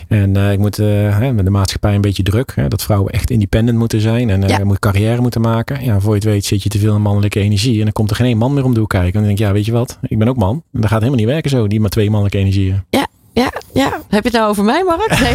En 0.08 0.38
uh, 0.38 0.52
ik 0.52 0.60
moet 0.60 0.80
uh, 0.80 1.18
hè, 1.18 1.34
met 1.34 1.46
de 1.46 1.52
maatschappij 1.52 1.96
een 1.96 2.02
beetje 2.02 2.24
druk. 2.24 2.52
Hè, 2.56 2.68
dat 2.68 2.84
vrouwen 2.84 3.12
echt 3.12 3.30
independent 3.30 3.78
moeten 3.78 4.02
zijn. 4.02 4.30
En 4.30 4.42
uh, 4.42 4.50
ja. 4.50 4.64
moet 4.64 4.80
carrière 4.80 5.22
moeten 5.22 5.42
maken. 5.42 5.84
Ja, 5.84 6.00
voor 6.00 6.10
je 6.10 6.20
het 6.20 6.24
weet 6.24 6.46
zit 6.46 6.64
je 6.64 6.70
te 6.70 6.80
veel 6.80 6.96
in 6.96 7.02
mannelijke 7.02 7.40
energie. 7.40 7.78
En 7.78 7.84
dan 7.84 7.94
komt 7.94 8.10
er 8.10 8.16
geen 8.16 8.38
man 8.38 8.54
meer 8.54 8.64
om 8.64 8.74
de 8.74 8.80
hoek 8.80 8.90
kijken. 8.90 9.14
En 9.14 9.20
dan 9.20 9.24
denk 9.24 9.40
ik, 9.40 9.46
ja, 9.46 9.52
weet 9.52 9.66
je 9.66 9.72
wat? 9.72 10.00
Ik 10.02 10.18
ben 10.18 10.28
ook 10.28 10.38
man. 10.38 10.64
En 10.74 10.82
dat 10.82 10.90
gaat 10.90 11.00
helemaal 11.00 11.20
niet 11.20 11.30
werken 11.30 11.50
zo. 11.50 11.68
Die 11.68 11.80
maar 11.80 11.90
twee 11.90 12.10
mannelijke 12.10 12.38
energieën. 12.38 12.84
Ja, 12.90 13.08
ja, 13.34 13.52
ja. 13.74 14.02
Heb 14.08 14.24
je 14.24 14.30
het 14.30 14.38
nou 14.38 14.50
over 14.50 14.64
mij, 14.64 14.84
Mark? 14.84 15.20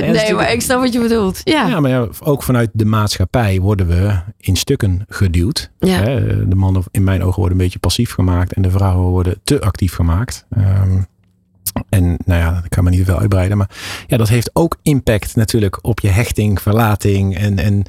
Nee, 0.00 0.10
nee 0.22 0.34
maar 0.34 0.52
ik 0.52 0.60
snap 0.60 0.80
wat 0.80 0.92
je 0.92 1.00
bedoelt. 1.00 1.40
Ja, 1.44 1.66
ja 1.66 1.80
maar 1.80 1.90
ja, 1.90 2.08
ook 2.20 2.42
vanuit 2.42 2.70
de 2.72 2.84
maatschappij 2.84 3.60
worden 3.60 3.86
we 3.86 4.18
in 4.38 4.56
stukken 4.56 5.04
geduwd. 5.08 5.70
Ja. 5.78 6.04
De 6.48 6.54
mannen 6.54 6.82
in 6.90 7.04
mijn 7.04 7.22
ogen 7.22 7.38
worden 7.38 7.58
een 7.58 7.64
beetje 7.64 7.78
passief 7.78 8.12
gemaakt. 8.12 8.52
En 8.52 8.62
de 8.62 8.70
vrouwen 8.70 9.10
worden 9.10 9.40
te 9.44 9.60
actief 9.60 9.94
gemaakt. 9.94 10.46
Um, 10.58 11.06
en 11.88 12.18
nou 12.24 12.40
ja, 12.40 12.60
ik 12.64 12.70
kan 12.70 12.84
me 12.84 12.90
niet 12.90 13.04
veel 13.04 13.18
uitbreiden. 13.18 13.56
Maar 13.56 13.70
ja, 14.06 14.16
dat 14.16 14.28
heeft 14.28 14.50
ook 14.52 14.76
impact 14.82 15.36
natuurlijk 15.36 15.78
op 15.82 16.00
je 16.00 16.08
hechting, 16.08 16.62
verlating 16.62 17.36
en, 17.36 17.58
en, 17.58 17.82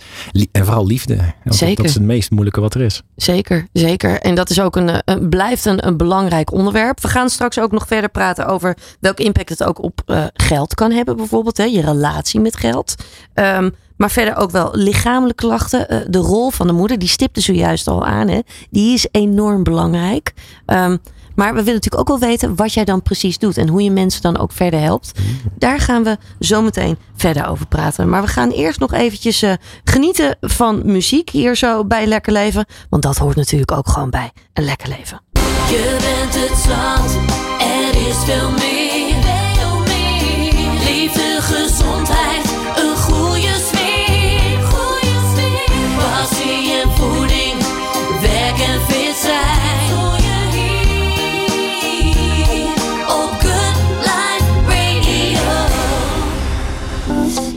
en 0.51 0.65
vooral 0.65 0.85
liefde. 0.85 1.17
Zeker. 1.43 1.75
Dat 1.75 1.85
is 1.85 1.93
het 1.93 2.03
meest 2.03 2.31
moeilijke 2.31 2.61
wat 2.61 2.73
er 2.73 2.81
is. 2.81 3.01
Zeker, 3.15 3.67
zeker. 3.73 4.19
En 4.19 4.35
dat 4.35 4.49
is 4.49 4.59
ook 4.59 4.75
een, 4.75 5.01
een 5.05 5.29
blijft 5.29 5.65
een, 5.65 5.87
een 5.87 5.97
belangrijk 5.97 6.51
onderwerp. 6.51 7.01
We 7.01 7.07
gaan 7.07 7.29
straks 7.29 7.59
ook 7.59 7.71
nog 7.71 7.87
verder 7.87 8.09
praten 8.09 8.47
over 8.47 8.77
welke 8.99 9.23
impact 9.23 9.49
het 9.49 9.63
ook 9.63 9.83
op 9.83 10.01
uh, 10.05 10.23
geld 10.33 10.73
kan 10.73 10.91
hebben. 10.91 11.17
Bijvoorbeeld 11.17 11.57
hè, 11.57 11.63
je 11.63 11.81
relatie 11.81 12.39
met 12.39 12.57
geld. 12.57 12.95
Um, 13.33 13.73
maar 13.97 14.11
verder 14.11 14.35
ook 14.35 14.51
wel 14.51 14.69
lichamelijke 14.73 15.45
klachten. 15.47 15.93
Uh, 15.93 15.99
de 16.07 16.17
rol 16.17 16.49
van 16.49 16.67
de 16.67 16.73
moeder, 16.73 16.99
die 16.99 17.09
stipte 17.09 17.41
zojuist 17.41 17.87
al 17.87 18.05
aan. 18.05 18.27
Hè, 18.27 18.39
die 18.69 18.93
is 18.93 19.07
enorm 19.11 19.63
belangrijk. 19.63 20.33
Um, 20.65 20.99
maar 21.35 21.53
we 21.53 21.63
willen 21.63 21.73
natuurlijk 21.73 22.01
ook 22.01 22.19
wel 22.19 22.29
weten 22.29 22.55
wat 22.55 22.73
jij 22.73 22.85
dan 22.85 23.01
precies 23.01 23.37
doet 23.37 23.57
en 23.57 23.67
hoe 23.67 23.83
je 23.83 23.91
mensen 23.91 24.21
dan 24.21 24.37
ook 24.37 24.51
verder 24.51 24.79
helpt. 24.79 25.11
Daar 25.57 25.79
gaan 25.79 26.03
we 26.03 26.17
zo 26.39 26.61
meteen 26.61 26.97
verder 27.15 27.47
over 27.47 27.67
praten. 27.67 28.09
Maar 28.09 28.21
we 28.21 28.27
gaan 28.27 28.49
eerst 28.49 28.79
nog 28.79 28.93
eventjes 28.93 29.43
uh, 29.43 29.53
genieten 29.83 30.37
van 30.41 30.81
muziek 30.85 31.29
hier 31.29 31.55
zo 31.55 31.85
bij 31.85 32.05
Lekker 32.05 32.33
Leven. 32.33 32.65
Want 32.89 33.03
dat 33.03 33.17
hoort 33.17 33.35
natuurlijk 33.35 33.71
ook 33.71 33.87
gewoon 33.89 34.09
bij 34.09 34.31
een 34.53 34.63
lekker 34.63 34.89
leven. 34.89 35.21
Je 35.69 35.97
bent 35.99 36.49
het 36.49 36.59
zand, 36.59 37.15
er 37.61 38.07
is 38.07 38.17
veel 38.23 38.51
meer. 38.51 38.74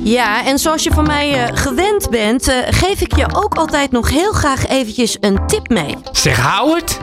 Ja, 0.09 0.44
en 0.44 0.59
zoals 0.59 0.83
je 0.83 0.90
van 0.90 1.07
mij 1.07 1.49
uh, 1.51 1.57
gewend 1.57 2.11
bent, 2.11 2.49
uh, 2.49 2.55
geef 2.71 3.01
ik 3.01 3.16
je 3.16 3.27
ook 3.33 3.55
altijd 3.55 3.90
nog 3.90 4.11
heel 4.11 4.33
graag 4.33 4.66
eventjes 4.66 5.16
een 5.21 5.47
tip 5.47 5.68
mee. 5.68 5.97
Zeg, 6.12 6.53
Howard, 6.53 6.99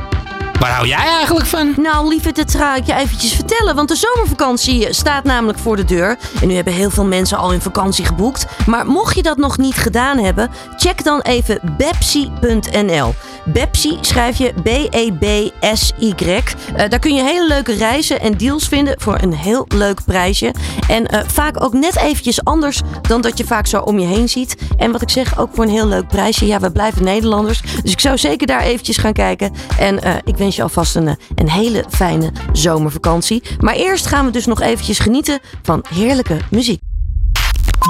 waar 0.60 0.72
hou 0.72 0.88
jij 0.88 1.08
eigenlijk 1.08 1.46
van? 1.46 1.74
Nou, 1.78 2.08
lieve, 2.08 2.32
dat 2.32 2.56
ga 2.56 2.76
ik 2.76 2.86
je 2.86 2.94
eventjes 2.94 3.34
vertellen. 3.34 3.76
Want 3.76 3.90
de 3.90 3.96
zomervakantie 3.96 4.94
staat 4.94 5.24
namelijk 5.24 5.60
voor 5.60 5.76
de 5.76 5.86
deur. 5.86 6.18
En 6.42 6.48
nu 6.48 6.56
hebben 6.56 6.74
heel 6.74 6.90
veel 6.90 7.06
mensen 7.06 7.38
al 7.38 7.50
hun 7.50 7.62
vakantie 7.62 8.06
geboekt. 8.06 8.46
Maar 8.66 8.86
mocht 8.86 9.16
je 9.16 9.24
dat 9.24 9.38
nog 9.38 9.58
niet 9.58 9.76
gedaan 9.76 10.18
hebben, 10.18 10.50
check 10.78 11.04
dan 11.04 11.22
even 11.22 11.60
bepsi.nl. 11.78 13.14
Bepsi 13.46 13.98
schrijf 14.02 14.38
je 14.38 14.54
B-E-B-S-Y. 14.64 16.14
Uh, 16.16 16.90
daar 16.90 17.00
kun 17.00 17.16
je 17.16 17.24
hele 17.24 17.48
leuke 17.48 17.74
reizen 17.74 18.22
en 18.22 18.38
deals 18.38 18.68
vinden 18.68 18.96
voor 19.02 19.18
een 19.22 19.34
heel 19.34 19.66
leuk 19.68 20.00
prijsje. 20.06 20.54
En 20.90 21.14
uh, 21.14 21.20
vaak 21.28 21.64
ook 21.64 21.74
net 21.74 21.98
eventjes 21.98 22.44
anders 22.44 22.82
dan 23.02 23.22
dat 23.22 23.38
je 23.38 23.46
vaak 23.46 23.68
zo 23.68 23.80
om 23.80 24.00
je 24.00 24.06
heen 24.06 24.30
ziet. 24.30 24.58
En 24.78 24.92
wat 24.92 25.02
ik 25.02 25.10
zeg, 25.10 25.40
ook 25.40 25.50
voor 25.54 25.64
een 25.64 25.70
heel 25.70 25.88
leuk 25.88 26.08
prijsje. 26.08 26.46
Ja, 26.46 26.60
we 26.60 26.72
blijven 26.72 27.04
Nederlanders. 27.04 27.62
Dus 27.84 27.92
ik 27.92 28.00
zou 28.00 28.18
zeker 28.18 28.48
daar 28.48 28.62
eventjes 28.62 28.98
gaan 28.98 29.14
kijken. 29.14 29.54
En 29.80 30.00
uh, 30.04 30.16
ik 30.24 30.38
wens 30.38 30.45
je 30.54 30.64
alvast 30.64 30.96
een, 30.96 31.18
een 31.36 31.50
hele 31.50 31.86
fijne 31.90 32.32
zomervakantie. 32.52 33.44
Maar 33.60 33.76
eerst 33.76 34.06
gaan 34.06 34.26
we 34.26 34.32
dus 34.32 34.46
nog 34.46 34.62
eventjes 34.62 35.00
genieten 35.00 35.40
van 35.62 35.86
heerlijke 35.90 36.38
muziek. 36.52 36.82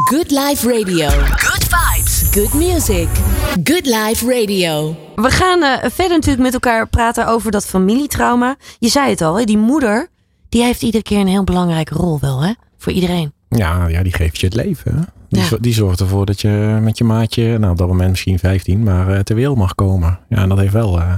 Good 0.03 0.31
Life 0.31 0.67
Radio. 0.67 1.07
Good 1.35 1.63
vibes. 1.63 2.29
Good 2.31 2.53
music. 2.53 3.07
Good 3.63 3.85
Life 3.85 4.25
Radio. 4.25 4.95
We 5.15 5.29
gaan 5.29 5.63
uh, 5.63 5.73
verder 5.81 6.15
natuurlijk 6.15 6.43
met 6.43 6.53
elkaar 6.53 6.87
praten 6.87 7.27
over 7.27 7.51
dat 7.51 7.65
familietrauma. 7.65 8.55
Je 8.79 8.89
zei 8.89 9.09
het 9.09 9.21
al, 9.21 9.39
hè? 9.39 9.43
die 9.43 9.57
moeder, 9.57 10.07
die 10.49 10.63
heeft 10.63 10.81
iedere 10.81 11.03
keer 11.03 11.19
een 11.19 11.27
heel 11.27 11.43
belangrijke 11.43 11.93
rol 11.93 12.19
wel, 12.19 12.43
hè? 12.43 12.53
Voor 12.77 12.93
iedereen. 12.93 13.33
Ja, 13.49 13.87
ja 13.87 14.03
die 14.03 14.13
geeft 14.13 14.39
je 14.39 14.45
het 14.45 14.55
leven. 14.55 14.95
Hè? 14.95 15.01
Die, 15.29 15.41
ja. 15.41 15.57
die, 15.59 15.73
zorgt 15.73 15.99
ervoor 15.99 16.25
dat 16.25 16.41
je 16.41 16.79
met 16.81 16.97
je 16.97 17.03
maatje, 17.03 17.57
nou 17.57 17.71
op 17.71 17.77
dat 17.77 17.87
moment 17.87 18.09
misschien 18.09 18.39
15, 18.39 18.83
maar 18.83 19.09
uh, 19.09 19.19
ter 19.19 19.35
wereld 19.35 19.57
mag 19.57 19.75
komen. 19.75 20.19
Ja, 20.29 20.37
en 20.37 20.49
dat 20.49 20.57
heeft 20.57 20.73
wel 20.73 20.97
uh, 20.97 21.13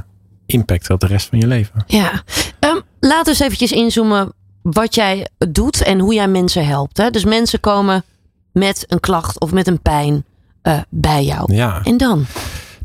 impact 0.48 0.90
op 0.90 1.00
de 1.00 1.08
rest 1.08 1.28
van 1.28 1.40
je 1.40 1.48
leven. 1.48 1.84
Ja, 1.88 2.24
um, 2.60 2.82
laten 3.00 3.24
we 3.24 3.30
eens 3.30 3.40
eventjes 3.40 3.72
inzoomen 3.72 4.34
wat 4.62 4.96
jij 4.96 5.28
doet 5.50 5.84
en 5.84 6.00
hoe 6.00 6.14
jij 6.14 6.28
mensen 6.28 6.68
helpt. 6.68 6.98
Hè? 6.98 7.10
Dus 7.10 7.26
mensen 7.26 7.60
komen 7.60 8.04
met 8.52 8.86
een 8.88 9.00
klacht 9.00 9.40
of 9.40 9.52
met 9.52 9.68
een 9.68 9.82
pijn 9.82 10.26
uh, 10.64 10.80
bij 10.90 11.24
jou. 11.24 11.54
Ja. 11.54 11.82
En 11.84 11.98
dan? 11.98 12.26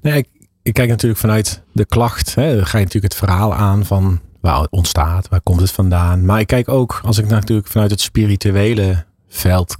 Nee, 0.00 0.16
ik, 0.16 0.28
ik, 0.62 0.74
kijk 0.74 0.88
natuurlijk 0.88 1.20
vanuit 1.20 1.62
de 1.72 1.84
klacht. 1.84 2.34
Hè, 2.34 2.56
dan 2.56 2.66
ga 2.66 2.78
je 2.78 2.84
natuurlijk 2.84 3.12
het 3.12 3.22
verhaal 3.22 3.54
aan 3.54 3.84
van 3.84 4.20
waar 4.40 4.60
het 4.60 4.70
ontstaat, 4.70 5.28
waar 5.28 5.40
komt 5.40 5.60
het 5.60 5.70
vandaan. 5.70 6.24
Maar 6.24 6.40
ik 6.40 6.46
kijk 6.46 6.68
ook, 6.68 7.00
als 7.04 7.18
ik 7.18 7.28
natuurlijk 7.28 7.68
vanuit 7.68 7.90
het 7.90 8.00
spirituele 8.00 9.04
veld 9.28 9.74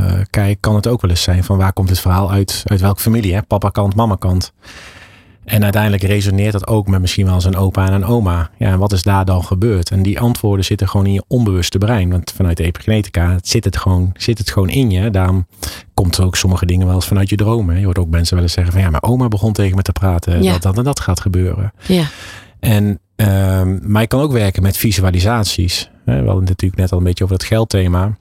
uh, 0.00 0.20
kijk, 0.30 0.60
kan 0.60 0.74
het 0.74 0.86
ook 0.86 1.00
wel 1.00 1.10
eens 1.10 1.22
zijn 1.22 1.44
van 1.44 1.56
waar 1.56 1.72
komt 1.72 1.88
het 1.88 2.00
verhaal 2.00 2.30
uit, 2.30 2.62
uit 2.66 2.80
welke 2.80 3.00
familie, 3.00 3.34
hè? 3.34 3.42
papa 3.42 3.68
kant, 3.68 3.94
mama 3.94 4.16
kant. 4.16 4.52
En 5.44 5.62
uiteindelijk 5.62 6.02
resoneert 6.02 6.52
dat 6.52 6.66
ook 6.66 6.88
met 6.88 7.00
misschien 7.00 7.26
wel 7.26 7.40
zijn 7.40 7.56
opa 7.56 7.86
en 7.86 7.92
een 7.92 8.04
oma. 8.04 8.50
Ja, 8.58 8.66
en 8.66 8.78
wat 8.78 8.92
is 8.92 9.02
daar 9.02 9.24
dan 9.24 9.44
gebeurd? 9.44 9.90
En 9.90 10.02
die 10.02 10.20
antwoorden 10.20 10.64
zitten 10.64 10.88
gewoon 10.88 11.06
in 11.06 11.12
je 11.12 11.24
onbewuste 11.26 11.78
brein. 11.78 12.10
Want 12.10 12.32
vanuit 12.36 12.56
de 12.56 12.64
epigenetica 12.64 13.38
zit 13.42 13.64
het 13.64 13.76
gewoon, 13.76 14.10
zit 14.16 14.38
het 14.38 14.50
gewoon 14.50 14.68
in 14.68 14.90
je. 14.90 15.10
Daarom 15.10 15.46
komt 15.94 16.16
er 16.16 16.24
ook 16.24 16.36
sommige 16.36 16.66
dingen 16.66 16.86
wel 16.86 16.94
eens 16.94 17.06
vanuit 17.06 17.28
je 17.28 17.36
dromen. 17.36 17.78
Je 17.78 17.84
hoort 17.84 17.98
ook 17.98 18.10
mensen 18.10 18.34
wel 18.34 18.44
eens 18.44 18.52
zeggen 18.52 18.72
van 18.72 18.82
ja, 18.82 18.90
mijn 18.90 19.02
oma 19.02 19.28
begon 19.28 19.52
tegen 19.52 19.76
me 19.76 19.82
te 19.82 19.92
praten. 19.92 20.42
Ja. 20.42 20.52
Dat, 20.52 20.62
dat 20.62 20.78
en 20.78 20.84
dat 20.84 21.00
gaat 21.00 21.20
gebeuren. 21.20 21.72
Ja. 21.86 22.04
En, 22.60 22.98
um, 23.16 23.80
maar 23.82 24.02
je 24.02 24.08
kan 24.08 24.20
ook 24.20 24.32
werken 24.32 24.62
met 24.62 24.76
visualisaties. 24.76 25.90
We 26.04 26.12
hadden 26.12 26.34
het 26.34 26.48
natuurlijk 26.48 26.80
net 26.80 26.92
al 26.92 26.98
een 26.98 27.04
beetje 27.04 27.24
over 27.24 27.36
het 27.36 27.46
geldthema. 27.46 28.16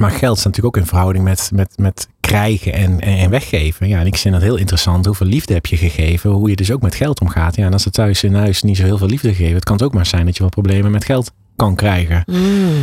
Maar 0.00 0.10
geld 0.10 0.38
staat 0.38 0.46
natuurlijk 0.46 0.76
ook 0.76 0.82
in 0.82 0.88
verhouding 0.88 1.24
met, 1.24 1.50
met, 1.54 1.72
met 1.76 2.08
krijgen 2.20 2.72
en, 2.72 3.00
en, 3.00 3.30
weggeven. 3.30 3.88
Ja, 3.88 4.00
en 4.00 4.06
ik 4.06 4.16
vind 4.16 4.34
dat 4.34 4.42
heel 4.42 4.56
interessant. 4.56 5.06
Hoeveel 5.06 5.26
liefde 5.26 5.54
heb 5.54 5.66
je 5.66 5.76
gegeven? 5.76 6.30
Hoe 6.30 6.50
je 6.50 6.56
dus 6.56 6.72
ook 6.72 6.82
met 6.82 6.94
geld 6.94 7.20
omgaat. 7.20 7.56
Ja, 7.56 7.66
en 7.66 7.72
als 7.72 7.84
er 7.84 7.90
thuis 7.90 8.22
in 8.22 8.34
huis 8.34 8.62
niet 8.62 8.76
zo 8.76 8.84
heel 8.84 8.98
veel 8.98 9.06
liefde 9.06 9.28
gegeven. 9.28 9.54
Het 9.54 9.64
kan 9.64 9.80
ook 9.80 9.94
maar 9.94 10.06
zijn 10.06 10.26
dat 10.26 10.36
je 10.36 10.42
wat 10.42 10.52
problemen 10.52 10.90
met 10.90 11.04
geld 11.04 11.32
kan 11.56 11.74
krijgen. 11.74 12.22
Mm. 12.26 12.82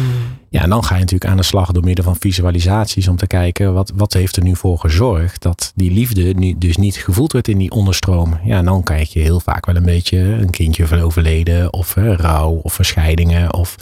Ja, 0.50 0.62
en 0.62 0.70
dan 0.70 0.84
ga 0.84 0.94
je 0.94 1.00
natuurlijk 1.00 1.32
aan 1.32 1.38
de 1.38 1.44
slag 1.44 1.72
door 1.72 1.84
middel 1.84 2.04
van 2.04 2.16
visualisaties. 2.20 3.08
Om 3.08 3.16
te 3.16 3.28
kijken 3.28 3.74
wat, 3.74 3.92
wat 3.96 4.14
heeft 4.14 4.36
er 4.36 4.44
nu 4.44 4.56
voor 4.56 4.80
gezorgd. 4.80 5.42
Dat 5.42 5.72
die 5.76 5.92
liefde 5.92 6.22
nu 6.22 6.56
dus 6.58 6.78
niet 6.78 6.96
gevoeld 6.96 7.32
wordt 7.32 7.48
in 7.48 7.58
die 7.58 7.72
onderstroom. 7.72 8.40
Ja, 8.44 8.58
en 8.58 8.66
dan 8.66 8.84
krijg 8.84 9.14
je 9.14 9.20
heel 9.20 9.40
vaak 9.40 9.66
wel 9.66 9.76
een 9.76 9.84
beetje 9.84 10.20
een 10.20 10.50
kindje 10.50 10.88
van 10.88 11.00
overleden. 11.00 11.74
Of 11.74 11.96
rouw 11.96 12.60
of 12.64 12.74
verscheidingen. 12.74 13.54
Of 13.54 13.76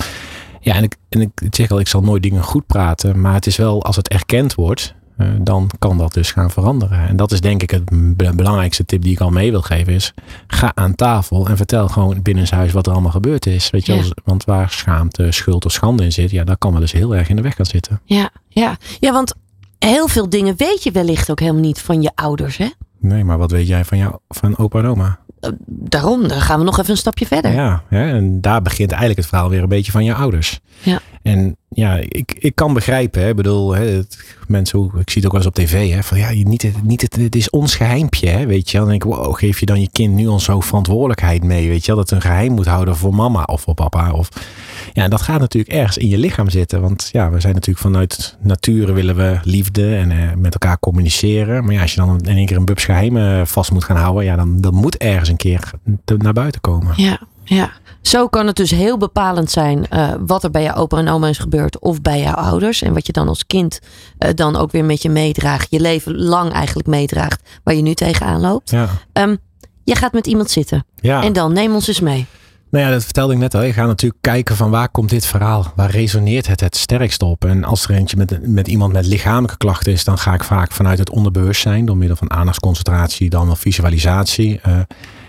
ja, 0.65 0.73
en 0.73 0.83
ik, 0.83 0.95
en 1.09 1.21
ik 1.21 1.55
zeg 1.55 1.71
al, 1.71 1.79
ik 1.79 1.87
zal 1.87 2.01
nooit 2.01 2.23
dingen 2.23 2.43
goed 2.43 2.65
praten. 2.65 3.21
Maar 3.21 3.33
het 3.33 3.45
is 3.45 3.57
wel, 3.57 3.83
als 3.83 3.95
het 3.95 4.07
erkend 4.07 4.55
wordt, 4.55 4.93
uh, 5.17 5.27
dan 5.41 5.69
kan 5.79 5.97
dat 5.97 6.13
dus 6.13 6.31
gaan 6.31 6.51
veranderen. 6.51 7.07
En 7.07 7.15
dat 7.15 7.31
is 7.31 7.41
denk 7.41 7.63
ik 7.63 7.71
het 7.71 8.15
belangrijkste 8.35 8.85
tip 8.85 9.01
die 9.01 9.11
ik 9.11 9.19
al 9.19 9.29
mee 9.29 9.51
wil 9.51 9.61
geven. 9.61 9.93
Is 9.93 10.13
ga 10.47 10.71
aan 10.75 10.95
tafel 10.95 11.47
en 11.47 11.57
vertel 11.57 11.87
gewoon 11.87 12.21
binnenshuis 12.21 12.71
wat 12.71 12.87
er 12.87 12.93
allemaal 12.93 13.11
gebeurd 13.11 13.45
is. 13.45 13.69
Weet 13.69 13.85
je, 13.85 13.93
ja. 13.93 14.03
want 14.23 14.43
waar 14.43 14.69
schaamte, 14.69 15.31
schuld 15.31 15.65
of 15.65 15.71
schande 15.71 16.03
in 16.03 16.11
zit, 16.11 16.31
ja, 16.31 16.43
dat 16.43 16.57
kan 16.57 16.71
wel 16.71 16.81
eens 16.81 16.91
heel 16.91 17.15
erg 17.15 17.29
in 17.29 17.35
de 17.35 17.41
weg 17.41 17.55
gaan 17.55 17.65
zitten. 17.65 18.01
Ja, 18.03 18.29
ja. 18.47 18.77
ja 18.99 19.11
want 19.11 19.33
heel 19.79 20.07
veel 20.07 20.29
dingen 20.29 20.53
weet 20.57 20.83
je 20.83 20.91
wellicht 20.91 21.31
ook 21.31 21.39
helemaal 21.39 21.61
niet 21.61 21.81
van 21.81 22.01
je 22.01 22.11
ouders, 22.15 22.57
hè? 22.57 22.67
Nee, 22.99 23.23
maar 23.23 23.37
wat 23.37 23.51
weet 23.51 23.67
jij 23.67 23.85
van, 23.85 23.97
jou, 23.97 24.15
van 24.27 24.57
opa 24.57 24.79
en 24.79 24.85
oma? 24.85 25.19
Daarom, 25.65 26.27
dan 26.27 26.41
gaan 26.41 26.59
we 26.59 26.65
nog 26.65 26.79
even 26.79 26.91
een 26.91 26.97
stapje 26.97 27.25
verder. 27.25 27.53
Ja, 27.53 27.83
ja, 27.89 28.07
en 28.07 28.41
daar 28.41 28.61
begint 28.61 28.89
eigenlijk 28.89 29.19
het 29.19 29.29
verhaal 29.29 29.49
weer 29.49 29.63
een 29.63 29.69
beetje 29.69 29.91
van 29.91 30.03
je 30.03 30.13
ouders. 30.13 30.59
Ja. 30.81 30.99
En 31.25 31.57
ja, 31.69 31.95
ik, 31.95 32.35
ik 32.39 32.55
kan 32.55 32.73
begrijpen, 32.73 33.21
hè, 33.21 33.29
ik 33.29 33.35
bedoel, 33.35 33.75
hè, 33.75 34.01
mensen, 34.47 34.91
ik 34.99 35.09
zie 35.09 35.21
het 35.21 35.25
ook 35.25 35.31
wel 35.31 35.41
eens 35.41 35.45
op 35.45 35.53
tv, 35.53 35.91
hè, 35.91 36.03
van 36.03 36.17
ja, 36.17 36.29
niet, 36.29 36.61
het, 36.61 36.83
niet 36.83 37.01
het, 37.01 37.15
het 37.15 37.35
is 37.35 37.49
ons 37.49 37.75
geheimpje, 37.75 38.27
hè, 38.27 38.45
weet 38.45 38.71
je. 38.71 38.77
Dan 38.77 38.87
denk 38.87 39.03
ik, 39.03 39.11
wow, 39.11 39.35
geef 39.35 39.59
je 39.59 39.65
dan 39.65 39.81
je 39.81 39.89
kind 39.91 40.13
nu 40.13 40.27
al 40.27 40.39
zo 40.39 40.59
verantwoordelijkheid 40.59 41.43
mee, 41.43 41.69
weet 41.69 41.85
je, 41.85 41.91
dat 41.91 41.99
het 41.99 42.11
een 42.11 42.21
geheim 42.21 42.51
moet 42.51 42.65
houden 42.65 42.95
voor 42.95 43.15
mama 43.15 43.43
of 43.43 43.61
voor 43.61 43.73
papa. 43.73 44.11
Of, 44.11 44.29
ja, 44.93 45.03
en 45.03 45.09
dat 45.09 45.21
gaat 45.21 45.39
natuurlijk 45.39 45.73
ergens 45.73 45.97
in 45.97 46.07
je 46.07 46.17
lichaam 46.17 46.49
zitten, 46.49 46.81
want 46.81 47.09
ja, 47.11 47.29
we 47.29 47.39
zijn 47.39 47.53
natuurlijk 47.53 47.85
vanuit 47.85 48.37
nature 48.41 48.93
willen 48.93 49.15
we 49.15 49.39
liefde 49.43 49.95
en 49.95 50.11
eh, 50.11 50.35
met 50.35 50.53
elkaar 50.53 50.79
communiceren. 50.79 51.63
Maar 51.63 51.73
ja, 51.73 51.81
als 51.81 51.93
je 51.93 51.99
dan 51.99 52.19
in 52.19 52.37
één 52.37 52.45
keer 52.45 52.57
een 52.57 52.65
bubs 52.65 52.85
geheim 52.85 53.45
vast 53.45 53.71
moet 53.71 53.83
gaan 53.83 53.97
houden, 53.97 54.25
ja, 54.25 54.35
dan, 54.35 54.61
dan 54.61 54.73
moet 54.73 54.97
ergens 54.97 55.29
een 55.29 55.35
keer 55.35 55.71
naar 56.17 56.33
buiten 56.33 56.61
komen. 56.61 56.93
Ja. 56.95 57.19
Ja. 57.45 57.71
Zo 58.01 58.27
kan 58.27 58.47
het 58.47 58.55
dus 58.55 58.71
heel 58.71 58.97
bepalend 58.97 59.51
zijn 59.51 59.85
uh, 59.93 60.13
wat 60.19 60.43
er 60.43 60.51
bij 60.51 60.63
jouw 60.63 60.75
opa 60.75 60.97
en 60.97 61.09
oma 61.09 61.27
is 61.27 61.37
gebeurd 61.37 61.79
of 61.79 62.01
bij 62.01 62.21
jouw 62.21 62.33
ouders. 62.33 62.81
En 62.81 62.93
wat 62.93 63.05
je 63.05 63.11
dan 63.11 63.27
als 63.27 63.45
kind 63.45 63.79
uh, 64.19 64.29
dan 64.33 64.55
ook 64.55 64.71
weer 64.71 64.85
met 64.85 65.01
je 65.01 65.09
meedraagt. 65.09 65.67
Je 65.69 65.79
leven 65.79 66.15
lang 66.15 66.51
eigenlijk 66.51 66.87
meedraagt 66.87 67.41
waar 67.63 67.75
je 67.75 67.81
nu 67.81 67.93
tegenaan 67.93 68.41
loopt. 68.41 68.69
Ja. 68.69 68.89
Um, 69.13 69.37
je 69.83 69.95
gaat 69.95 70.13
met 70.13 70.27
iemand 70.27 70.49
zitten. 70.49 70.85
Ja. 70.95 71.23
En 71.23 71.33
dan 71.33 71.53
neem 71.53 71.73
ons 71.73 71.87
eens 71.87 71.99
mee. 71.99 72.25
Nou 72.69 72.85
ja, 72.85 72.91
dat 72.91 73.03
vertelde 73.03 73.33
ik 73.33 73.39
net 73.39 73.55
al. 73.55 73.63
Je 73.63 73.73
gaat 73.73 73.87
natuurlijk 73.87 74.21
kijken 74.21 74.55
van 74.55 74.69
waar 74.69 74.89
komt 74.89 75.09
dit 75.09 75.25
verhaal? 75.25 75.73
Waar 75.75 75.89
resoneert 75.91 76.47
het 76.47 76.59
het 76.59 76.75
sterkst 76.75 77.21
op? 77.21 77.45
En 77.45 77.63
als 77.63 77.83
er 77.83 77.95
eentje 77.95 78.17
met, 78.17 78.47
met 78.47 78.67
iemand 78.67 78.93
met 78.93 79.05
lichamelijke 79.05 79.57
klachten 79.57 79.91
is, 79.91 80.03
dan 80.03 80.17
ga 80.17 80.33
ik 80.33 80.43
vaak 80.43 80.71
vanuit 80.71 80.99
het 80.99 81.09
onderbewustzijn, 81.09 81.85
door 81.85 81.97
middel 81.97 82.17
van 82.17 82.31
aandachtsconcentratie, 82.31 83.29
dan 83.29 83.45
wel 83.45 83.55
visualisatie. 83.55 84.59
Uh, 84.67 84.79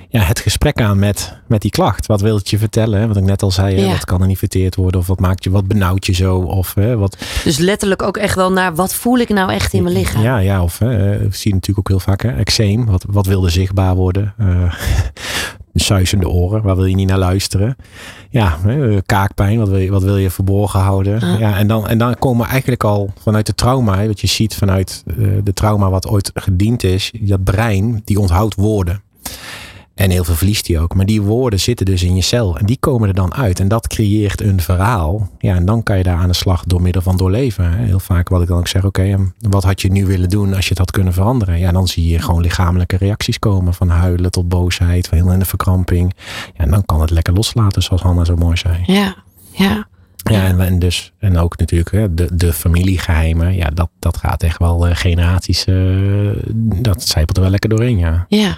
ja, 0.08 0.20
het 0.20 0.38
gesprek 0.38 0.80
aan 0.80 0.98
met, 0.98 1.38
met 1.46 1.60
die 1.60 1.70
klacht. 1.70 2.06
Wat 2.06 2.20
wil 2.20 2.36
het 2.36 2.50
je 2.50 2.58
vertellen? 2.58 3.08
Wat 3.08 3.16
ik 3.16 3.22
net 3.22 3.42
al 3.42 3.50
zei, 3.50 3.80
ja. 3.80 3.90
wat 3.90 4.04
kan 4.04 4.20
er 4.20 4.26
niet 4.26 4.38
verteerd 4.38 4.74
worden? 4.74 5.00
Of 5.00 5.06
wat 5.06 5.20
maakt 5.20 5.44
je, 5.44 5.50
wat 5.50 5.66
benauwt 5.66 6.06
je 6.06 6.12
zo? 6.12 6.38
Of, 6.38 6.74
hè, 6.74 6.96
wat... 6.96 7.16
Dus 7.44 7.58
letterlijk 7.58 8.02
ook 8.02 8.16
echt 8.16 8.34
wel 8.34 8.52
naar 8.52 8.74
wat 8.74 8.94
voel 8.94 9.18
ik 9.18 9.28
nou 9.28 9.52
echt 9.52 9.72
in 9.72 9.82
mijn 9.82 9.94
lichaam? 9.94 10.22
Ja, 10.22 10.38
ja 10.38 10.62
of 10.62 10.78
hè, 10.78 11.18
zie 11.18 11.48
je 11.48 11.54
natuurlijk 11.54 11.78
ook 11.78 11.88
heel 11.88 12.00
vaak. 12.00 12.22
Hè, 12.22 12.30
eczeem, 12.30 12.86
wat, 12.86 13.04
wat 13.08 13.26
wilde 13.26 13.50
zichtbaar 13.50 13.94
worden? 13.94 14.34
Uh, 14.40 14.74
suizende 15.74 16.28
oren, 16.28 16.62
waar 16.62 16.76
wil 16.76 16.84
je 16.84 16.94
niet 16.94 17.08
naar 17.08 17.18
luisteren? 17.18 17.76
Ja, 18.30 18.58
kaakpijn, 19.06 19.58
wat 19.58 19.68
wil 19.68 19.78
je, 19.78 19.90
wat 19.90 20.02
wil 20.02 20.16
je 20.16 20.30
verborgen 20.30 20.80
houden? 20.80 21.22
Ah. 21.22 21.38
Ja, 21.38 21.56
en 21.56 21.66
dan, 21.66 21.88
en 21.88 21.98
dan 21.98 22.18
komen 22.18 22.44
we 22.44 22.50
eigenlijk 22.50 22.84
al 22.84 23.12
vanuit 23.22 23.46
de 23.46 23.54
trauma, 23.54 24.06
wat 24.06 24.20
je 24.20 24.26
ziet 24.26 24.54
vanuit 24.54 25.02
de 25.44 25.52
trauma 25.52 25.90
wat 25.90 26.08
ooit 26.08 26.30
gediend 26.34 26.82
is, 26.82 27.12
dat 27.20 27.44
brein, 27.44 28.02
die 28.04 28.20
onthoudt 28.20 28.54
woorden. 28.54 29.02
En 29.96 30.10
heel 30.10 30.24
veel 30.24 30.34
verliest 30.34 30.66
hij 30.66 30.80
ook. 30.80 30.94
Maar 30.94 31.06
die 31.06 31.22
woorden 31.22 31.60
zitten 31.60 31.86
dus 31.86 32.02
in 32.02 32.14
je 32.14 32.22
cel. 32.22 32.58
En 32.58 32.66
die 32.66 32.76
komen 32.80 33.08
er 33.08 33.14
dan 33.14 33.34
uit. 33.34 33.60
En 33.60 33.68
dat 33.68 33.86
creëert 33.86 34.40
een 34.40 34.60
verhaal. 34.60 35.30
Ja, 35.38 35.54
en 35.54 35.64
dan 35.64 35.82
kan 35.82 35.96
je 35.96 36.02
daar 36.02 36.16
aan 36.16 36.28
de 36.28 36.34
slag 36.34 36.64
door 36.64 36.82
middel 36.82 37.02
van 37.02 37.16
doorleven. 37.16 37.72
Heel 37.72 38.00
vaak 38.00 38.28
wat 38.28 38.42
ik 38.42 38.48
dan 38.48 38.58
ook 38.58 38.68
zeg. 38.68 38.84
Oké, 38.84 39.00
okay, 39.00 39.32
wat 39.38 39.64
had 39.64 39.80
je 39.80 39.90
nu 39.90 40.06
willen 40.06 40.28
doen 40.28 40.54
als 40.54 40.64
je 40.64 40.68
het 40.68 40.78
had 40.78 40.90
kunnen 40.90 41.12
veranderen? 41.12 41.58
Ja, 41.58 41.72
dan 41.72 41.88
zie 41.88 42.08
je 42.08 42.18
gewoon 42.18 42.40
lichamelijke 42.40 42.96
reacties 42.96 43.38
komen. 43.38 43.74
Van 43.74 43.88
huilen 43.88 44.30
tot 44.30 44.48
boosheid. 44.48 45.08
Van 45.08 45.18
heel 45.18 45.32
in 45.32 45.38
de 45.38 45.44
verkramping. 45.44 46.14
Ja, 46.54 46.64
en 46.64 46.70
dan 46.70 46.84
kan 46.84 47.00
het 47.00 47.10
lekker 47.10 47.34
loslaten 47.34 47.82
zoals 47.82 48.02
Hanna 48.02 48.24
zo 48.24 48.36
mooi 48.36 48.56
zei. 48.56 48.82
Ja, 48.86 49.16
ja. 49.50 49.88
Ja, 50.30 50.46
en, 50.46 50.60
en, 50.60 50.78
dus, 50.78 51.12
en 51.18 51.38
ook 51.38 51.58
natuurlijk 51.58 52.16
de, 52.16 52.28
de 52.36 52.52
familiegeheimen. 52.52 53.54
Ja, 53.54 53.70
dat, 53.70 53.88
dat 53.98 54.16
gaat 54.16 54.42
echt 54.42 54.58
wel 54.58 54.88
uh, 54.88 54.94
generaties. 54.96 55.66
Uh, 55.66 56.36
dat 56.56 57.02
zijpelt 57.02 57.36
er 57.36 57.42
wel 57.42 57.50
lekker 57.50 57.70
doorheen, 57.70 57.98
ja. 57.98 58.24
Ja. 58.28 58.56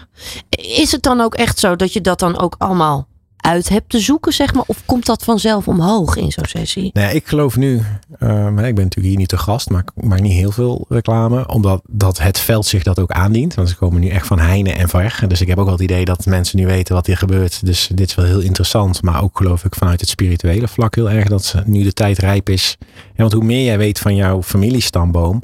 Is 0.48 0.92
het 0.92 1.02
dan 1.02 1.20
ook 1.20 1.34
echt 1.34 1.58
zo 1.58 1.76
dat 1.76 1.92
je 1.92 2.00
dat 2.00 2.18
dan 2.18 2.38
ook 2.38 2.54
allemaal 2.58 3.08
uit 3.48 3.68
hebt 3.68 3.88
te 3.88 3.98
zoeken, 3.98 4.32
zeg 4.32 4.54
maar? 4.54 4.64
Of 4.66 4.82
komt 4.86 5.06
dat 5.06 5.24
vanzelf 5.24 5.68
omhoog 5.68 6.16
in 6.16 6.30
zo'n 6.32 6.44
sessie? 6.44 6.90
Nee, 6.92 7.14
ik 7.14 7.26
geloof 7.26 7.56
nu, 7.56 7.82
um, 8.20 8.58
ik 8.58 8.74
ben 8.74 8.84
natuurlijk 8.84 9.06
hier 9.06 9.16
niet 9.16 9.28
te 9.28 9.38
gast, 9.38 9.70
maar 9.70 9.82
ik 9.82 10.04
maak 10.04 10.20
niet 10.20 10.32
heel 10.32 10.50
veel 10.50 10.86
reclame, 10.88 11.48
omdat 11.48 11.82
dat 11.86 12.18
het 12.18 12.38
veld 12.38 12.66
zich 12.66 12.82
dat 12.82 12.98
ook 12.98 13.10
aandient. 13.10 13.54
Want 13.54 13.68
ze 13.68 13.76
komen 13.76 14.00
nu 14.00 14.08
echt 14.08 14.26
van 14.26 14.38
heine 14.38 14.72
en 14.72 14.88
ver. 14.88 15.24
Dus 15.28 15.40
ik 15.40 15.48
heb 15.48 15.58
ook 15.58 15.64
wel 15.64 15.74
het 15.74 15.82
idee 15.82 16.04
dat 16.04 16.26
mensen 16.26 16.58
nu 16.58 16.66
weten 16.66 16.94
wat 16.94 17.06
hier 17.06 17.16
gebeurt. 17.16 17.66
Dus 17.66 17.88
dit 17.94 18.08
is 18.08 18.14
wel 18.14 18.24
heel 18.24 18.40
interessant. 18.40 19.02
Maar 19.02 19.22
ook 19.22 19.36
geloof 19.36 19.64
ik 19.64 19.74
vanuit 19.74 20.00
het 20.00 20.08
spirituele 20.08 20.68
vlak 20.68 20.94
heel 20.94 21.10
erg 21.10 21.28
dat 21.28 21.54
nu 21.64 21.82
de 21.82 21.92
tijd 21.92 22.18
rijp 22.18 22.48
is. 22.48 22.76
Ja, 23.18 23.24
want 23.24 23.32
hoe 23.36 23.44
meer 23.44 23.64
jij 23.64 23.78
weet 23.78 23.98
van 23.98 24.14
jouw 24.14 24.42
familiestamboom, 24.42 25.42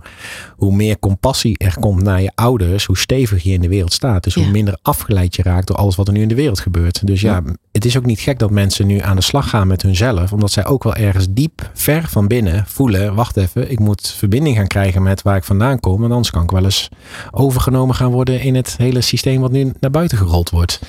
hoe 0.57 0.75
meer 0.75 0.99
compassie 0.99 1.59
er 1.59 1.77
komt 1.81 2.03
naar 2.03 2.23
je 2.23 2.31
ouders, 2.35 2.85
hoe 2.85 2.99
stevig 2.99 3.43
je 3.43 3.53
in 3.53 3.61
de 3.61 3.69
wereld 3.69 3.93
staat. 3.93 4.25
Dus 4.25 4.35
hoe 4.35 4.45
Ja. 4.45 4.51
minder 4.51 4.77
afgeleid 4.83 5.37
je 5.37 5.43
raakt 5.43 5.67
door 5.67 5.77
alles 5.77 5.97
wat 5.97 6.07
er 6.09 6.13
nu 6.15 6.21
in 6.23 6.29
de 6.29 6.35
wereld 6.35 6.61
gebeurt. 6.61 7.07
Dus 7.07 7.21
ja, 7.21 7.43
het 7.73 7.85
is 7.85 7.97
ook 7.97 8.07
niet 8.07 8.21
gek 8.21 8.39
dat 8.39 8.51
mensen 8.51 8.87
nu 8.87 8.99
aan 9.01 9.17
de 9.17 9.23
slag 9.23 9.49
gaan 9.49 9.67
met 9.67 9.83
hunzelf, 9.83 10.33
omdat 10.33 10.51
zij 10.51 10.67
ook 10.67 10.83
wel 10.83 10.95
ergens 10.95 11.27
diep, 11.31 11.71
ver 11.75 12.09
van 12.09 12.27
binnen 12.29 12.65
voelen: 12.67 13.15
wacht 13.15 13.37
even, 13.37 13.71
ik 13.71 13.79
moet 13.79 14.15
verbinding 14.19 14.57
gaan 14.57 14.67
krijgen 14.67 15.03
met 15.03 15.23
waar 15.23 15.37
ik 15.37 15.45
vandaan 15.45 15.81
kom. 15.81 16.01
Want 16.01 16.13
anders 16.13 16.31
kan 16.31 16.43
ik 16.43 16.51
wel 16.51 16.65
eens 16.65 16.89
overgenomen 17.31 17.95
gaan 17.95 18.11
worden 18.11 18.41
in 18.41 18.55
het 18.55 18.75
hele 18.79 19.01
systeem 19.01 19.41
wat 19.41 19.53
nu 19.53 19.73
naar 19.81 19.91
buiten 19.91 20.19
gerold 20.19 20.51
wordt. 20.51 20.81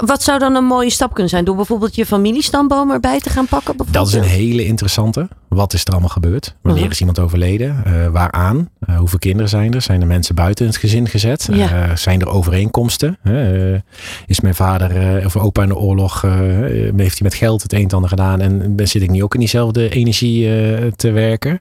Wat 0.00 0.22
zou 0.22 0.38
dan 0.38 0.54
een 0.54 0.64
mooie 0.64 0.90
stap 0.90 1.12
kunnen 1.12 1.30
zijn? 1.30 1.44
Door 1.44 1.56
bijvoorbeeld 1.56 1.94
je 1.94 2.06
familiestamboom 2.06 2.90
erbij 2.90 3.20
te 3.20 3.30
gaan 3.30 3.46
pakken? 3.46 3.76
Dat 3.90 4.06
is 4.06 4.12
een 4.14 4.22
hele 4.22 4.64
interessante. 4.64 5.28
Wat 5.56 5.72
is 5.72 5.84
er 5.84 5.90
allemaal 5.90 6.08
gebeurd? 6.08 6.54
Wanneer 6.62 6.82
Mhm. 6.82 6.90
is 6.92 6.98
iemand 7.00 7.18
overleden? 7.18 7.82
Uh, 7.86 8.06
waaraan? 8.06 8.68
Uh, 8.90 8.98
hoeveel 8.98 9.18
kinderen 9.18 9.48
zijn 9.48 9.74
er? 9.74 9.82
Zijn 9.82 10.00
er 10.00 10.06
mensen 10.06 10.34
buiten 10.34 10.66
het 10.66 10.76
gezin 10.76 11.08
gezet? 11.08 11.48
Ja. 11.52 11.88
Uh, 11.88 11.96
zijn 11.96 12.20
er 12.20 12.28
overeenkomsten? 12.28 13.18
Is 14.26 14.40
mijn 14.40 14.54
vader 14.54 15.22
of 15.26 15.36
opa 15.36 15.62
in 15.62 15.68
de 15.68 15.76
oorlog, 15.76 16.20
heeft 16.96 16.96
hij 16.96 17.18
met 17.22 17.34
geld 17.34 17.62
het 17.62 17.72
een 17.72 17.82
en 17.82 17.88
ander 17.90 18.08
gedaan 18.10 18.40
en 18.40 18.76
ben- 18.76 18.88
zit 18.88 19.02
ik 19.02 19.10
nu 19.10 19.22
ook 19.22 19.34
in 19.34 19.40
diezelfde 19.40 19.88
energie 19.88 20.48
te 20.96 21.10
werken? 21.10 21.58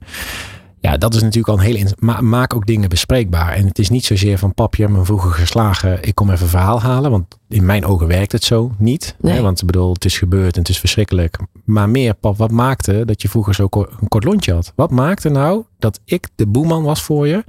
Ja, 0.79 0.97
dat 0.97 1.13
is 1.15 1.21
natuurlijk 1.21 1.47
al 1.47 1.53
een 1.57 1.63
hele. 1.75 1.93
Ma 1.99 2.21
maak 2.21 2.53
ook 2.55 2.65
dingen 2.65 2.89
bespreekbaar. 2.89 3.53
En 3.53 3.67
het 3.67 3.79
is 3.79 3.89
niet 3.89 4.05
zozeer 4.05 4.37
van 4.37 4.53
pap, 4.53 4.75
je 4.75 4.83
hebt 4.83 4.95
me 4.95 5.05
vroeger 5.05 5.31
geslagen. 5.31 6.03
Ik 6.03 6.15
kom 6.15 6.29
even 6.29 6.43
een 6.43 6.49
verhaal 6.49 6.81
halen. 6.81 7.11
Want 7.11 7.37
in 7.49 7.65
mijn 7.65 7.85
ogen 7.85 8.07
werkt 8.07 8.31
het 8.31 8.43
zo 8.43 8.71
niet. 8.77 9.15
Nee. 9.19 9.33
Hè? 9.33 9.41
Want 9.41 9.59
ik 9.61 9.65
bedoel, 9.65 9.93
het 9.93 10.05
is 10.05 10.17
gebeurd 10.17 10.53
en 10.53 10.59
het 10.59 10.69
is 10.69 10.79
verschrikkelijk. 10.79 11.37
Maar 11.63 11.89
meer, 11.89 12.13
pap, 12.13 12.37
wat 12.37 12.51
maakte 12.51 13.05
dat 13.05 13.21
je 13.21 13.29
vroeger 13.29 13.55
zo 13.55 13.67
ko- 13.67 13.87
een 14.01 14.07
kort 14.07 14.23
lontje 14.23 14.53
had? 14.53 14.73
Wat 14.75 14.91
maakte 14.91 15.29
nou 15.29 15.63
dat 15.79 15.99
ik 16.05 16.27
de 16.35 16.47
boeman 16.47 16.83
was 16.83 17.01
voor 17.01 17.27
je? 17.27 17.43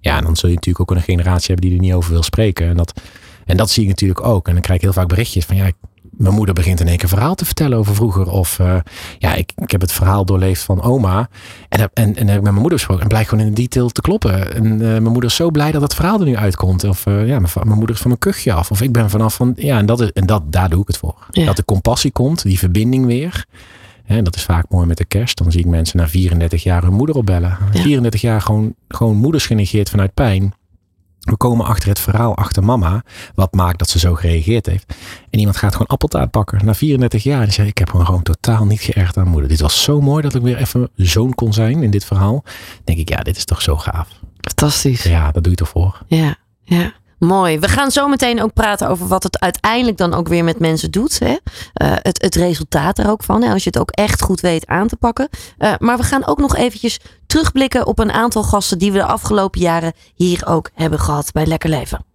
Ja, 0.00 0.16
en 0.16 0.24
dan 0.24 0.36
zul 0.36 0.48
je 0.48 0.54
natuurlijk 0.54 0.90
ook 0.90 0.96
een 0.96 1.02
generatie 1.02 1.46
hebben 1.46 1.66
die 1.70 1.78
er 1.78 1.84
niet 1.84 1.94
over 1.94 2.12
wil 2.12 2.22
spreken. 2.22 2.68
En 2.68 2.76
dat, 2.76 3.00
en 3.44 3.56
dat 3.56 3.70
zie 3.70 3.82
ik 3.82 3.88
natuurlijk 3.88 4.26
ook. 4.26 4.46
En 4.46 4.52
dan 4.52 4.62
krijg 4.62 4.78
ik 4.78 4.84
heel 4.84 4.94
vaak 4.94 5.08
berichtjes 5.08 5.44
van 5.44 5.56
ja. 5.56 5.70
Mijn 6.16 6.34
moeder 6.34 6.54
begint 6.54 6.80
in 6.80 6.86
één 6.86 6.96
keer 6.96 7.04
een 7.04 7.16
verhaal 7.16 7.34
te 7.34 7.44
vertellen 7.44 7.78
over 7.78 7.94
vroeger. 7.94 8.30
Of 8.30 8.58
uh, 8.58 8.76
ja, 9.18 9.34
ik, 9.34 9.52
ik 9.56 9.70
heb 9.70 9.80
het 9.80 9.92
verhaal 9.92 10.24
doorleefd 10.24 10.62
van 10.62 10.82
oma. 10.82 11.28
En, 11.68 11.90
en, 11.94 12.16
en 12.16 12.28
heb 12.28 12.36
ik 12.36 12.42
met 12.42 12.42
mijn 12.42 12.54
moeder 12.54 12.72
besproken. 12.72 13.02
En 13.02 13.08
blijkt 13.08 13.28
gewoon 13.28 13.44
in 13.44 13.54
de 13.54 13.60
detail 13.60 13.88
te 13.88 14.00
kloppen. 14.00 14.54
En 14.54 14.64
uh, 14.64 14.78
mijn 14.78 15.02
moeder 15.02 15.24
is 15.24 15.34
zo 15.36 15.50
blij 15.50 15.72
dat 15.72 15.82
het 15.82 15.94
verhaal 15.94 16.20
er 16.20 16.26
nu 16.26 16.36
uitkomt. 16.36 16.84
Of 16.84 17.06
uh, 17.06 17.26
ja, 17.26 17.38
mijn, 17.38 17.78
moeder 17.78 17.94
is 17.94 18.00
van 18.00 18.10
mijn 18.10 18.18
kuchje 18.18 18.52
af. 18.52 18.70
Of 18.70 18.82
ik 18.82 18.92
ben 18.92 19.10
vanaf 19.10 19.34
van. 19.34 19.52
Ja, 19.56 19.78
en, 19.78 19.86
dat 19.86 20.00
is, 20.00 20.12
en 20.12 20.26
dat, 20.26 20.42
daar 20.52 20.68
doe 20.68 20.80
ik 20.80 20.86
het 20.86 20.98
voor. 20.98 21.26
Ja. 21.30 21.44
Dat 21.44 21.56
de 21.56 21.64
compassie 21.64 22.10
komt, 22.10 22.42
die 22.42 22.58
verbinding 22.58 23.06
weer. 23.06 23.46
Hè, 24.04 24.22
dat 24.22 24.36
is 24.36 24.42
vaak 24.42 24.66
mooi 24.68 24.86
met 24.86 24.96
de 24.96 25.04
kerst. 25.04 25.38
Dan 25.38 25.52
zie 25.52 25.60
ik 25.60 25.66
mensen 25.66 25.96
na 25.96 26.08
34 26.08 26.62
jaar 26.62 26.82
hun 26.82 26.92
moeder 26.92 27.16
opbellen. 27.16 27.58
Ja. 27.72 27.80
34 27.80 28.20
jaar 28.20 28.40
gewoon, 28.40 28.74
gewoon 28.88 29.16
moeders 29.16 29.46
genegeerd 29.46 29.90
vanuit 29.90 30.14
pijn. 30.14 30.54
We 31.22 31.36
komen 31.36 31.66
achter 31.66 31.88
het 31.88 31.98
verhaal 31.98 32.36
achter 32.36 32.64
mama. 32.64 33.02
Wat 33.34 33.52
maakt 33.52 33.78
dat 33.78 33.88
ze 33.88 33.98
zo 33.98 34.14
gereageerd 34.14 34.66
heeft. 34.66 34.94
En 35.30 35.38
iemand 35.38 35.56
gaat 35.56 35.72
gewoon 35.72 35.86
appeltaart 35.86 36.30
pakken. 36.30 36.64
Na 36.64 36.74
34 36.74 37.22
jaar. 37.22 37.38
En 37.38 37.44
die 37.44 37.52
zegt 37.52 37.68
ik 37.68 37.78
heb 37.78 37.92
me 37.92 38.04
gewoon 38.04 38.22
totaal 38.22 38.64
niet 38.64 38.80
geërgerd 38.80 39.16
aan 39.16 39.28
moeder. 39.28 39.48
Dit 39.48 39.60
was 39.60 39.82
zo 39.82 40.00
mooi 40.00 40.22
dat 40.22 40.34
ik 40.34 40.42
weer 40.42 40.56
even 40.56 40.90
zoon 40.96 41.34
kon 41.34 41.52
zijn 41.52 41.82
in 41.82 41.90
dit 41.90 42.04
verhaal. 42.04 42.42
Dan 42.44 42.84
denk 42.84 42.98
ik 42.98 43.08
ja 43.08 43.16
dit 43.16 43.36
is 43.36 43.44
toch 43.44 43.62
zo 43.62 43.76
gaaf. 43.76 44.08
Fantastisch. 44.40 45.02
Ja 45.02 45.30
dat 45.30 45.42
doe 45.42 45.52
je 45.52 45.58
toch 45.58 45.68
voor. 45.68 45.98
Ja, 46.06 46.36
ja. 46.62 46.92
Mooi. 47.24 47.58
We 47.58 47.68
gaan 47.68 47.90
zo 47.90 48.08
meteen 48.08 48.42
ook 48.42 48.52
praten 48.52 48.88
over 48.88 49.06
wat 49.06 49.22
het 49.22 49.40
uiteindelijk 49.40 49.96
dan 49.96 50.14
ook 50.14 50.28
weer 50.28 50.44
met 50.44 50.58
mensen 50.58 50.90
doet. 50.90 51.18
Hè? 51.18 51.36
Eh, 51.72 51.92
het, 51.94 52.22
het 52.22 52.34
resultaat 52.34 52.98
er 52.98 53.10
ook 53.10 53.22
van. 53.22 53.42
Hè? 53.42 53.52
Als 53.52 53.64
je 53.64 53.70
het 53.70 53.78
ook 53.78 53.90
echt 53.90 54.22
goed 54.22 54.40
weet 54.40 54.66
aan 54.66 54.88
te 54.88 54.96
pakken. 54.96 55.28
Eh, 55.58 55.72
maar 55.78 55.96
we 55.96 56.02
gaan 56.02 56.26
ook 56.26 56.38
nog 56.38 56.56
eventjes 56.56 57.00
terugblikken 57.26 57.86
op 57.86 57.98
een 57.98 58.12
aantal 58.12 58.42
gasten 58.42 58.78
die 58.78 58.92
we 58.92 58.98
de 58.98 59.04
afgelopen 59.04 59.60
jaren 59.60 59.92
hier 60.14 60.46
ook 60.46 60.70
hebben 60.74 60.98
gehad 60.98 61.32
bij 61.32 61.46
Lekker 61.46 61.70
Leven. 61.70 62.11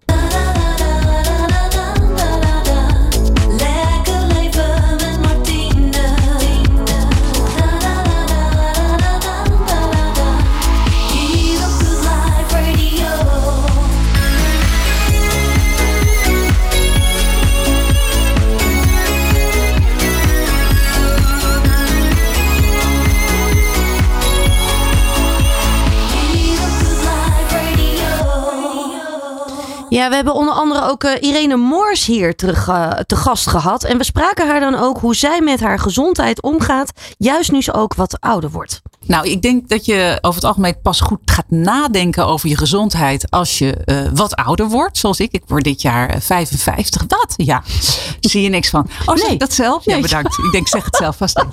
Ja, 29.89 30.09
we 30.09 30.15
hebben 30.15 30.33
onder 30.33 30.53
andere 30.53 30.89
ook 30.89 31.03
eh, 31.03 31.21
Irene 31.29 31.55
Moors 31.55 32.05
hier 32.05 32.35
terug, 32.35 32.67
eh, 32.67 32.89
te 32.91 33.15
gast 33.15 33.47
gehad. 33.47 33.83
En 33.83 33.97
we 33.97 34.03
spraken 34.03 34.47
haar 34.47 34.59
dan 34.59 34.75
ook 34.75 34.99
hoe 34.99 35.15
zij 35.15 35.41
met 35.41 35.59
haar 35.59 35.79
gezondheid 35.79 36.41
omgaat. 36.41 36.91
Juist 37.17 37.51
nu 37.51 37.61
ze 37.61 37.73
ook 37.73 37.93
wat 37.95 38.19
ouder 38.19 38.49
wordt. 38.49 38.81
Nou, 39.05 39.27
ik 39.29 39.41
denk 39.41 39.69
dat 39.69 39.85
je 39.85 40.17
over 40.21 40.35
het 40.35 40.43
algemeen 40.49 40.81
pas 40.81 40.99
goed 41.01 41.19
gaat 41.25 41.49
nadenken 41.49 42.25
over 42.25 42.49
je 42.49 42.57
gezondheid 42.57 43.31
als 43.31 43.57
je 43.57 43.73
eh, 43.75 43.97
wat 44.13 44.35
ouder 44.35 44.67
wordt. 44.69 44.97
Zoals 44.97 45.19
ik. 45.19 45.31
Ik 45.31 45.43
word 45.47 45.63
dit 45.63 45.81
jaar 45.81 46.09
eh, 46.09 46.21
55. 46.21 47.03
Wat? 47.07 47.33
Ja. 47.37 47.63
Zie 48.19 48.41
je 48.41 48.49
niks 48.49 48.69
van. 48.69 48.87
Oh, 49.05 49.15
zeg 49.15 49.23
Nee. 49.25 49.33
ik 49.33 49.39
dat 49.39 49.53
zelf? 49.53 49.85
Ja, 49.85 49.99
bedankt. 49.99 50.37
Ik 50.37 50.51
denk, 50.51 50.67
zeg 50.67 50.85
het 50.85 50.95
zelf 50.95 51.17
vast. 51.17 51.45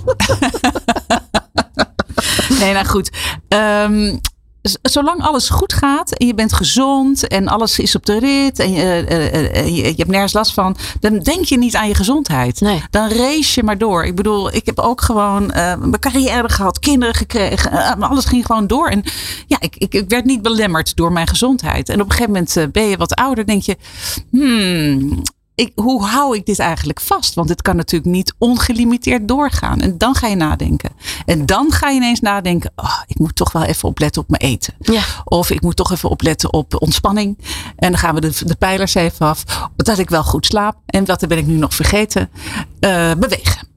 nee, 2.59 2.73
nou 2.73 2.85
goed. 2.85 3.09
Z- 3.49 4.33
zolang 4.81 5.21
alles 5.21 5.49
goed 5.49 5.73
gaat 5.73 6.11
en 6.11 6.27
je 6.27 6.33
bent 6.33 6.53
gezond 6.53 7.27
en 7.27 7.47
alles 7.47 7.79
is 7.79 7.95
op 7.95 8.05
de 8.05 8.19
rit 8.19 8.59
en 8.59 8.71
je, 8.71 8.81
eh, 8.81 9.25
eh, 9.25 9.57
eh, 9.57 9.67
je, 9.67 9.83
je 9.83 9.93
hebt 9.95 10.09
nergens 10.09 10.33
last 10.33 10.53
van, 10.53 10.77
dan 10.99 11.19
denk 11.19 11.45
je 11.45 11.57
niet 11.57 11.75
aan 11.75 11.87
je 11.87 11.95
gezondheid. 11.95 12.61
Nee. 12.61 12.83
Dan 12.89 13.09
race 13.09 13.51
je 13.59 13.63
maar 13.63 13.77
door. 13.77 14.05
Ik 14.05 14.15
bedoel, 14.15 14.53
ik 14.53 14.65
heb 14.65 14.79
ook 14.79 15.01
gewoon 15.01 15.45
mijn 15.55 15.99
carrière 15.99 16.49
gehad, 16.49 16.79
kinderen 16.79 17.15
gekregen, 17.15 17.99
alles 17.99 18.25
ging 18.25 18.45
gewoon 18.45 18.67
door. 18.67 18.87
En 18.87 19.03
ja, 19.47 19.57
ik, 19.59 19.75
ik, 19.75 19.93
ik 19.93 20.09
werd 20.09 20.25
niet 20.25 20.41
belemmerd 20.41 20.95
door 20.95 21.11
mijn 21.11 21.27
gezondheid. 21.27 21.89
En 21.89 22.01
op 22.01 22.05
een 22.05 22.11
gegeven 22.11 22.31
moment 22.31 22.71
ben 22.71 22.83
je 22.83 22.97
wat 22.97 23.15
ouder, 23.15 23.45
denk 23.45 23.61
je, 23.61 23.77
hmm, 24.31 25.23
ik, 25.55 25.71
hoe 25.75 26.05
hou 26.05 26.35
ik 26.35 26.45
dit 26.45 26.59
eigenlijk 26.59 27.01
vast? 27.01 27.33
Want 27.33 27.49
het 27.49 27.61
kan 27.61 27.75
natuurlijk 27.75 28.11
niet 28.11 28.33
ongelimiteerd 28.37 29.27
doorgaan. 29.27 29.79
En 29.79 29.97
dan 29.97 30.15
ga 30.15 30.27
je 30.27 30.35
nadenken. 30.35 30.91
En 31.25 31.45
dan 31.45 31.71
ga 31.71 31.89
je 31.89 31.95
ineens 31.95 32.19
nadenken, 32.19 32.71
oh, 32.75 33.01
ik 33.07 33.19
moet 33.19 33.35
toch 33.35 33.51
wel 33.51 33.63
even 33.63 33.89
opletten 33.89 34.21
op 34.21 34.29
mijn 34.29 34.41
eten. 34.41 34.73
Ja. 34.79 35.03
Of 35.23 35.49
ik 35.49 35.61
moet 35.61 35.75
toch 35.75 35.91
even 35.91 36.09
opletten 36.09 36.53
op 36.53 36.81
ontspanning. 36.81 37.37
En 37.75 37.91
dan 37.91 37.99
gaan 37.99 38.15
we 38.15 38.21
de, 38.21 38.45
de 38.45 38.55
pijlers 38.55 38.95
even 38.95 39.25
af. 39.25 39.43
Dat 39.75 39.97
ik 39.97 40.09
wel 40.09 40.23
goed 40.23 40.45
slaap. 40.45 40.77
En 40.85 41.05
wat 41.05 41.27
ben 41.27 41.37
ik 41.37 41.45
nu 41.45 41.53
nog 41.53 41.73
vergeten? 41.73 42.29
Eh, 42.79 43.11
bewegen. 43.17 43.73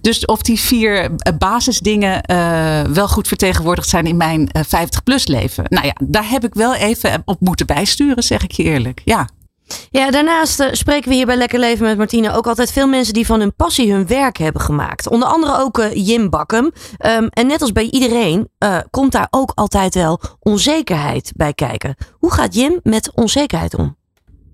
Dus 0.00 0.24
of 0.24 0.42
die 0.42 0.60
vier 0.60 1.10
eh, 1.16 1.32
basisdingen 1.38 2.22
eh, 2.22 2.82
wel 2.82 3.08
goed 3.08 3.28
vertegenwoordigd 3.28 3.88
zijn 3.88 4.06
in 4.06 4.16
mijn 4.16 4.50
50-plus 4.58 5.26
leven. 5.26 5.64
Nou 5.68 5.86
ja, 5.86 5.94
daar 6.04 6.28
heb 6.28 6.44
ik 6.44 6.54
wel 6.54 6.74
even 6.74 7.22
op 7.24 7.40
moeten 7.40 7.66
bijsturen, 7.66 8.22
zeg 8.22 8.42
ik 8.42 8.52
je 8.52 8.62
eerlijk. 8.62 9.02
Ja. 9.04 9.28
Ja, 9.90 10.10
daarnaast 10.10 10.60
eh, 10.60 10.68
spreken 10.72 11.08
we 11.08 11.14
hier 11.14 11.26
bij 11.26 11.36
Lekker 11.36 11.58
Leven 11.58 11.86
met 11.86 11.96
Martine 11.96 12.32
ook 12.32 12.46
altijd 12.46 12.72
veel 12.72 12.86
mensen 12.86 13.14
die 13.14 13.26
van 13.26 13.40
hun 13.40 13.54
passie 13.54 13.92
hun 13.92 14.06
werk 14.06 14.36
hebben 14.36 14.62
gemaakt. 14.62 15.08
Onder 15.08 15.28
andere 15.28 15.58
ook 15.58 15.78
eh, 15.78 16.06
Jim 16.06 16.30
Bakkum. 16.30 16.72
Ehm, 16.98 17.26
en 17.30 17.46
net 17.46 17.60
als 17.60 17.72
bij 17.72 17.90
iedereen 17.90 18.48
eh, 18.58 18.78
komt 18.90 19.12
daar 19.12 19.26
ook 19.30 19.52
altijd 19.54 19.94
wel 19.94 20.20
onzekerheid 20.40 21.32
bij 21.36 21.52
kijken. 21.52 21.96
Hoe 22.12 22.32
gaat 22.32 22.54
Jim 22.54 22.80
met 22.82 23.12
onzekerheid 23.14 23.74
om? 23.74 23.96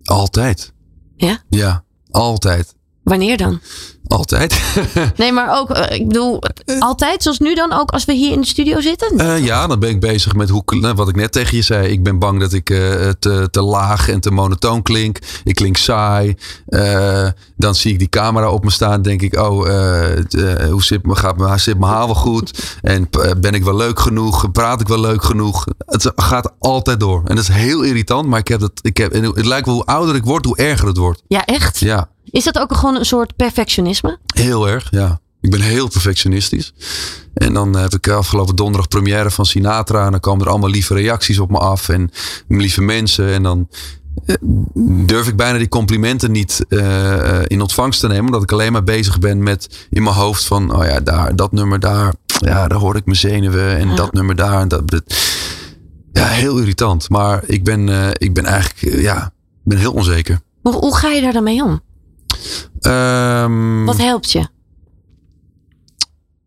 Altijd. 0.02 0.72
Ja? 1.16 1.38
Ja, 1.48 1.84
altijd. 2.10 2.74
Wanneer 3.02 3.36
dan? 3.36 3.60
Altijd. 4.08 4.60
Nee, 5.16 5.32
maar 5.32 5.58
ook, 5.58 5.70
eh, 5.70 5.96
ik 5.98 6.06
bedoel, 6.08 6.42
altijd 6.78 7.22
zoals 7.22 7.38
nu 7.38 7.54
dan 7.54 7.72
ook 7.72 7.90
als 7.90 8.04
we 8.04 8.12
hier 8.12 8.32
in 8.32 8.40
de 8.40 8.46
studio 8.46 8.80
zitten? 8.80 9.18
Eh, 9.18 9.44
ja, 9.44 9.66
dan 9.66 9.78
ben 9.78 9.88
ik 9.90 10.00
bezig 10.00 10.34
met 10.34 10.48
hoe, 10.48 10.62
nou, 10.66 10.94
wat 10.94 11.08
ik 11.08 11.16
net 11.16 11.32
tegen 11.32 11.56
je 11.56 11.62
zei. 11.62 11.88
Ik 11.88 12.02
ben 12.02 12.18
bang 12.18 12.40
dat 12.40 12.52
ik 12.52 12.70
eh, 12.70 12.78
te, 13.18 13.48
te 13.50 13.62
laag 13.62 14.08
en 14.08 14.20
te 14.20 14.30
monotoon 14.30 14.82
klink. 14.82 15.18
Ik 15.44 15.54
klink 15.54 15.76
saai. 15.76 16.34
Eh, 16.66 17.26
dan 17.56 17.74
zie 17.74 17.92
ik 17.92 17.98
die 17.98 18.08
camera 18.08 18.50
op 18.50 18.64
me 18.64 18.70
staan. 18.70 19.02
Denk 19.02 19.22
ik, 19.22 19.36
oh, 19.40 19.68
eh, 19.68 20.18
eh, 20.62 20.70
hoe 20.70 20.82
zit, 20.82 21.06
me, 21.06 21.16
gaat, 21.16 21.36
me- 21.36 21.58
zit 21.58 21.78
mijn 21.78 21.92
haar 21.92 22.06
wel 22.06 22.14
goed? 22.14 22.76
En 22.82 23.08
eh, 23.10 23.30
ben 23.40 23.52
ik 23.54 23.64
wel 23.64 23.76
leuk 23.76 24.00
genoeg? 24.00 24.50
Praat 24.52 24.80
ik 24.80 24.88
wel 24.88 25.00
leuk 25.00 25.24
genoeg? 25.24 25.64
Het 25.86 26.12
gaat 26.16 26.52
altijd 26.58 27.00
door. 27.00 27.22
En 27.24 27.34
dat 27.36 27.44
is 27.48 27.54
heel 27.54 27.82
irritant. 27.82 28.26
Maar 28.28 28.38
ik 28.38 28.48
heb 28.48 28.60
dat, 28.60 28.72
ik 28.82 28.96
heb, 28.96 29.12
het 29.12 29.46
lijkt 29.46 29.66
wel 29.66 29.74
hoe 29.74 29.84
ouder 29.84 30.14
ik 30.14 30.24
word, 30.24 30.44
hoe 30.44 30.56
erger 30.56 30.86
het 30.86 30.96
wordt. 30.96 31.22
Ja, 31.28 31.44
echt? 31.44 31.78
Ja. 31.78 32.08
Is 32.30 32.44
dat 32.44 32.58
ook 32.58 32.74
gewoon 32.76 32.96
een 32.96 33.04
soort 33.04 33.36
perfectionisme? 33.36 34.18
Heel 34.34 34.68
erg, 34.68 34.90
ja. 34.90 35.20
Ik 35.40 35.50
ben 35.50 35.60
heel 35.60 35.88
perfectionistisch. 35.88 36.72
En 37.34 37.52
dan 37.52 37.76
heb 37.76 37.92
ik 37.94 38.08
afgelopen 38.08 38.56
donderdag 38.56 38.88
première 38.88 39.30
van 39.30 39.46
Sinatra. 39.46 40.04
En 40.04 40.10
dan 40.10 40.20
komen 40.20 40.44
er 40.44 40.50
allemaal 40.50 40.70
lieve 40.70 40.94
reacties 40.94 41.38
op 41.38 41.50
me 41.50 41.58
af. 41.58 41.88
En 41.88 42.10
lieve 42.48 42.80
mensen. 42.82 43.28
En 43.32 43.42
dan 43.42 43.68
eh, 44.26 44.34
durf 45.06 45.28
ik 45.28 45.36
bijna 45.36 45.58
die 45.58 45.68
complimenten 45.68 46.30
niet 46.32 46.64
eh, 46.68 47.40
in 47.46 47.60
ontvangst 47.60 48.00
te 48.00 48.06
nemen. 48.06 48.24
Omdat 48.24 48.42
ik 48.42 48.52
alleen 48.52 48.72
maar 48.72 48.84
bezig 48.84 49.18
ben 49.18 49.42
met 49.42 49.86
in 49.90 50.02
mijn 50.02 50.14
hoofd 50.14 50.44
van... 50.44 50.74
Oh 50.76 50.84
ja, 50.84 51.00
daar, 51.00 51.36
dat 51.36 51.52
nummer 51.52 51.80
daar. 51.80 52.14
Ja, 52.38 52.68
daar 52.68 52.78
hoor 52.78 52.96
ik 52.96 53.04
mijn 53.04 53.16
zenuwen. 53.18 53.76
En 53.76 53.88
Ja. 53.88 53.94
dat 53.94 54.12
nummer 54.12 54.34
daar. 54.36 54.60
En 54.60 54.68
dat, 54.68 54.90
dat. 54.90 55.02
Ja, 56.12 56.24
heel 56.26 56.58
irritant. 56.58 57.08
Maar 57.08 57.42
ik 57.46 57.64
ben, 57.64 57.88
eh, 57.88 58.08
ik 58.12 58.34
ben 58.34 58.44
eigenlijk, 58.44 59.00
ja, 59.00 59.24
ik 59.26 59.62
ben 59.64 59.78
heel 59.78 59.92
onzeker. 59.92 60.40
Hoe, 60.62 60.74
hoe 60.74 60.96
ga 60.96 61.08
je 61.08 61.20
daar 61.22 61.32
dan 61.32 61.42
mee 61.42 61.62
om? 61.64 61.80
Ehm, 62.88 63.84
Wat 63.84 63.96
helpt 63.96 64.32
je? 64.32 64.46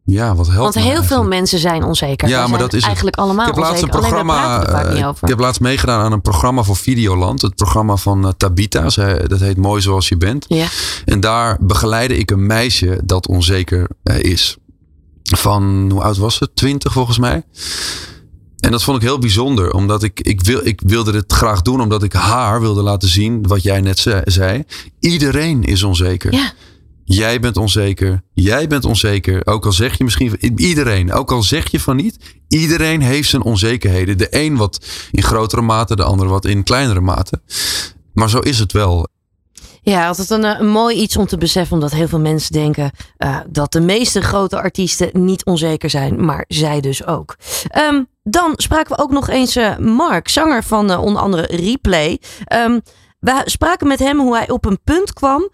ja, 0.03 0.35
wat 0.35 0.45
helpt 0.45 0.61
Want 0.61 0.73
heel 0.73 0.83
eigenlijk? 0.83 1.13
veel 1.13 1.23
mensen 1.23 1.59
zijn 1.59 1.83
onzeker. 1.83 2.27
Ja, 2.29 2.39
maar 2.39 2.47
zijn 2.47 2.59
dat 2.59 2.69
is 2.69 2.75
het. 2.77 2.85
eigenlijk 2.85 3.15
allemaal 3.15 3.47
ik 3.47 3.55
heb 3.55 3.63
laatst 3.63 3.83
een 3.83 3.89
programma. 3.89 4.57
niet 4.89 4.97
eh, 4.99 5.07
over. 5.07 5.23
ik 5.23 5.29
heb 5.29 5.39
laatst 5.39 5.61
meegedaan 5.61 6.01
aan 6.03 6.11
een 6.11 6.21
programma 6.21 6.63
voor 6.63 6.75
Videoland. 6.75 7.41
Het 7.41 7.55
programma 7.55 7.95
van 7.95 8.25
eh, 8.25 8.31
Tabita. 8.37 8.89
Zij, 8.89 9.27
dat 9.27 9.39
heet 9.39 9.57
Mooi 9.57 9.81
zoals 9.81 10.07
je 10.07 10.17
bent. 10.17 10.45
Ja. 10.47 10.65
En 11.05 11.19
daar 11.19 11.57
begeleidde 11.61 12.17
ik 12.17 12.31
een 12.31 12.45
meisje 12.45 12.99
dat 13.03 13.27
onzeker 13.27 13.87
eh, 14.03 14.19
is. 14.19 14.57
Van 15.23 15.89
hoe 15.91 16.01
oud 16.01 16.17
was 16.17 16.35
ze? 16.35 16.53
Twintig 16.53 16.91
volgens 16.93 17.17
mij. 17.17 17.43
En 18.62 18.72
dat 18.72 18.84
vond 18.84 18.97
ik 18.97 19.03
heel 19.03 19.20
bijzonder, 19.20 19.72
omdat 19.74 20.03
ik, 20.03 20.20
ik, 20.20 20.41
wil, 20.41 20.66
ik 20.66 20.82
wilde 20.86 21.12
dit 21.12 21.32
graag 21.34 21.62
doen, 21.62 21.82
omdat 21.82 22.03
ik 22.03 22.14
haar 22.14 22.62
wilde 22.62 22.82
laten 22.82 23.09
zien, 23.09 23.47
wat 23.47 23.64
jij 23.64 23.82
net 23.82 23.99
ze- 23.99 24.22
zei. 24.26 24.64
Iedereen 24.99 25.64
is 25.64 25.84
onzeker. 25.84 26.34
Ja. 26.34 26.51
Jij 27.05 27.39
bent 27.39 27.57
onzeker. 27.57 28.22
Jij 28.34 28.68
bent 28.68 28.86
onzeker. 28.86 29.47
Ook 29.47 29.66
al 29.66 29.72
zeg 29.72 29.97
je 29.97 30.03
misschien. 30.03 30.38
Iedereen. 30.59 31.14
Ook 31.14 31.32
al 31.32 31.43
zeg 31.43 31.72
je 31.72 31.80
van 31.80 31.95
niet. 31.95 32.18
Iedereen 32.47 33.01
heeft 33.01 33.30
zijn 33.30 33.41
onzekerheden. 33.43 34.18
De 34.18 34.28
een 34.30 34.55
wat 34.57 34.86
in 35.12 35.24
grotere 35.24 35.62
mate. 35.62 35.95
De 35.95 36.03
ander 36.03 36.28
wat 36.28 36.45
in 36.45 36.64
kleinere 36.64 37.01
mate. 37.01 37.41
Maar 38.14 38.30
zo 38.30 38.39
is 38.39 38.59
het 38.59 38.72
wel. 38.72 39.07
Ja, 39.84 40.07
altijd 40.07 40.29
een, 40.29 40.45
eh, 40.45 40.59
een 40.59 40.69
mooi 40.69 40.95
iets 40.95 41.17
om 41.17 41.25
te 41.25 41.38
beseffen, 41.38 41.73
omdat 41.73 41.91
heel 41.91 42.07
veel 42.07 42.19
mensen 42.19 42.53
denken 42.53 42.91
eh, 43.17 43.38
dat 43.49 43.71
de 43.71 43.79
meeste 43.79 44.21
grote 44.21 44.61
artiesten 44.61 45.09
niet 45.13 45.45
onzeker 45.45 45.89
zijn, 45.89 46.25
maar 46.25 46.45
zij 46.47 46.82
dus 46.82 47.05
ook. 47.05 47.36
Ehm, 47.67 48.03
dan 48.23 48.53
spraken 48.55 48.95
we 48.95 49.03
ook 49.03 49.11
nog 49.11 49.29
eens 49.29 49.55
eh, 49.55 49.77
Mark, 49.77 50.27
zanger 50.27 50.63
van 50.63 50.97
onder 50.97 51.21
andere 51.21 51.41
Replay. 51.41 52.19
Ehm, 52.43 52.79
we 53.19 53.41
spraken 53.45 53.88
met 53.88 53.99
hem 53.99 54.19
hoe 54.19 54.36
hij 54.36 54.49
op 54.49 54.65
een 54.65 54.79
punt 54.84 55.13
kwam 55.13 55.49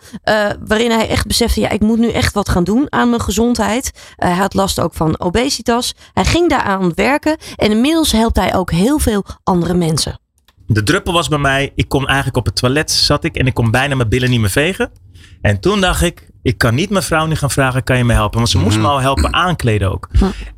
waarin 0.65 0.91
hij 0.91 1.09
echt 1.09 1.27
besefte, 1.27 1.59
ja, 1.59 1.69
ik 1.69 1.81
moet 1.81 1.97
nu 1.97 2.11
echt 2.11 2.33
wat 2.33 2.49
gaan 2.49 2.63
doen 2.63 2.85
aan 2.89 3.09
mijn 3.09 3.21
gezondheid. 3.21 3.91
Hij 4.15 4.33
had 4.33 4.53
last 4.53 4.79
ook 4.79 4.93
van 4.93 5.19
obesitas. 5.19 5.93
Hij 6.13 6.25
ging 6.25 6.49
daaraan 6.49 6.91
werken 6.95 7.37
en 7.55 7.71
inmiddels 7.71 8.11
helpt 8.11 8.35
hij 8.35 8.55
ook 8.55 8.71
heel 8.71 8.99
veel 8.99 9.23
andere 9.43 9.73
mensen. 9.73 10.19
De 10.67 10.83
druppel 10.83 11.13
was 11.13 11.27
bij 11.27 11.37
mij, 11.37 11.71
ik 11.75 11.89
kon 11.89 12.07
eigenlijk 12.07 12.37
op 12.37 12.45
het 12.45 12.55
toilet 12.55 12.91
zat 12.91 13.23
ik 13.23 13.35
en 13.35 13.47
ik 13.47 13.53
kon 13.53 13.71
bijna 13.71 13.95
mijn 13.95 14.09
billen 14.09 14.29
niet 14.29 14.39
meer 14.39 14.49
vegen. 14.49 14.91
En 15.41 15.59
toen 15.59 15.81
dacht 15.81 16.01
ik, 16.01 16.29
ik 16.41 16.57
kan 16.57 16.75
niet 16.75 16.89
mijn 16.89 17.03
vrouw 17.03 17.25
nu 17.25 17.35
gaan 17.35 17.51
vragen, 17.51 17.83
kan 17.83 17.97
je 17.97 18.03
me 18.03 18.13
helpen? 18.13 18.37
Want 18.37 18.49
ze 18.49 18.57
moest 18.57 18.77
me 18.77 18.87
al 18.87 18.99
helpen 18.99 19.33
aankleden 19.33 19.91
ook. 19.91 20.09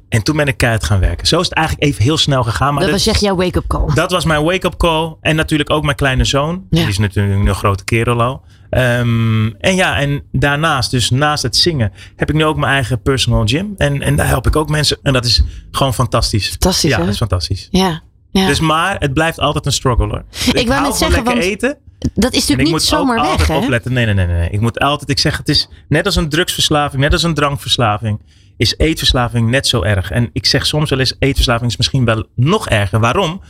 En 0.10 0.24
toen 0.24 0.36
ben 0.36 0.48
ik 0.48 0.58
keihard 0.58 0.84
gaan 0.84 1.00
werken. 1.00 1.28
Zo 1.28 1.40
is 1.40 1.50
het 1.50 1.58
eigenlijk 1.58 1.88
even 1.88 2.04
heel 2.04 2.18
snel 2.18 2.44
gegaan. 2.44 2.74
Maar 2.74 2.84
dat 2.84 2.92
was 2.92 3.08
echt 3.08 3.22
jouw 3.22 3.36
wake-up 3.36 3.68
call. 3.68 3.94
dat 3.94 4.12
was 4.12 4.26
mijn 4.26 4.44
wake-up 4.44 4.78
call. 4.78 5.16
En 5.22 5.36
natuurlijk 5.36 5.70
ook 5.70 5.84
mijn 5.84 5.96
kleine 5.96 6.24
zoon. 6.26 6.66
Die 6.70 6.88
is 6.88 6.98
natuurlijk 6.98 7.48
een 7.48 7.56
grote 7.56 7.84
kerel 7.84 8.22
al. 8.22 8.42
Ehm, 8.70 9.48
en 9.48 9.76
ja, 9.76 9.98
en 9.98 10.24
daarnaast, 10.32 10.92
dus 10.92 11.10
naast 11.10 11.44
het 11.44 11.56
zingen, 11.56 11.92
heb 12.16 12.30
ik 12.30 12.36
nu 12.36 12.46
ook 12.46 12.58
mijn 12.58 12.74
eigen 12.74 13.02
personal 13.02 13.42
gym. 13.46 13.74
En, 13.78 14.02
en 14.02 14.16
daar 14.16 14.28
help 14.28 14.48
ik 14.48 14.56
ook 14.56 14.70
mensen. 14.70 14.98
En 15.04 15.14
dat 15.14 15.26
is 15.26 15.44
gewoon 15.72 15.94
fantastisch. 15.94 16.50
Fantastisch, 16.50 16.90
Ja, 16.90 16.98
hè? 16.98 17.04
dat 17.04 17.12
is 17.14 17.18
fantastisch. 17.20 17.68
Ja. 17.72 18.02
Ja. 18.32 18.48
Dus 18.48 18.60
maar 18.60 18.96
het 19.00 19.14
blijft 19.14 19.40
altijd 19.40 19.66
een 19.66 19.72
struggle 19.72 20.08
hoor. 20.08 20.24
Ik 20.54 20.68
wou 20.68 20.70
hou 20.70 20.82
net 20.82 20.98
van 20.98 20.98
zeggen, 20.98 21.24
lekker 21.24 21.34
want 21.34 21.46
eten. 21.46 21.78
dat 22.00 22.34
is 22.34 22.40
natuurlijk 22.40 22.50
ik 22.50 22.58
niet 22.58 22.70
moet 22.70 22.84
zomaar 22.84 23.16
weg, 23.16 23.26
altijd 23.30 23.48
hè? 23.48 23.58
opletten. 23.58 23.94
Nee, 23.94 24.06
nee, 24.06 24.28
nee. 24.28 24.50
Ik 24.50 24.62
moet 24.62 24.80
altijd, 24.80 25.10
ik 25.10 25.20
zeg, 25.20 25.38
het 25.38 25.50
is 25.50 25.70
net 25.88 26.06
als 26.06 26.16
een 26.16 26.30
drugsverslaving, 26.30 27.02
net 27.02 27.14
als 27.14 27.24
een 27.24 27.34
drankverslaving, 27.34 28.22
is 28.58 28.74
eetverslaving 28.78 29.50
net 29.50 29.68
zo 29.68 29.82
erg. 29.82 30.12
En 30.12 30.30
ik 30.34 30.46
zeg 30.46 30.66
soms 30.66 30.90
wel 30.90 31.00
eens, 31.00 31.16
eetverslaving 31.20 31.72
is 31.72 31.78
misschien 31.78 32.06
wel 32.06 32.26
nog 32.36 32.70
erger. 32.70 33.00
Waarom? 33.00 33.42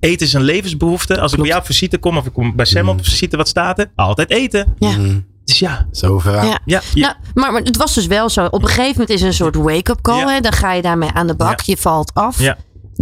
Eten 0.00 0.26
is 0.26 0.32
een 0.32 0.42
levensbehoefte. 0.42 1.20
Als 1.20 1.32
ik 1.32 1.38
bij 1.38 1.46
jou 1.46 1.60
op 1.60 1.66
visite 1.66 1.98
kom, 1.98 2.16
of 2.16 2.26
ik 2.26 2.32
kom 2.32 2.56
bij 2.56 2.64
Sam 2.64 2.88
op 2.88 3.04
visite, 3.04 3.36
wat 3.36 3.48
staat 3.48 3.78
er? 3.78 3.90
Altijd 3.94 4.30
eten. 4.30 4.74
Ja. 4.78 4.96
Dus 5.44 5.58
ja. 5.58 5.86
Zo 5.92 6.20
Ja. 6.24 6.58
Ja, 6.64 6.82
Nou, 6.94 7.14
maar, 7.34 7.52
maar 7.52 7.62
het 7.62 7.76
was 7.76 7.94
dus 7.94 8.06
wel 8.06 8.28
zo. 8.28 8.44
Op 8.44 8.62
een 8.62 8.68
gegeven 8.68 8.92
moment 8.92 9.10
is 9.10 9.20
er 9.20 9.26
een 9.26 9.34
soort 9.34 9.54
wake-up 9.54 10.00
call. 10.00 10.34
Hè? 10.34 10.40
Dan 10.40 10.52
ga 10.52 10.72
je 10.72 10.82
daarmee 10.82 11.10
aan 11.12 11.26
de 11.26 11.34
bak. 11.34 11.60
Je 11.60 11.76
valt 11.76 12.14
af. 12.14 12.38
Ja. 12.38 12.56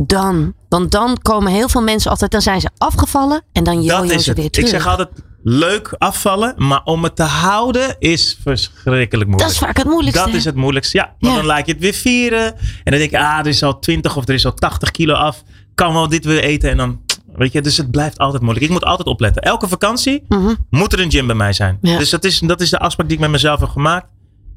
Dan. 0.06 0.54
Want 0.68 0.90
dan 0.90 1.18
komen 1.22 1.52
heel 1.52 1.68
veel 1.68 1.82
mensen 1.82 2.10
altijd. 2.10 2.30
Dan 2.30 2.42
zijn 2.42 2.60
ze 2.60 2.70
afgevallen. 2.78 3.42
En 3.52 3.64
dan 3.64 3.74
dat 3.74 3.84
jojo 3.84 4.02
is 4.02 4.24
ze 4.24 4.32
weer 4.32 4.50
terug. 4.50 4.68
Ik 4.68 4.74
zeg 4.74 4.86
altijd, 4.86 5.08
leuk 5.42 5.94
afvallen, 5.98 6.54
maar 6.56 6.80
om 6.84 7.02
het 7.02 7.16
te 7.16 7.22
houden 7.22 7.96
is 7.98 8.38
verschrikkelijk 8.42 9.10
moeilijk. 9.30 9.38
Dat 9.38 9.50
is 9.50 9.58
vaak 9.58 9.76
het 9.76 9.86
moeilijkste, 9.86 10.22
Dat 10.24 10.32
hè? 10.32 10.38
is 10.38 10.44
het 10.44 10.54
moeilijkste, 10.54 10.96
ja. 10.96 11.14
Want 11.18 11.32
Ja. 11.34 11.38
dan 11.38 11.46
laat 11.48 11.66
je 11.66 11.72
het 11.72 11.80
weer 11.80 11.92
vieren. 11.92 12.44
En 12.54 12.90
dan 12.90 12.98
denk 12.98 13.10
je, 13.10 13.18
ah, 13.18 13.38
er 13.38 13.46
is 13.46 13.62
al 13.62 13.78
20 13.78 14.16
of 14.16 14.28
er 14.28 14.34
is 14.34 14.44
al 14.44 14.54
80 14.54 14.90
kilo 14.90 15.14
af. 15.14 15.42
Kan 15.74 15.92
wel 15.92 16.08
dit 16.08 16.24
weer 16.24 16.42
eten. 16.42 16.70
En 16.70 16.76
dan, 16.76 17.00
weet 17.36 17.52
je, 17.52 17.62
dus 17.62 17.76
het 17.76 17.90
blijft 17.90 18.18
altijd 18.18 18.42
moeilijk. 18.42 18.66
Ik 18.66 18.72
moet 18.72 18.84
altijd 18.84 19.08
opletten. 19.08 19.42
Elke 19.42 19.68
vakantie 19.68 20.24
moet 20.70 20.92
er 20.92 21.00
een 21.00 21.10
gym 21.10 21.26
bij 21.26 21.36
mij 21.36 21.52
zijn. 21.52 21.78
Mhm. 21.80 21.92
Ja. 21.92 21.98
Dus 21.98 22.10
dat 22.10 22.24
is, 22.24 22.38
dat 22.38 22.60
is 22.60 22.70
de 22.70 22.78
afspraak 22.78 23.06
die 23.06 23.16
ik 23.16 23.22
met 23.22 23.30
mezelf 23.30 23.60
heb 23.60 23.68
gemaakt. 23.68 24.06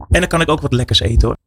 En 0.09 0.19
dan 0.19 0.27
kan 0.29 0.41
ik 0.41 0.49
ook 0.49 0.61
wat 0.61 0.73
lekkers 0.73 0.99
eten 0.99 1.27
hoor. 1.27 1.37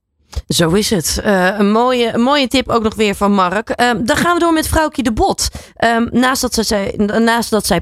Zo 0.48 0.70
is 0.70 0.90
het. 0.90 1.20
Eh, 1.22 1.58
een, 1.58 1.70
mooie, 1.70 2.14
een 2.14 2.22
mooie 2.22 2.48
tip 2.48 2.68
ook 2.68 2.82
nog 2.82 2.94
weer 2.94 3.14
van 3.14 3.32
Mark. 3.32 3.68
Ehm, 3.68 4.04
dan 4.04 4.16
gaan 4.16 4.34
we 4.34 4.40
door 4.40 4.52
met 4.52 4.68
Vrouwtje 4.68 5.02
de 5.02 5.12
Bot. 5.12 5.48
Ehm, 5.76 6.06
naast 6.10 6.40
dat, 6.40 6.66
zij, 6.66 6.94
naast 7.18 7.50
dat 7.50 7.66
zij 7.66 7.80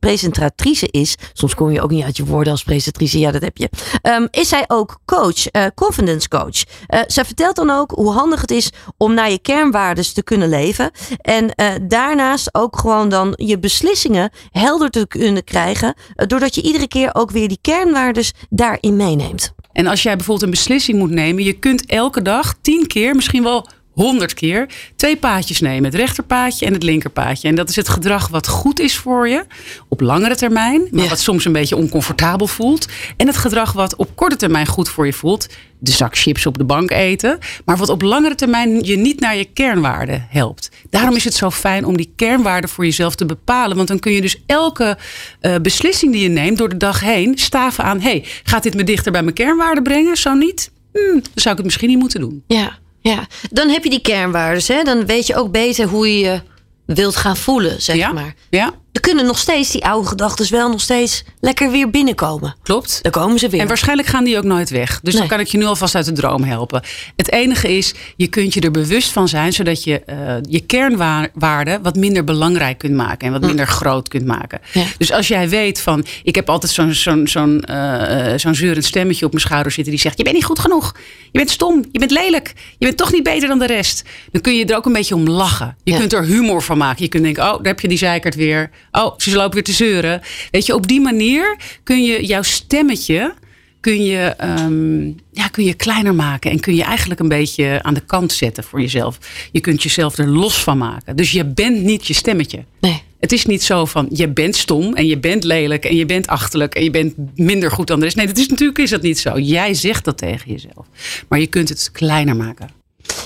presentatrice 0.00 0.88
is, 0.90 1.16
soms 1.32 1.54
kom 1.54 1.70
je 1.70 1.82
ook 1.82 1.90
niet 1.90 2.04
uit 2.04 2.16
je 2.16 2.24
woorden 2.24 2.52
als 2.52 2.62
presentatrice, 2.62 3.18
ja 3.18 3.30
dat 3.30 3.42
heb 3.42 3.56
je, 3.56 3.68
Ehm, 4.02 4.26
is 4.30 4.48
zij 4.48 4.64
ook 4.66 4.98
coach, 5.04 5.46
eh, 5.46 5.66
confidence 5.74 6.28
coach. 6.28 6.62
Eh, 6.86 7.00
zij 7.06 7.24
vertelt 7.24 7.56
dan 7.56 7.70
ook 7.70 7.90
hoe 7.90 8.12
handig 8.12 8.40
het 8.40 8.50
is 8.50 8.70
om 8.96 9.14
naar 9.14 9.30
je 9.30 9.38
kernwaardes 9.38 10.12
te 10.12 10.22
kunnen 10.22 10.48
leven. 10.48 10.90
En 11.20 11.50
daarnaast 11.82 12.54
ook 12.54 12.78
gewoon 12.78 13.08
dan 13.08 13.32
je 13.36 13.58
beslissingen 13.58 14.30
helder 14.50 14.90
te 14.90 15.06
kunnen 15.06 15.44
krijgen, 15.44 15.94
doordat 16.14 16.54
je 16.54 16.62
iedere 16.62 16.88
keer 16.88 17.10
ook 17.12 17.30
weer 17.30 17.48
die 17.48 17.58
kernwaardes 17.60 18.32
daarin 18.50 18.96
meeneemt. 18.96 19.54
En 19.72 19.86
als 19.86 20.02
jij 20.02 20.16
bijvoorbeeld 20.16 20.44
een 20.44 20.50
beslissing 20.50 20.98
moet 20.98 21.10
nemen, 21.10 21.44
je 21.44 21.52
kunt 21.52 21.86
elke 21.86 22.22
dag 22.22 22.54
tien 22.60 22.86
keer, 22.86 23.14
misschien 23.14 23.42
wel 23.42 23.68
honderd 23.92 24.34
keer, 24.34 24.66
twee 24.96 25.16
paadjes 25.16 25.60
nemen. 25.60 25.84
Het 25.84 25.94
rechterpaadje 25.94 26.66
en 26.66 26.72
het 26.72 26.82
linkerpaadje. 26.82 27.48
En 27.48 27.54
dat 27.54 27.68
is 27.68 27.76
het 27.76 27.88
gedrag 27.88 28.28
wat 28.28 28.48
goed 28.48 28.80
is 28.80 28.96
voor 28.96 29.28
je 29.28 29.44
op 29.88 30.00
langere 30.00 30.36
termijn, 30.36 30.88
maar 30.90 31.08
wat 31.08 31.20
soms 31.20 31.44
een 31.44 31.52
beetje 31.52 31.76
oncomfortabel 31.76 32.46
voelt. 32.46 32.88
En 33.16 33.26
het 33.26 33.36
gedrag 33.36 33.72
wat 33.72 33.96
op 33.96 34.16
korte 34.16 34.36
termijn 34.36 34.66
goed 34.66 34.88
voor 34.88 35.06
je 35.06 35.12
voelt, 35.12 35.46
de 35.78 35.90
zak 35.90 36.16
chips 36.16 36.46
op 36.46 36.58
de 36.58 36.64
bank 36.64 36.90
eten, 36.90 37.38
maar 37.64 37.76
wat 37.76 37.88
op 37.88 38.02
langere 38.02 38.34
termijn 38.34 38.84
je 38.84 38.96
niet 38.96 39.20
naar 39.20 39.36
je 39.36 39.44
kernwaarden 39.44 40.26
helpt. 40.30 40.70
Daarom 40.90 41.16
is 41.16 41.24
het 41.24 41.34
zo 41.34 41.50
fijn 41.50 41.84
om 41.84 41.96
die 41.96 42.12
kernwaarden 42.16 42.70
voor 42.70 42.84
jezelf 42.84 43.14
te 43.14 43.26
bepalen, 43.26 43.76
want 43.76 43.88
dan 43.88 43.98
kun 43.98 44.12
je 44.12 44.20
dus 44.20 44.42
elke 44.46 44.98
eh, 45.40 45.54
beslissing 45.62 46.12
die 46.12 46.22
je 46.22 46.28
neemt 46.28 46.58
door 46.58 46.68
de 46.68 46.76
dag 46.76 47.00
heen 47.00 47.38
staven 47.38 47.84
aan, 47.84 48.00
hey, 48.00 48.24
gaat 48.42 48.62
dit 48.62 48.74
me 48.74 48.84
dichter 48.84 49.12
bij 49.12 49.22
mijn 49.22 49.34
kernwaarden 49.34 49.82
brengen? 49.82 50.16
Zo 50.16 50.34
niet? 50.34 50.70
Hmm, 50.92 51.12
dan 51.12 51.30
zou 51.34 51.50
ik 51.50 51.56
het 51.56 51.64
misschien 51.64 51.88
niet 51.88 51.98
moeten 51.98 52.20
doen. 52.20 52.42
Ja, 52.46 52.78
ja. 53.02 53.26
Dan 53.50 53.68
heb 53.68 53.84
je 53.84 53.90
die 53.90 54.00
kernwaardes. 54.00 54.68
Hè? 54.68 54.82
Dan 54.82 55.06
weet 55.06 55.26
je 55.26 55.36
ook 55.36 55.50
beter 55.50 55.86
hoe 55.86 56.18
je 56.18 56.24
je 56.24 56.40
wilt 56.84 57.16
gaan 57.16 57.36
voelen, 57.36 57.82
zeg 57.82 58.12
maar. 58.12 58.34
Ja. 58.50 58.72
Er 58.92 59.00
kunnen 59.00 59.26
nog 59.26 59.38
steeds 59.38 59.70
die 59.70 59.84
oude 59.84 60.08
gedachten 60.08 60.50
wel 60.50 60.70
nog 60.70 60.80
steeds 60.80 61.24
lekker 61.40 61.70
weer 61.70 61.90
binnenkomen. 61.90 62.54
Klopt. 62.62 62.98
Dan 63.02 63.12
komen 63.12 63.38
ze 63.38 63.48
weer. 63.48 63.60
En 63.60 63.66
waarschijnlijk 63.68 64.08
gaan 64.08 64.24
die 64.24 64.36
ook 64.36 64.44
nooit 64.44 64.70
weg. 64.70 65.00
Dus 65.02 65.14
dan 65.14 65.26
kan 65.26 65.40
ik 65.40 65.46
je 65.46 65.58
nu 65.58 65.64
alvast 65.64 65.94
uit 65.94 66.04
de 66.04 66.12
droom 66.12 66.44
helpen. 66.44 66.82
Het 67.16 67.30
enige 67.30 67.76
is, 67.76 67.94
je 68.16 68.26
kunt 68.26 68.54
je 68.54 68.60
er 68.60 68.70
bewust 68.70 69.10
van 69.12 69.28
zijn, 69.28 69.52
zodat 69.52 69.84
je 69.84 70.02
uh, 70.10 70.34
je 70.48 70.60
kernwaarden 70.60 71.82
wat 71.82 71.96
minder 71.96 72.24
belangrijk 72.24 72.78
kunt 72.78 72.94
maken 72.94 73.26
en 73.26 73.32
wat 73.32 73.40
minder 73.40 73.66
groot 73.66 74.08
kunt 74.08 74.26
maken. 74.26 74.60
Ja. 74.72 74.84
Dus 74.98 75.12
als 75.12 75.28
jij 75.28 75.48
weet 75.48 75.80
van, 75.80 76.04
ik 76.22 76.34
heb 76.34 76.48
altijd 76.50 76.72
zo'n 76.72 76.92
zo'n 76.92 77.28
zo'n 77.28 77.64
uh, 77.70 78.32
zo'n 78.36 78.82
stemmetje 78.82 79.24
op 79.24 79.32
mijn 79.32 79.44
schouder 79.44 79.72
zitten 79.72 79.92
die 79.92 80.02
zegt, 80.02 80.18
je 80.18 80.24
bent 80.24 80.36
niet 80.36 80.44
goed 80.44 80.58
genoeg, 80.58 80.96
je 81.30 81.38
bent 81.38 81.50
stom, 81.50 81.84
je 81.92 81.98
bent 81.98 82.10
lelijk, 82.10 82.52
je 82.78 82.86
bent 82.86 82.96
toch 82.96 83.12
niet 83.12 83.22
beter 83.22 83.48
dan 83.48 83.58
de 83.58 83.66
rest. 83.66 84.02
Dan 84.32 84.40
kun 84.40 84.56
je 84.56 84.64
er 84.64 84.76
ook 84.76 84.86
een 84.86 84.92
beetje 84.92 85.14
om 85.14 85.28
lachen. 85.28 85.76
Je 85.84 85.92
Ja. 85.92 85.98
kunt 85.98 86.12
er 86.12 86.24
humor 86.24 86.62
van 86.62 86.78
maken. 86.78 87.02
Je 87.02 87.08
kunt 87.08 87.22
denken, 87.22 87.42
oh, 87.42 87.56
daar 87.56 87.66
heb 87.72 87.80
je 87.80 87.88
die 87.88 87.98
zeikert 87.98 88.34
weer. 88.34 88.70
Oh, 88.90 89.18
ze 89.18 89.36
lopen 89.36 89.54
weer 89.54 89.62
te 89.62 89.72
zeuren. 89.72 90.20
Weet 90.50 90.66
je, 90.66 90.74
op 90.74 90.86
die 90.86 91.00
manier 91.00 91.56
kun 91.82 92.04
je 92.04 92.26
jouw 92.26 92.42
stemmetje 92.42 93.34
kun 93.82 94.04
je, 94.04 94.18
ehm, 94.18 95.06
ja, 95.32 95.48
kun 95.50 95.64
je 95.64 95.74
kleiner 95.74 96.14
maken. 96.14 96.50
En 96.50 96.60
kun 96.60 96.74
je 96.74 96.82
eigenlijk 96.82 97.20
een 97.20 97.28
beetje 97.28 97.82
aan 97.82 97.94
de 97.94 98.00
kant 98.00 98.32
zetten 98.32 98.64
voor 98.64 98.80
jezelf. 98.80 99.18
Je 99.52 99.60
kunt 99.60 99.82
jezelf 99.82 100.18
er 100.18 100.28
los 100.28 100.62
van 100.62 100.78
maken. 100.78 101.16
Dus 101.16 101.30
je 101.30 101.44
bent 101.44 101.82
niet 101.82 102.06
je 102.06 102.14
stemmetje. 102.14 102.64
Nee. 102.80 103.02
Het 103.20 103.32
is 103.32 103.46
niet 103.46 103.62
zo 103.62 103.84
van 103.84 104.06
je 104.10 104.28
bent 104.28 104.56
stom 104.56 104.94
en 104.94 105.06
je 105.06 105.18
bent 105.18 105.44
lelijk 105.44 105.84
en 105.84 105.96
je 105.96 106.06
bent 106.06 106.26
achterlijk 106.26 106.74
en 106.74 106.84
je 106.84 106.90
bent 106.90 107.14
minder 107.34 107.70
goed 107.70 107.86
dan 107.86 107.98
de 107.98 108.04
rest. 108.04 108.16
Nee, 108.16 108.26
dat 108.26 108.38
is 108.38 108.48
natuurlijk 108.48 108.78
is 108.78 108.90
dat 108.90 109.02
niet 109.02 109.18
zo. 109.18 109.38
Jij 109.38 109.74
zegt 109.74 110.04
dat 110.04 110.18
tegen 110.18 110.50
jezelf. 110.50 110.86
Maar 111.28 111.40
je 111.40 111.46
kunt 111.46 111.68
het 111.68 111.90
kleiner 111.92 112.36
maken. 112.36 112.81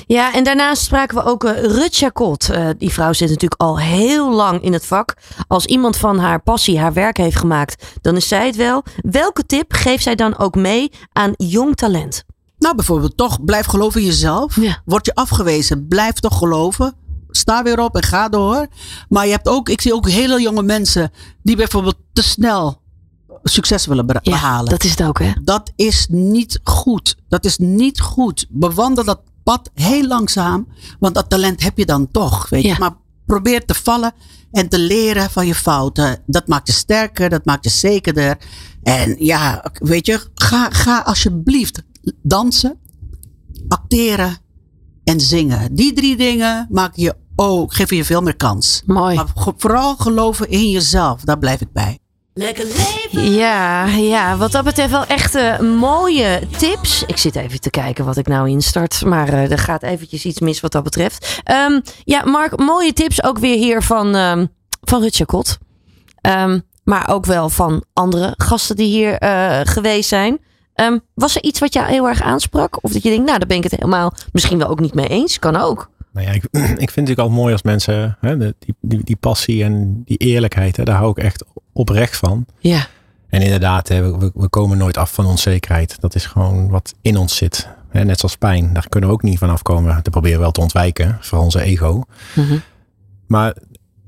Ja, 0.07 0.34
en 0.34 0.44
daarnaast 0.44 0.82
spraken 0.82 1.16
we 1.16 1.24
ook 1.24 1.44
uh, 1.44 1.51
Rut 1.61 1.97
Jacot. 1.97 2.49
Uh, 2.51 2.68
die 2.78 2.92
vrouw 2.92 3.12
zit 3.12 3.28
natuurlijk 3.28 3.61
al 3.61 3.78
heel 3.78 4.32
lang 4.32 4.62
in 4.62 4.72
het 4.72 4.86
vak. 4.86 5.14
Als 5.49 5.66
iemand 5.66 5.97
van 5.97 6.18
haar 6.18 6.42
passie 6.42 6.78
haar 6.78 6.92
werk 6.92 7.16
heeft 7.16 7.36
gemaakt, 7.36 7.86
dan 8.01 8.16
is 8.16 8.28
zij 8.28 8.47
het 8.47 8.57
wel. 8.57 8.82
Welke 8.97 9.47
tip 9.47 9.72
geeft 9.72 10.03
zij 10.03 10.14
dan 10.14 10.38
ook 10.38 10.55
mee 10.55 10.90
aan 11.12 11.32
jong 11.36 11.76
talent? 11.76 12.24
Nou, 12.59 12.74
bijvoorbeeld 12.74 13.16
toch, 13.16 13.44
blijf 13.44 13.66
geloven 13.66 14.01
in 14.01 14.07
jezelf. 14.07 14.57
Word 14.84 15.07
je 15.07 15.14
afgewezen, 15.14 15.86
blijf 15.88 16.12
toch 16.12 16.38
geloven. 16.38 16.94
Sta 17.28 17.62
weer 17.62 17.80
op 17.80 17.97
en 17.97 18.03
ga 18.03 18.28
door. 18.28 18.66
Maar 19.09 19.26
je 19.26 19.32
hebt 19.32 19.49
ook, 19.49 19.68
ik 19.68 19.80
zie 19.80 19.94
ook 19.94 20.09
hele 20.09 20.40
jonge 20.40 20.62
mensen 20.62 21.11
die 21.42 21.57
bijvoorbeeld 21.57 21.97
te 22.12 22.22
snel 22.22 22.80
succes 23.42 23.86
willen 23.86 24.07
be- 24.07 24.20
behalen. 24.22 24.70
Dat 24.70 24.84
is 24.84 24.90
het 24.90 25.03
ook, 25.03 25.18
hè? 25.18 25.32
Dat 25.42 25.72
is 25.76 26.07
niet 26.11 26.61
goed. 26.64 27.16
Dat 27.28 27.44
is 27.44 27.59
niet 27.59 28.01
goed. 28.01 28.47
Bewandel 28.49 29.05
dat 29.05 29.20
pad 29.47 29.70
heel 29.74 30.07
langzaam. 30.07 30.66
Want 30.99 31.14
dat 31.14 31.30
talent 31.30 31.62
heb 31.62 31.78
je 31.78 31.86
dan 31.86 32.11
toch. 32.11 32.49
Weet 32.49 32.62
je? 32.62 32.74
Maar 32.78 32.97
probeer 33.26 33.64
te 33.64 33.74
vallen 33.74 34.12
en 34.53 34.68
te 34.68 34.78
leren 34.78 35.30
van 35.30 35.47
je 35.47 35.55
fouten. 35.55 36.18
Dat 36.26 36.47
maakt 36.47 36.66
je 36.66 36.72
sterker, 36.72 37.28
dat 37.28 37.44
maakt 37.44 37.64
je 37.64 37.70
zekerder. 37.70 38.38
En 38.82 39.16
ja, 39.18 39.64
weet 39.72 40.07
je, 40.07 40.20
ga, 40.34 40.70
ga 40.70 40.99
alsjeblieft 40.99 41.82
dansen, 42.22 42.78
acteren 43.68 44.36
en 45.05 45.20
zingen. 45.20 45.74
Die 45.74 45.92
drie 45.92 46.16
dingen 46.16 46.66
maken 46.70 47.03
je 47.03 47.16
ook, 47.36 47.74
geven 47.74 47.97
je 47.97 48.05
veel 48.05 48.22
meer 48.22 48.36
kans. 48.36 48.82
Mooi. 48.86 49.16
Maar 49.16 49.32
vooral 49.57 49.97
geloven 49.97 50.49
in 50.49 50.70
jezelf, 50.70 51.20
daar 51.20 51.38
blijf 51.38 51.61
ik 51.61 51.72
bij. 51.72 51.99
Lekker 52.39 52.64
leven. 52.64 53.32
Ja, 53.32 53.87
ja, 53.87 54.37
wat 54.37 54.53
dat 54.53 54.64
betreft 54.64 54.91
wel 54.91 55.07
echt 55.07 55.34
eh, 55.34 55.59
mooie 55.59 56.41
tips. 56.59 57.05
Ik 57.07 57.16
zit 57.16 57.37
even 57.37 57.61
te 57.61 57.70
kijken 57.70 58.05
wat 58.05 58.16
ik 58.16 58.26
nou 58.26 58.49
instart. 58.49 59.05
Maar 59.05 59.28
eh, 59.28 59.51
er 59.51 59.59
gaat 59.59 59.82
eventjes 59.82 60.24
iets 60.24 60.41
mis 60.41 60.61
wat 60.61 60.72
dat 60.72 60.82
betreft. 60.82 61.41
Ehm, 61.45 61.80
ja, 62.05 62.24
Mark, 62.24 62.59
mooie 62.59 62.93
tips 62.93 63.22
ook 63.22 63.39
weer 63.39 63.57
hier 63.57 63.82
van, 63.82 64.14
ehm 64.14 64.47
van 64.80 65.01
Rut 65.01 65.16
Jacot. 65.16 65.59
Ehm, 66.20 66.61
maar 66.84 67.09
ook 67.09 67.26
wel 67.26 67.49
van 67.49 67.84
andere 67.93 68.34
gasten 68.37 68.76
die 68.76 68.89
hier 68.89 69.18
eh, 69.18 69.61
geweest 69.64 70.09
zijn. 70.09 70.39
Was 71.14 71.37
er 71.37 71.43
iets 71.43 71.61
wat 71.61 71.72
jou 71.72 71.87
heel 71.87 72.09
erg 72.09 72.22
aansprak? 72.22 72.78
Of 72.84 72.93
dat 72.93 73.03
je 73.03 73.09
denkt, 73.09 73.26
nou, 73.26 73.39
daar 73.39 73.49
ben 73.49 73.57
ik 73.57 73.62
het 73.62 73.72
helemaal 73.72 74.12
misschien 74.32 74.59
wel 74.59 74.68
ook 74.68 74.80
niet 74.80 74.95
mee 74.95 75.09
eens. 75.09 75.39
Kan 75.39 75.57
ook. 75.57 75.91
Nou 76.17 76.29
ja, 76.29 76.33
ik, 76.35 76.45
ik 76.85 76.91
vind 76.91 77.09
het 77.09 77.19
al 77.19 77.31
mooi 77.31 77.53
als 77.53 77.62
mensen 77.62 78.17
hè, 78.21 78.39
die, 78.39 78.55
die, 78.81 79.05
die 79.05 79.17
passie 79.17 79.64
en 79.64 80.03
die 80.05 80.17
eerlijkheid, 80.17 80.77
hè, 80.77 80.85
daar 80.85 80.97
hou 80.97 81.11
ik 81.11 81.19
echt 81.19 81.45
oprecht 81.73 82.17
van. 82.17 82.47
Ja. 82.59 82.87
En 83.29 83.43
inderdaad, 83.43 83.89
hè, 83.89 84.19
we, 84.19 84.31
we- 84.35 84.49
komen 84.49 84.79
nooit 84.79 84.97
af 84.97 85.12
van 85.12 85.27
onzekerheid. 85.27 86.01
Dat 86.01 86.14
is 86.14 86.27
gewoon 86.27 86.69
wat 86.69 86.95
in 87.01 87.17
ons 87.17 87.37
zit. 87.37 87.69
Hè, 87.89 88.05
net 88.05 88.19
zoals 88.19 88.37
pijn, 88.37 88.73
daar 88.73 88.89
kunnen 88.89 89.09
we 89.09 89.14
ook 89.14 89.23
niet 89.23 89.39
van 89.39 89.51
afkomen. 89.51 89.95
Dat 89.95 90.11
proberen 90.11 90.37
we 90.37 90.43
wel 90.43 90.53
te 90.53 90.61
ontwijken, 90.61 91.17
voor 91.21 91.39
onze 91.39 91.61
ego. 91.62 92.03
Maar 93.27 93.57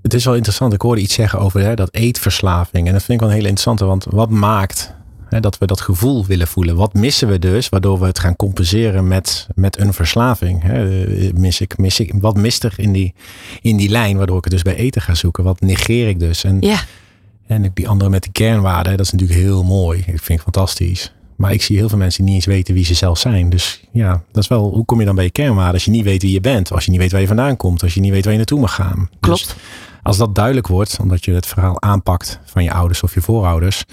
het 0.03 0.15
is 0.15 0.25
wel 0.25 0.35
interessant. 0.35 0.73
Ik 0.73 0.81
hoorde 0.83 1.01
iets 1.01 1.15
zeggen 1.15 1.39
over 1.39 1.61
hè, 1.61 1.75
dat 1.75 1.95
eetverslaving. 1.95 2.87
En 2.87 2.93
dat 2.93 3.03
vind 3.03 3.13
ik 3.13 3.21
wel 3.21 3.29
een 3.29 3.35
hele 3.35 3.49
interessante. 3.49 3.85
Want 3.85 4.07
wat 4.11 4.31
maakt 4.31 4.95
hè, 5.29 5.41
dat 5.41 5.59
we 5.59 5.67
dat 5.67 5.81
gevoel 5.81 6.27
willen 6.27 6.47
voelen? 6.47 6.77
Wat 6.77 6.95
missen 6.95 7.29
we 7.29 7.39
dus? 7.39 7.69
Waardoor 7.69 8.01
we 8.01 8.07
het 8.07 8.19
gaan 8.19 8.37
compenseren 8.37 9.09
met, 9.09 9.47
met 9.55 9.79
een 9.79 9.93
verslaving. 9.93 10.63
Hè? 10.63 11.05
Eh, 11.07 11.33
Mis 11.33 11.61
ik, 11.61 11.79
mis 11.79 12.01
ik, 12.01 12.13
wat 12.21 12.37
mist 12.37 12.65
er 12.65 12.75
in 12.77 12.93
die, 12.93 13.15
in 13.63 13.77
die 13.77 13.89
lijn? 13.89 14.17
Waardoor 14.17 14.37
ik 14.39 14.45
het 14.45 14.53
dus 14.53 14.63
bij 14.63 14.75
eten 14.77 15.03
ga 15.03 15.15
zoeken. 15.15 15.45
Wat 15.45 15.61
negeer 15.61 16.09
ik 16.09 16.21
dus? 16.21 16.45
En, 16.45 16.57
ja. 16.61 16.79
en 17.47 17.71
die 17.75 17.89
andere 17.89 18.11
met 18.11 18.23
die 18.23 18.33
kernwaarden. 18.33 18.97
Dat 18.97 19.07
is 19.07 19.13
natuurlijk 19.13 19.41
heel 19.41 19.65
mooi. 19.65 19.99
Ik 19.99 20.05
vind 20.05 20.29
het 20.29 20.41
fantastisch. 20.43 21.13
Maar 21.37 21.53
ik 21.53 21.63
zie 21.63 21.77
heel 21.77 21.89
veel 21.89 21.99
mensen 21.99 22.25
die 22.25 22.35
niet 22.35 22.47
eens 22.47 22.55
weten 22.55 22.75
wie 22.75 22.85
ze 22.85 22.95
zelf 22.95 23.19
zijn. 23.19 23.51
Dus 23.51 23.85
ja, 23.93 24.23
dat 24.33 24.43
is 24.43 24.49
wel, 24.49 24.71
hoe 24.71 24.85
kom 24.85 24.99
je 24.99 25.05
dan 25.05 25.15
bij 25.15 25.25
je 25.25 25.31
kernwaarden 25.31 25.75
als 25.75 25.85
je 25.85 25.91
niet 25.91 26.05
weet 26.05 26.23
wie 26.23 26.33
je 26.33 26.41
bent? 26.41 26.73
Als 26.73 26.85
je 26.85 26.91
niet 26.91 27.01
weet 27.01 27.13
waar 27.13 27.21
je 27.21 27.27
vandaan 27.27 27.57
komt? 27.57 27.83
Als 27.83 27.95
je 27.95 28.01
niet 28.01 28.11
weet 28.11 28.23
waar 28.23 28.33
je 28.33 28.39
naartoe 28.39 28.61
mag 28.61 28.75
gaan? 28.75 29.11
Klopt. 29.21 29.57
als 30.03 30.17
dat 30.17 30.35
duidelijk 30.35 30.67
wordt, 30.67 30.99
omdat 31.01 31.25
je 31.25 31.33
het 31.33 31.47
verhaal 31.47 31.83
aanpakt 31.83 32.39
van 32.45 32.65
je 32.65 32.73
ouders 32.73 33.03
of 33.03 33.15
je 33.15 33.21
voorouders, 33.21 33.85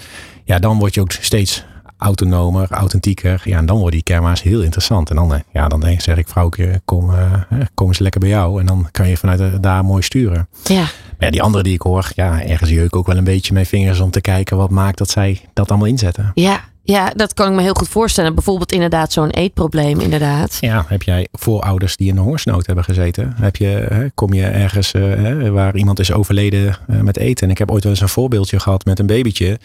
ja, 0.46 0.58
dan 0.58 0.78
word 0.78 0.94
je 0.94 1.00
ook 1.00 1.12
steeds 1.12 1.64
autonomer, 1.98 2.70
authentieker. 2.70 3.40
Ja, 3.44 3.58
en 3.58 3.66
dan 3.66 3.76
worden 3.76 3.94
die 3.94 4.02
kernwaarden 4.02 4.48
heel 4.48 4.62
interessant. 4.62 5.10
En 5.10 5.16
dan, 5.16 5.34
eh, 5.34 5.40
ja, 5.52 5.68
dan 5.68 5.80
denk, 5.80 6.00
zeg 6.00 6.16
ik, 6.16 6.28
vrouwtje, 6.28 6.80
kom, 6.84 7.10
eh, 7.10 7.32
hè, 7.48 7.64
kom 7.74 7.88
eens 7.88 7.98
lekker 7.98 8.20
bij 8.20 8.28
jou. 8.28 8.60
En 8.60 8.66
dan 8.66 8.88
kan 8.90 9.08
je 9.08 9.16
vanuit 9.16 9.40
eh, 9.40 9.46
daar 9.60 9.84
mooi 9.84 10.02
sturen. 10.02 10.48
Ja. 10.64 10.80
Maar 10.80 11.14
ja, 11.18 11.30
die 11.30 11.42
andere 11.42 11.62
die 11.62 11.74
ik 11.74 11.80
hoor, 11.80 12.10
ja, 12.14 12.42
ergens 12.42 12.70
jeuk 12.70 12.96
ook 12.96 13.06
wel 13.06 13.16
een 13.16 13.24
beetje 13.24 13.52
mijn 13.52 13.66
vingers 13.66 14.00
om 14.00 14.10
te 14.10 14.20
kijken 14.20 14.56
wat 14.56 14.70
maakt 14.70 14.98
dat 14.98 15.10
zij 15.10 15.40
dat 15.52 15.68
allemaal 15.70 15.88
inzetten. 15.88 16.30
Ja, 16.34 16.60
ja, 16.86 17.10
dat 17.14 17.34
kan 17.34 17.48
ik 17.48 17.54
me 17.54 17.62
heel 17.62 17.74
goed 17.74 17.88
voorstellen. 17.88 18.34
Bijvoorbeeld 18.34 18.72
inderdaad 18.72 19.12
zo'n 19.12 19.30
eetprobleem, 19.30 20.00
inderdaad. 20.00 20.58
Ja, 20.60 20.84
heb 20.88 21.02
jij 21.02 21.28
voorouders 21.32 21.96
die 21.96 22.08
in 22.08 22.14
de 22.14 22.20
hongersnood 22.20 22.66
hebben 22.66 22.84
gezeten? 22.84 23.34
Heb 23.36 23.56
je, 23.56 24.10
kom 24.14 24.32
je 24.32 24.42
ergens 24.42 24.92
eh, 24.92 25.48
waar 25.48 25.76
iemand 25.76 25.98
is 25.98 26.12
overleden 26.12 26.78
eh, 26.86 27.00
met 27.00 27.16
eten? 27.16 27.44
En 27.46 27.50
ik 27.50 27.58
heb 27.58 27.70
ooit 27.70 27.82
wel 27.82 27.92
eens 27.92 28.00
een 28.00 28.08
voorbeeldje 28.08 28.60
gehad 28.60 28.84
met 28.84 28.98
een 28.98 29.06
babytje. 29.06 29.58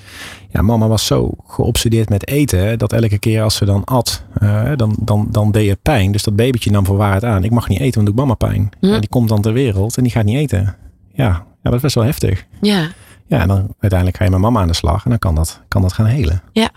Ja, 0.49 0.61
mama 0.61 0.87
was 0.87 1.05
zo 1.05 1.31
geobsedeerd 1.47 2.09
met 2.09 2.27
eten 2.27 2.79
dat 2.79 2.93
elke 2.93 3.19
keer 3.19 3.41
als 3.41 3.55
ze 3.55 3.65
dan 3.65 3.83
at, 3.83 4.23
eh, 4.39 4.71
dan, 4.75 4.95
dan, 4.99 5.27
dan 5.31 5.51
deed 5.51 5.69
het 5.69 5.81
pijn. 5.81 6.11
Dus 6.11 6.23
dat 6.23 6.35
babytje 6.35 6.71
nam 6.71 6.85
voor 6.85 6.97
waarheid 6.97 7.23
aan. 7.23 7.43
Ik 7.43 7.51
mag 7.51 7.67
niet 7.67 7.79
eten, 7.79 8.03
want 8.03 8.07
doe 8.07 8.25
mama 8.25 8.33
pijn. 8.33 8.69
En 8.79 8.99
die 8.99 9.09
komt 9.09 9.29
dan 9.29 9.41
ter 9.41 9.53
wereld 9.53 9.97
en 9.97 10.03
die 10.03 10.11
gaat 10.11 10.25
niet 10.25 10.37
eten. 10.37 10.75
Ja, 11.13 11.25
ja 11.25 11.45
dat 11.63 11.73
is 11.73 11.81
best 11.81 11.95
wel 11.95 12.03
heftig. 12.03 12.45
Ja. 12.61 12.89
Ja, 13.27 13.39
en 13.39 13.47
dan 13.47 13.75
uiteindelijk 13.79 14.17
ga 14.17 14.23
je 14.23 14.29
met 14.29 14.39
mama 14.39 14.61
aan 14.61 14.67
de 14.67 14.73
slag 14.73 15.03
en 15.03 15.09
dan 15.09 15.19
kan 15.19 15.35
dat, 15.35 15.61
kan 15.67 15.81
dat 15.81 15.93
gaan 15.93 16.05
helen. 16.05 16.41
Ja, 16.51 16.69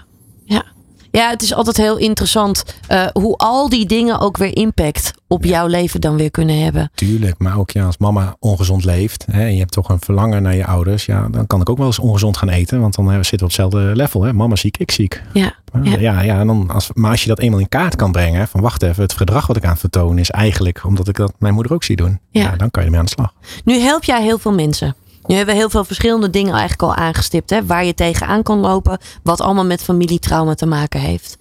ja. 0.44 0.64
Ja, 1.14 1.30
het 1.30 1.42
is 1.42 1.54
altijd 1.54 1.76
heel 1.76 1.96
interessant 1.96 2.64
eh, 2.86 3.06
hoe 3.12 3.36
al 3.36 3.68
die 3.68 3.86
dingen 3.86 4.20
ook 4.20 4.36
weer 4.36 4.56
impact 4.56 5.10
op 5.28 5.44
jouw 5.44 5.66
leven 5.66 6.00
dan 6.00 6.16
weer 6.16 6.30
kunnen 6.30 6.62
hebben. 6.62 6.90
Tuurlijk, 6.94 7.38
maar 7.38 7.58
ook 7.58 7.70
ja, 7.70 7.84
als 7.84 7.98
mama 7.98 8.36
ongezond 8.38 8.84
leeft 8.84 9.26
hè, 9.30 9.44
en 9.44 9.52
je 9.52 9.58
hebt 9.58 9.72
toch 9.72 9.88
een 9.88 10.00
verlangen 10.00 10.42
naar 10.42 10.56
je 10.56 10.66
ouders, 10.66 11.06
ja, 11.06 11.28
dan 11.28 11.46
kan 11.46 11.60
ik 11.60 11.68
ook 11.68 11.76
wel 11.76 11.86
eens 11.86 11.98
ongezond 11.98 12.36
gaan 12.36 12.48
eten, 12.48 12.80
want 12.80 12.94
dan 12.94 13.06
zitten 13.12 13.30
we 13.30 13.36
op 13.36 13.40
hetzelfde 13.40 13.78
level. 13.78 14.22
Hè. 14.22 14.32
Mama 14.32 14.56
ziek, 14.56 14.76
ik 14.76 14.90
ziek. 14.90 15.22
Ja. 15.32 15.54
Ja, 15.82 15.98
ja, 15.98 16.20
ja 16.20 16.40
en 16.40 16.46
dan 16.46 16.70
als, 16.70 16.90
maar 16.94 17.10
als 17.10 17.22
je 17.22 17.28
dat 17.28 17.38
eenmaal 17.38 17.60
in 17.60 17.68
kaart 17.68 17.96
kan 17.96 18.12
brengen, 18.12 18.40
hè, 18.40 18.46
van 18.46 18.60
wacht 18.60 18.82
even, 18.82 19.02
het 19.02 19.12
gedrag 19.12 19.46
wat 19.46 19.56
ik 19.56 19.64
aan 19.64 19.70
het 19.70 19.80
vertonen 19.80 20.18
is 20.18 20.30
eigenlijk 20.30 20.84
omdat 20.84 21.08
ik 21.08 21.16
dat 21.16 21.32
mijn 21.38 21.54
moeder 21.54 21.72
ook 21.72 21.84
zie 21.84 21.96
doen. 21.96 22.20
Ja. 22.30 22.56
dan 22.56 22.70
kan 22.70 22.82
je 22.82 22.88
ermee 22.88 22.98
aan 23.00 23.06
de 23.06 23.10
slag. 23.10 23.34
Nu 23.64 23.78
help 23.78 24.04
jij 24.04 24.22
heel 24.22 24.38
veel 24.38 24.52
mensen. 24.52 24.96
Nu 25.26 25.34
hebben 25.36 25.54
we 25.54 25.60
heel 25.60 25.70
veel 25.70 25.84
verschillende 25.84 26.30
dingen 26.30 26.52
eigenlijk 26.52 26.82
al 26.82 26.94
aangestipt. 26.94 27.50
Hè, 27.50 27.66
waar 27.66 27.84
je 27.84 27.94
tegenaan 27.94 28.42
kan 28.42 28.58
lopen. 28.58 28.98
Wat 29.22 29.40
allemaal 29.40 29.64
met 29.64 29.82
familietrauma 29.82 30.54
te 30.54 30.66
maken 30.66 31.00
heeft. 31.00 31.36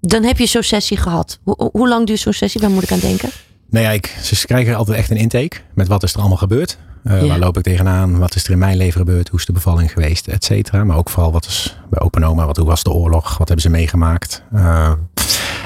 Dan 0.00 0.22
heb 0.22 0.38
je 0.38 0.46
zo'n 0.46 0.62
sessie 0.62 0.96
gehad. 0.96 1.38
Hoe, 1.44 1.70
hoe 1.72 1.88
lang 1.88 2.06
duurt 2.06 2.20
zo'n 2.20 2.32
sessie? 2.32 2.60
Waar 2.60 2.70
moet 2.70 2.82
ik 2.82 2.92
aan 2.92 2.98
denken? 2.98 3.30
Nou 3.70 3.84
ja, 3.84 3.90
ik, 3.90 4.16
ze 4.22 4.46
krijgen 4.46 4.74
altijd 4.76 4.96
echt 4.98 5.10
een 5.10 5.16
intake 5.16 5.56
met 5.74 5.88
wat 5.88 6.02
is 6.02 6.12
er 6.14 6.18
allemaal 6.20 6.36
gebeurd. 6.36 6.78
Eh, 7.04 7.20
Ja. 7.22 7.26
Waar 7.28 7.38
loop 7.38 7.56
ik 7.56 7.62
tegenaan? 7.62 8.18
Wat 8.18 8.34
is 8.34 8.44
er 8.44 8.50
in 8.50 8.58
mijn 8.58 8.76
leven 8.76 9.00
gebeurd? 9.00 9.28
Hoe 9.28 9.38
is 9.38 9.46
de 9.46 9.52
bevalling 9.52 9.92
geweest? 9.92 10.26
Et 10.28 10.44
cetera. 10.44 10.84
Maar 10.84 10.96
ook 10.96 11.10
vooral 11.10 11.32
wat 11.32 11.46
is 11.46 11.76
bij 11.90 12.00
open 12.00 12.24
oma? 12.24 12.46
Wat, 12.46 12.56
hoe 12.56 12.66
was 12.66 12.82
de 12.82 12.90
oorlog? 12.90 13.28
Wat 13.38 13.48
hebben 13.48 13.60
ze 13.60 13.70
meegemaakt? 13.70 14.42
Eh, 14.52 14.92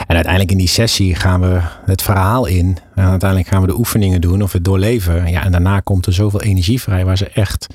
en 0.08 0.14
uiteindelijk 0.14 0.50
in 0.50 0.58
die 0.58 0.68
sessie 0.68 1.14
gaan 1.14 1.40
we 1.40 1.60
het 1.84 2.02
verhaal 2.02 2.46
in. 2.46 2.78
En 2.94 3.04
uiteindelijk 3.04 3.50
gaan 3.50 3.60
we 3.60 3.66
de 3.66 3.78
oefeningen 3.78 4.20
doen 4.20 4.42
of 4.42 4.52
het 4.52 4.64
doorleven. 4.64 5.30
Ja, 5.30 5.44
en 5.44 5.52
daarna 5.52 5.80
komt 5.80 6.06
er 6.06 6.12
zoveel 6.12 6.42
energie 6.42 6.80
vrij 6.80 7.04
waar 7.04 7.16
ze 7.16 7.28
echt 7.28 7.66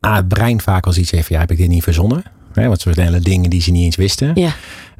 aan 0.00 0.14
het 0.14 0.28
brein 0.28 0.60
vaak 0.60 0.86
als 0.86 0.98
iets 0.98 1.10
heeft. 1.10 1.28
Ja, 1.28 1.40
heb 1.40 1.50
ik 1.50 1.56
dit 1.56 1.68
niet 1.68 1.82
verzonnen? 1.82 2.22
Hè, 2.52 2.66
want 2.66 2.80
ze 2.80 2.92
vertellen 2.92 3.22
dingen 3.22 3.50
die 3.50 3.60
ze 3.60 3.70
niet 3.70 3.84
eens 3.84 3.96
wisten. 3.96 4.30
Ja. 4.34 4.50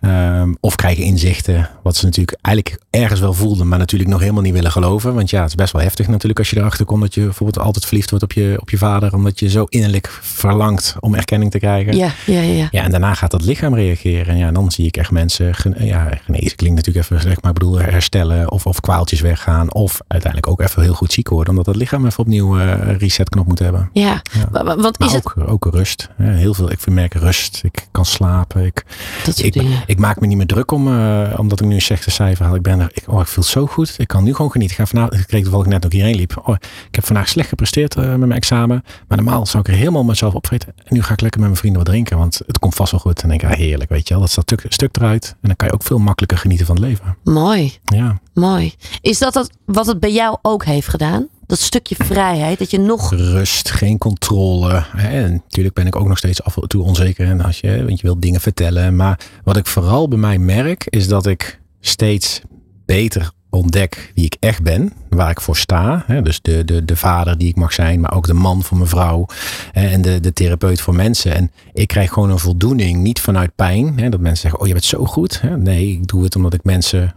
Ehm, 0.01 0.53
of 0.61 0.75
krijgen 0.75 1.05
inzichten 1.05 1.69
wat 1.83 1.97
ze 1.97 2.05
natuurlijk 2.05 2.39
eigenlijk 2.41 2.83
ergens 2.91 3.21
wel 3.21 3.33
voelden, 3.33 3.69
maar 3.69 3.79
natuurlijk 3.79 4.11
nog 4.11 4.21
helemaal 4.21 4.43
niet 4.43 4.53
willen 4.53 4.71
geloven. 4.73 5.15
Want 5.15 5.31
ja, 5.31 5.41
het 5.41 5.49
is 5.49 5.55
best 5.55 5.73
wel 5.73 5.83
heftig 5.83 6.09
natuurlijk 6.09 6.39
als 6.39 6.51
je 6.51 6.57
erachter 6.57 6.85
komt 6.85 7.01
dat 7.01 7.15
je 7.15 7.21
bijvoorbeeld 7.25 7.65
altijd 7.65 7.85
verliefd 7.87 8.11
wordt 8.11 8.25
op 8.25 8.33
je, 8.33 8.57
op 8.61 8.71
je 8.71 8.79
vader. 8.79 9.15
Omdat 9.15 9.39
je 9.41 9.49
zo 9.49 9.65
innerlijk 9.69 10.09
verlangt 10.23 10.97
om 11.01 11.15
erkenning 11.15 11.51
te 11.51 11.59
krijgen. 11.59 11.97
Ja, 11.97 12.11
ja, 12.27 12.41
ja. 12.41 12.69
ja. 12.71 12.83
En 12.83 12.91
daarna 12.91 13.15
gaat 13.15 13.31
dat 13.31 13.43
lichaam 13.45 13.75
reageren. 13.75 14.27
En 14.27 14.37
ja, 14.37 14.51
dan 14.53 14.71
zie 14.71 14.87
ik 14.87 14.97
echt 14.97 15.11
mensen 15.11 15.55
ja, 15.79 16.09
genezen. 16.25 16.57
Klinkt 16.57 16.77
natuurlijk 16.77 17.05
even 17.05 17.21
zeg 17.21 17.41
maar, 17.43 17.51
ik 17.53 17.59
bedoel 17.59 17.79
herstellen. 17.79 18.51
Of, 18.51 18.67
of 18.67 18.81
kwaaltjes 18.81 19.21
weggaan. 19.21 19.75
Of 19.75 20.01
uiteindelijk 20.07 20.53
ook 20.53 20.61
even 20.61 20.83
heel 20.83 20.95
goed 20.95 21.13
ziek 21.13 21.29
worden. 21.29 21.49
Omdat 21.51 21.67
het 21.67 21.77
lichaam 21.77 22.07
even 22.07 22.19
opnieuw 22.19 22.59
eh, 22.59 22.67
een 22.69 22.99
resetknop 22.99 23.47
moet 23.47 23.59
hebben. 23.59 23.91
Ja, 23.93 24.23
wa- 24.51 24.65
wa- 24.65 24.77
want 24.77 24.99
Maar 24.99 25.09
is 25.09 25.15
het... 25.15 25.27
ook, 25.27 25.49
ook 25.49 25.65
rust. 25.75 26.09
Heel 26.17 26.55
veel, 26.55 26.71
ik 26.71 26.81
vermerk 26.81 27.15
rust. 27.15 27.61
Ik 27.65 27.89
kan 27.91 28.05
slapen. 28.05 28.65
Ik, 28.65 28.85
Dat 29.25 29.35
soort 29.37 29.47
ik, 29.47 29.53
dingen. 29.53 29.83
Ik 29.91 29.99
maak 29.99 30.21
me 30.21 30.27
niet 30.27 30.37
meer 30.37 30.47
druk 30.47 30.71
om, 30.71 30.89
eh, 30.89 31.35
omdat 31.39 31.61
ik 31.61 31.67
nu 31.67 31.75
een 31.75 31.81
slechte 31.81 32.11
cijfer 32.11 32.45
haal. 32.45 32.55
Ik 32.55 32.63
ben 32.63 32.81
er, 32.81 32.91
ik, 32.95 33.03
oh, 33.07 33.21
ik 33.21 33.27
voel 33.27 33.45
het 33.45 33.53
zo 33.53 33.67
goed. 33.67 33.95
Ik 33.99 34.09
kan 34.09 34.25
nu 34.25 34.35
gewoon 34.35 34.51
genieten. 34.51 34.77
Ik, 34.77 34.83
ga 34.83 34.89
vanavond, 34.91 35.21
ik 35.21 35.27
kreeg 35.27 35.43
toevallig 35.43 35.67
net 35.67 35.85
ook 35.85 35.93
hierheen 35.93 36.15
liep. 36.17 36.41
Oh, 36.45 36.55
ik 36.89 36.95
heb 36.95 37.05
vandaag 37.07 37.29
slecht 37.29 37.49
gepresteerd 37.49 37.97
eh, 37.97 38.09
met 38.09 38.19
mijn 38.19 38.33
examen. 38.33 38.83
Maar 39.09 39.17
normaal 39.19 39.47
zou 39.47 39.63
ik 39.63 39.69
er 39.69 39.79
helemaal 39.79 40.05
mezelf 40.05 40.35
opvreten. 40.35 40.73
En 40.77 40.95
nu 40.95 41.03
ga 41.03 41.13
ik 41.13 41.21
lekker 41.21 41.41
met 41.41 41.49
mijn 41.49 41.61
vrienden 41.61 41.83
wat 41.83 41.91
drinken. 41.91 42.19
Want 42.19 42.41
het 42.47 42.59
komt 42.59 42.75
vast 42.75 42.91
wel 42.91 43.01
goed. 43.01 43.23
En 43.23 43.29
denk 43.29 43.43
ik, 43.43 43.49
ah, 43.51 43.57
heerlijk, 43.57 43.91
weet 43.91 44.09
je 44.09 44.15
wel. 44.15 44.23
Dat 44.23 44.31
staat 44.33 44.45
stuk, 44.45 44.65
stuk 44.69 44.97
eruit. 44.97 45.29
En 45.29 45.37
dan 45.49 45.57
kan 45.57 45.69
je 45.69 45.75
ook 45.75 45.83
veel 45.83 45.99
makkelijker 45.99 46.39
genieten 46.39 46.67
van 46.67 46.77
het 46.77 46.85
leven. 46.85 47.17
Mooi, 47.25 47.79
Ja. 47.85 48.21
mooi. 48.35 48.75
Is 49.01 49.19
dat, 49.19 49.33
dat 49.33 49.51
wat 49.65 49.87
het 49.87 50.01
bij 50.01 50.13
jou 50.13 50.37
ook 50.43 50.65
heeft 50.65 50.89
gedaan? 50.89 51.29
Dat 51.51 51.59
stukje 51.59 51.95
vrijheid, 51.99 52.59
dat 52.59 52.71
je 52.71 52.79
nog... 52.79 53.13
Rust, 53.13 53.71
geen 53.71 53.99
controle. 53.99 54.85
En 54.97 55.33
natuurlijk 55.33 55.75
ben 55.75 55.87
ik 55.87 55.97
ook 55.97 56.09
nog 56.09 56.19
steeds 56.19 56.43
af 56.43 56.57
en 56.57 56.69
toe 56.69 56.83
onzeker. 56.83 57.27
En 57.27 57.41
als 57.41 57.61
je, 57.61 57.85
want 57.85 58.01
je 58.01 58.07
wilt 58.07 58.23
dingen 58.23 58.41
vertellen. 58.41 58.97
Maar 58.97 59.21
wat 59.45 59.57
ik 59.57 59.67
vooral 59.67 60.09
bij 60.09 60.19
mij 60.19 60.39
merk, 60.39 60.87
is 60.87 61.09
dat 61.09 61.27
ik 61.27 61.61
steeds 61.81 62.41
beter 62.87 63.31
ontdek 63.49 64.13
wie 64.15 64.25
ik 64.25 64.37
echt 64.41 64.63
ben. 64.63 64.93
Waar 65.09 65.31
ik 65.31 65.41
voor 65.41 65.57
sta. 65.57 66.05
Dus 66.23 66.41
de, 66.43 66.65
de, 66.65 66.85
de 66.85 66.97
vader 66.97 67.39
die 67.39 67.49
ik 67.49 67.57
mag 67.57 67.73
zijn. 67.73 68.01
Maar 68.01 68.15
ook 68.15 68.27
de 68.27 68.35
man 68.35 68.63
voor 68.63 68.77
mijn 68.77 68.89
vrouw. 68.89 69.27
En 69.73 70.03
de, 70.03 70.21
de 70.21 70.33
therapeut 70.33 70.81
voor 70.81 70.95
mensen. 70.95 71.35
En 71.35 71.51
ik 71.73 71.89
krijg 71.89 72.13
gewoon 72.13 72.31
een 72.31 72.39
voldoening. 72.39 73.03
Niet 73.03 73.21
vanuit 73.21 73.55
pijn. 73.55 74.11
Dat 74.11 74.21
mensen 74.21 74.43
zeggen, 74.43 74.61
oh 74.61 74.67
je 74.67 74.73
bent 74.73 74.85
zo 74.85 75.05
goed. 75.05 75.43
Nee, 75.57 75.93
ik 75.93 76.07
doe 76.07 76.25
het 76.25 76.37
omdat 76.37 76.55
ik 76.55 76.65
mensen 76.65 77.15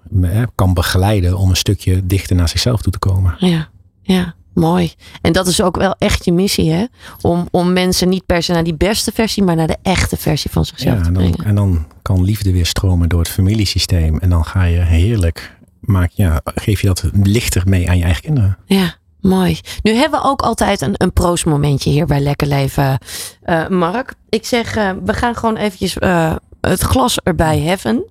kan 0.56 0.74
begeleiden. 0.74 1.38
Om 1.38 1.50
een 1.50 1.56
stukje 1.56 2.06
dichter 2.06 2.36
naar 2.36 2.50
zichzelf 2.50 2.82
toe 2.82 2.92
te 2.92 3.00
komen. 3.00 3.36
Ja, 3.40 3.72
ja, 4.04 4.34
mooi. 4.54 4.94
En 5.22 5.32
dat 5.32 5.48
is 5.48 5.62
ook 5.62 5.76
wel 5.78 5.96
echt 5.98 6.26
je 6.26 6.32
missie, 6.34 6.72
hè? 6.72 6.86
Om, 7.22 7.48
om 7.52 7.74
mensen 7.74 8.10
niet 8.10 8.26
per 8.26 8.44
se 8.44 8.52
naar 8.52 8.64
die 8.64 8.76
beste 8.76 9.12
versie, 9.14 9.44
maar 9.44 9.56
naar 9.56 9.68
de 9.68 9.78
echte 9.82 10.18
versie 10.18 10.52
van 10.52 10.66
zichzelf 10.66 10.96
Ja, 10.98 11.02
te 11.02 11.08
en 11.08 11.14
dan, 11.14 11.24
brengen. 11.24 11.46
en 11.50 11.56
dan 11.56 11.86
kan 12.02 12.24
liefde 12.24 12.52
weer 12.52 12.66
stromen 12.66 13.10
door 13.10 13.20
het 13.20 13.30
familiesysteem. 13.30 14.20
En 14.20 14.30
dan 14.30 14.46
ga 14.46 14.64
je 14.64 14.80
heerlijk, 14.80 15.58
maak, 15.80 16.10
ja, 16.14 16.42
geef 16.44 16.82
je 16.82 16.88
dat 16.88 17.04
lichter 17.24 17.62
mee 17.66 17.90
aan 17.90 17.98
je 17.98 18.04
eigen 18.04 18.24
kinderen. 18.24 18.58
Ja, 18.66 18.96
mooi. 19.22 19.60
Nu 19.82 19.94
hebben 19.94 20.22
we 20.22 20.28
ook 20.28 20.42
altijd 20.42 20.82
een, 20.82 20.94
een 20.98 21.14
proostmomentje 21.14 21.90
hier 21.90 22.06
bij 22.06 22.20
Lekker 22.20 22.48
Leven, 22.48 22.98
eh, 23.42 23.68
Mark. 23.68 24.14
Ik 24.30 24.46
zeg, 24.46 24.76
eh, 24.76 24.92
we 25.04 25.14
gaan 25.14 25.36
gewoon 25.36 25.56
eventjes 25.58 25.98
eh, 25.98 26.36
het 26.62 26.82
glas 26.82 27.20
erbij 27.24 27.60
heffen. 27.60 28.04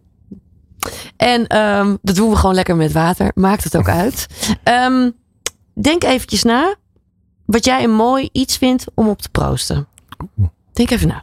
En 1.17 1.47
ehm, 1.47 1.97
dat 2.03 2.15
doen 2.17 2.31
we 2.31 2.37
gewoon 2.37 2.55
lekker 2.55 2.77
met 2.77 2.93
water. 2.93 3.31
Maakt 3.35 3.65
het 3.65 3.77
ook 3.77 3.89
uit. 4.03 4.27
Ehm, 4.63 5.11
denk 5.75 6.05
eventjes 6.05 6.43
na 6.43 6.75
wat 7.45 7.65
jij 7.65 7.85
een 7.85 7.95
mooi 7.95 8.29
iets 8.33 8.57
vindt 8.57 8.85
om 8.95 9.09
op 9.09 9.23
te 9.23 9.29
proosten. 9.29 9.87
Denk 10.73 10.91
even 10.91 11.09
na. 11.09 11.23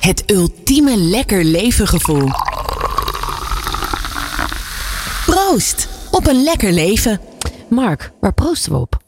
Het 0.00 0.30
ultieme 0.30 0.96
lekker 0.96 1.44
leven 1.44 1.86
gevoel. 1.86 2.28
Proost 5.26 5.88
op 6.10 6.26
een 6.26 6.42
lekker 6.42 6.72
leven. 6.72 7.20
Mark, 7.68 8.12
waar 8.20 8.34
proosten 8.34 8.72
we 8.72 8.78
op? 8.78 9.02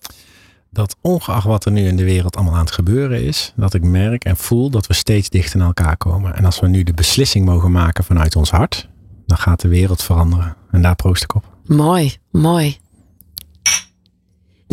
Dat 0.71 0.97
ongeacht 1.01 1.47
wat 1.47 1.65
er 1.65 1.73
nu 1.73 1.87
in 1.87 1.97
de 1.97 2.05
wereld 2.05 2.37
allemaal 2.37 2.55
aan 2.55 2.65
het 2.65 2.71
gebeuren 2.75 3.25
is, 3.25 3.53
dat 3.57 3.75
ik 3.75 3.83
merk 3.83 4.25
en 4.25 4.37
voel 4.37 4.71
dat 4.71 4.87
we 4.87 4.95
steeds 4.95 5.29
dichter 5.29 5.59
naar 5.59 5.67
elkaar 5.67 5.97
komen. 5.97 6.37
En 6.37 6.45
als 6.45 6.61
we 6.61 6.69
nu 6.69 6.83
de 6.83 6.95
beslissing 6.95 7.45
mogen 7.45 7.73
maken 7.73 8.05
vanuit 8.05 8.37
ons 8.37 8.51
hart, 8.51 8.89
dan 9.27 9.39
gaat 9.39 9.61
de 9.61 9.69
wereld 9.69 10.03
veranderen. 10.03 10.57
En 10.71 10.83
daar 10.83 10.97
proost 10.97 11.23
ik 11.23 11.35
op. 11.35 11.45
Mooi, 11.67 12.17
mooi. 12.31 12.82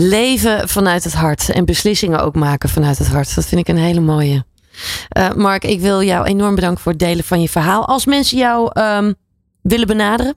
Leven 0.01 0.69
vanuit 0.69 1.03
het 1.03 1.13
hart 1.13 1.49
en 1.49 1.65
beslissingen 1.65 2.23
ook 2.23 2.35
maken 2.35 2.69
vanuit 2.69 2.97
het 2.97 3.07
hart. 3.07 3.35
Dat 3.35 3.45
vind 3.45 3.61
ik 3.61 3.67
een 3.67 3.81
hele 3.81 3.99
mooie. 3.99 4.45
Eh, 5.09 5.33
Mark, 5.33 5.63
ik 5.63 5.79
wil 5.79 6.03
jou 6.03 6.25
enorm 6.25 6.55
bedanken 6.55 6.81
voor 6.81 6.91
het 6.91 7.01
delen 7.01 7.23
van 7.23 7.41
je 7.41 7.49
verhaal. 7.49 7.87
Als 7.87 8.05
mensen 8.05 8.37
jou 8.37 8.69
ehm, 8.73 9.13
willen 9.61 9.87
benaderen, 9.87 10.35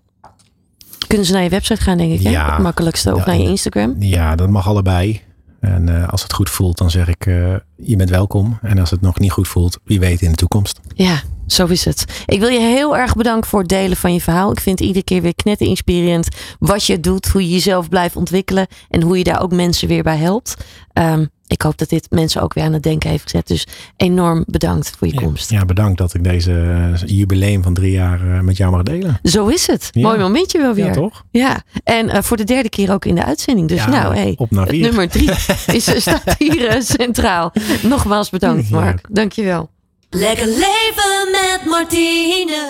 kunnen 1.06 1.26
ze 1.26 1.32
naar 1.32 1.42
je 1.42 1.48
website 1.48 1.82
gaan, 1.82 1.98
denk 1.98 2.12
ik. 2.12 2.20
Ja. 2.20 2.52
Het 2.52 2.62
makkelijkste. 2.62 3.14
Of 3.14 3.18
Ja, 3.18 3.26
naar 3.26 3.40
je 3.40 3.48
Instagram. 3.48 3.96
Ja, 3.98 4.36
dat 4.36 4.50
mag 4.50 4.66
allebei. 4.66 5.20
En 5.60 5.88
eh, 5.88 6.08
als 6.08 6.22
het 6.22 6.32
goed 6.32 6.50
voelt, 6.50 6.78
dan 6.78 6.90
zeg 6.90 7.08
ik, 7.08 7.26
eh, 7.26 7.54
je 7.76 7.96
bent 7.96 8.10
welkom. 8.10 8.58
En 8.62 8.78
als 8.78 8.90
het 8.90 9.00
nog 9.00 9.18
niet 9.18 9.32
goed 9.32 9.48
voelt, 9.48 9.78
wie 9.84 10.00
weet 10.00 10.22
in 10.22 10.30
de 10.30 10.36
toekomst. 10.36 10.80
Ja, 10.94 11.22
zo 11.52 11.66
is 11.66 11.84
het. 11.84 12.24
Ik 12.26 12.40
wil 12.40 12.48
je 12.48 12.60
heel 12.60 12.96
erg 12.96 13.14
bedanken 13.14 13.50
voor 13.50 13.60
het 13.60 13.68
delen 13.68 13.96
van 13.96 14.12
je 14.12 14.20
verhaal. 14.20 14.50
Ik 14.50 14.60
vind 14.60 14.78
het 14.78 14.88
iedere 14.88 15.04
keer 15.04 15.22
weer 15.22 15.34
knetter 15.34 15.66
inspirerend 15.66 16.28
wat 16.58 16.84
je 16.84 17.00
doet, 17.00 17.26
hoe 17.28 17.42
je 17.42 17.50
jezelf 17.50 17.88
blijft 17.88 18.16
ontwikkelen 18.16 18.66
en 18.88 19.02
hoe 19.02 19.18
je 19.18 19.24
daar 19.24 19.42
ook 19.42 19.52
mensen 19.52 19.88
weer 19.88 20.02
bij 20.02 20.16
helpt. 20.16 20.56
Ehm, 20.92 21.24
ik 21.52 21.62
hoop 21.62 21.78
dat 21.78 21.88
dit 21.88 22.06
mensen 22.10 22.42
ook 22.42 22.54
weer 22.54 22.64
aan 22.64 22.72
het 22.72 22.82
denken 22.82 23.10
heeft 23.10 23.22
gezet. 23.22 23.46
Dus 23.46 23.66
enorm 23.96 24.44
bedankt 24.46 24.94
voor 24.98 25.08
je 25.08 25.14
komst. 25.14 25.50
Ja, 25.50 25.64
bedankt 25.64 25.98
dat 25.98 26.14
ik 26.14 26.24
deze 26.24 26.52
eh, 26.52 27.08
jubileum 27.08 27.62
van 27.62 27.74
drie 27.74 27.92
jaar 27.92 28.34
eh, 28.34 28.40
met 28.40 28.56
jou 28.56 28.70
mag 28.70 28.82
delen. 28.82 29.18
Zo 29.22 29.46
is 29.46 29.66
het. 29.66 29.88
Ja. 29.90 30.02
Mooi 30.02 30.18
momentje 30.18 30.58
wel 30.58 30.74
weer. 30.74 30.86
Ja, 30.86 30.92
toch? 30.92 31.24
Ja, 31.30 31.62
en 31.84 32.08
eh, 32.08 32.22
voor 32.22 32.36
de 32.36 32.44
derde 32.44 32.68
keer 32.68 32.92
ook 32.92 33.04
in 33.04 33.14
de 33.14 33.24
uitzending. 33.24 33.68
Dus 33.68 33.78
Ja, 33.78 33.88
nou, 33.88 34.14
hey, 34.14 34.34
op 34.36 34.50
naar 34.50 34.74
nummer 34.74 35.08
drie 35.08 35.30
is, 35.66 36.00
staat 36.00 36.34
hier 36.38 36.82
centraal. 36.82 37.52
Nogmaals 37.82 38.30
bedankt, 38.30 38.70
Mark. 38.70 39.06
Dankjewel. 39.10 39.70
Lekker 40.14 40.46
leven 40.46 41.30
met 41.30 41.60
Martine. 41.66 42.66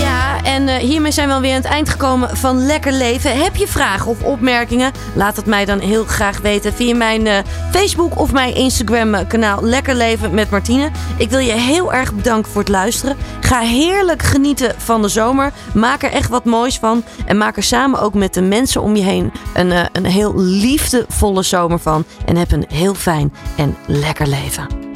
Ja, 0.00 0.42
en 0.44 0.68
eh, 0.68 0.76
hiermee 0.76 1.12
zijn 1.12 1.28
we 1.28 1.34
alweer 1.34 1.54
aan 1.54 1.62
het 1.62 1.70
eind 1.70 1.88
gekomen 1.88 2.36
van 2.36 2.66
Lekker 2.66 2.92
Leven. 2.92 3.42
Heb 3.42 3.56
je 3.56 3.68
vragen 3.68 4.10
of 4.10 4.22
opmerkingen? 4.22 4.92
Laat 5.14 5.36
het 5.36 5.46
mij 5.46 5.64
dan 5.64 5.78
heel 5.78 6.04
graag 6.04 6.40
weten 6.40 6.72
via 6.72 6.96
mijn 6.96 7.26
eh, 7.26 7.38
Facebook 7.70 8.18
of 8.18 8.32
mijn 8.32 8.54
Instagram 8.54 9.14
eh, 9.14 9.28
kanaal 9.28 9.62
Lekker 9.62 9.94
Leven 9.94 10.34
met 10.34 10.50
Martine. 10.50 10.90
Ik 11.16 11.30
wil 11.30 11.38
je 11.38 11.52
heel 11.52 11.92
erg 11.92 12.14
bedanken 12.14 12.52
voor 12.52 12.60
het 12.60 12.70
luisteren. 12.70 13.16
Ga 13.40 13.60
heerlijk 13.60 14.22
genieten 14.22 14.74
van 14.76 15.02
de 15.02 15.08
zomer. 15.08 15.52
Maak 15.74 16.02
er 16.02 16.10
echt 16.10 16.28
wat 16.28 16.44
moois 16.44 16.78
van. 16.78 17.04
En 17.26 17.38
maak 17.38 17.56
er 17.56 17.62
samen 17.62 18.00
ook 18.00 18.14
met 18.14 18.34
de 18.34 18.42
mensen 18.42 18.82
om 18.82 18.96
je 18.96 19.02
heen 19.02 19.32
een, 19.54 19.72
een 19.92 20.06
heel 20.06 20.32
liefdevolle 20.36 21.42
zomer 21.42 21.78
van. 21.78 22.04
En 22.24 22.36
heb 22.36 22.52
een 22.52 22.66
heel 22.68 22.94
fijn 22.94 23.32
en 23.56 23.76
lekker 23.86 24.26
leven. 24.26 24.91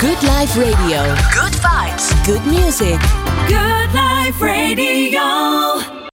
Good 0.00 0.22
Life 0.22 0.56
Radio. 0.56 1.02
Good 1.34 1.54
vibes. 1.54 2.24
Good 2.24 2.46
music. 2.46 3.00
Good 3.48 3.92
Life 3.92 4.40
Radio. 4.40 6.07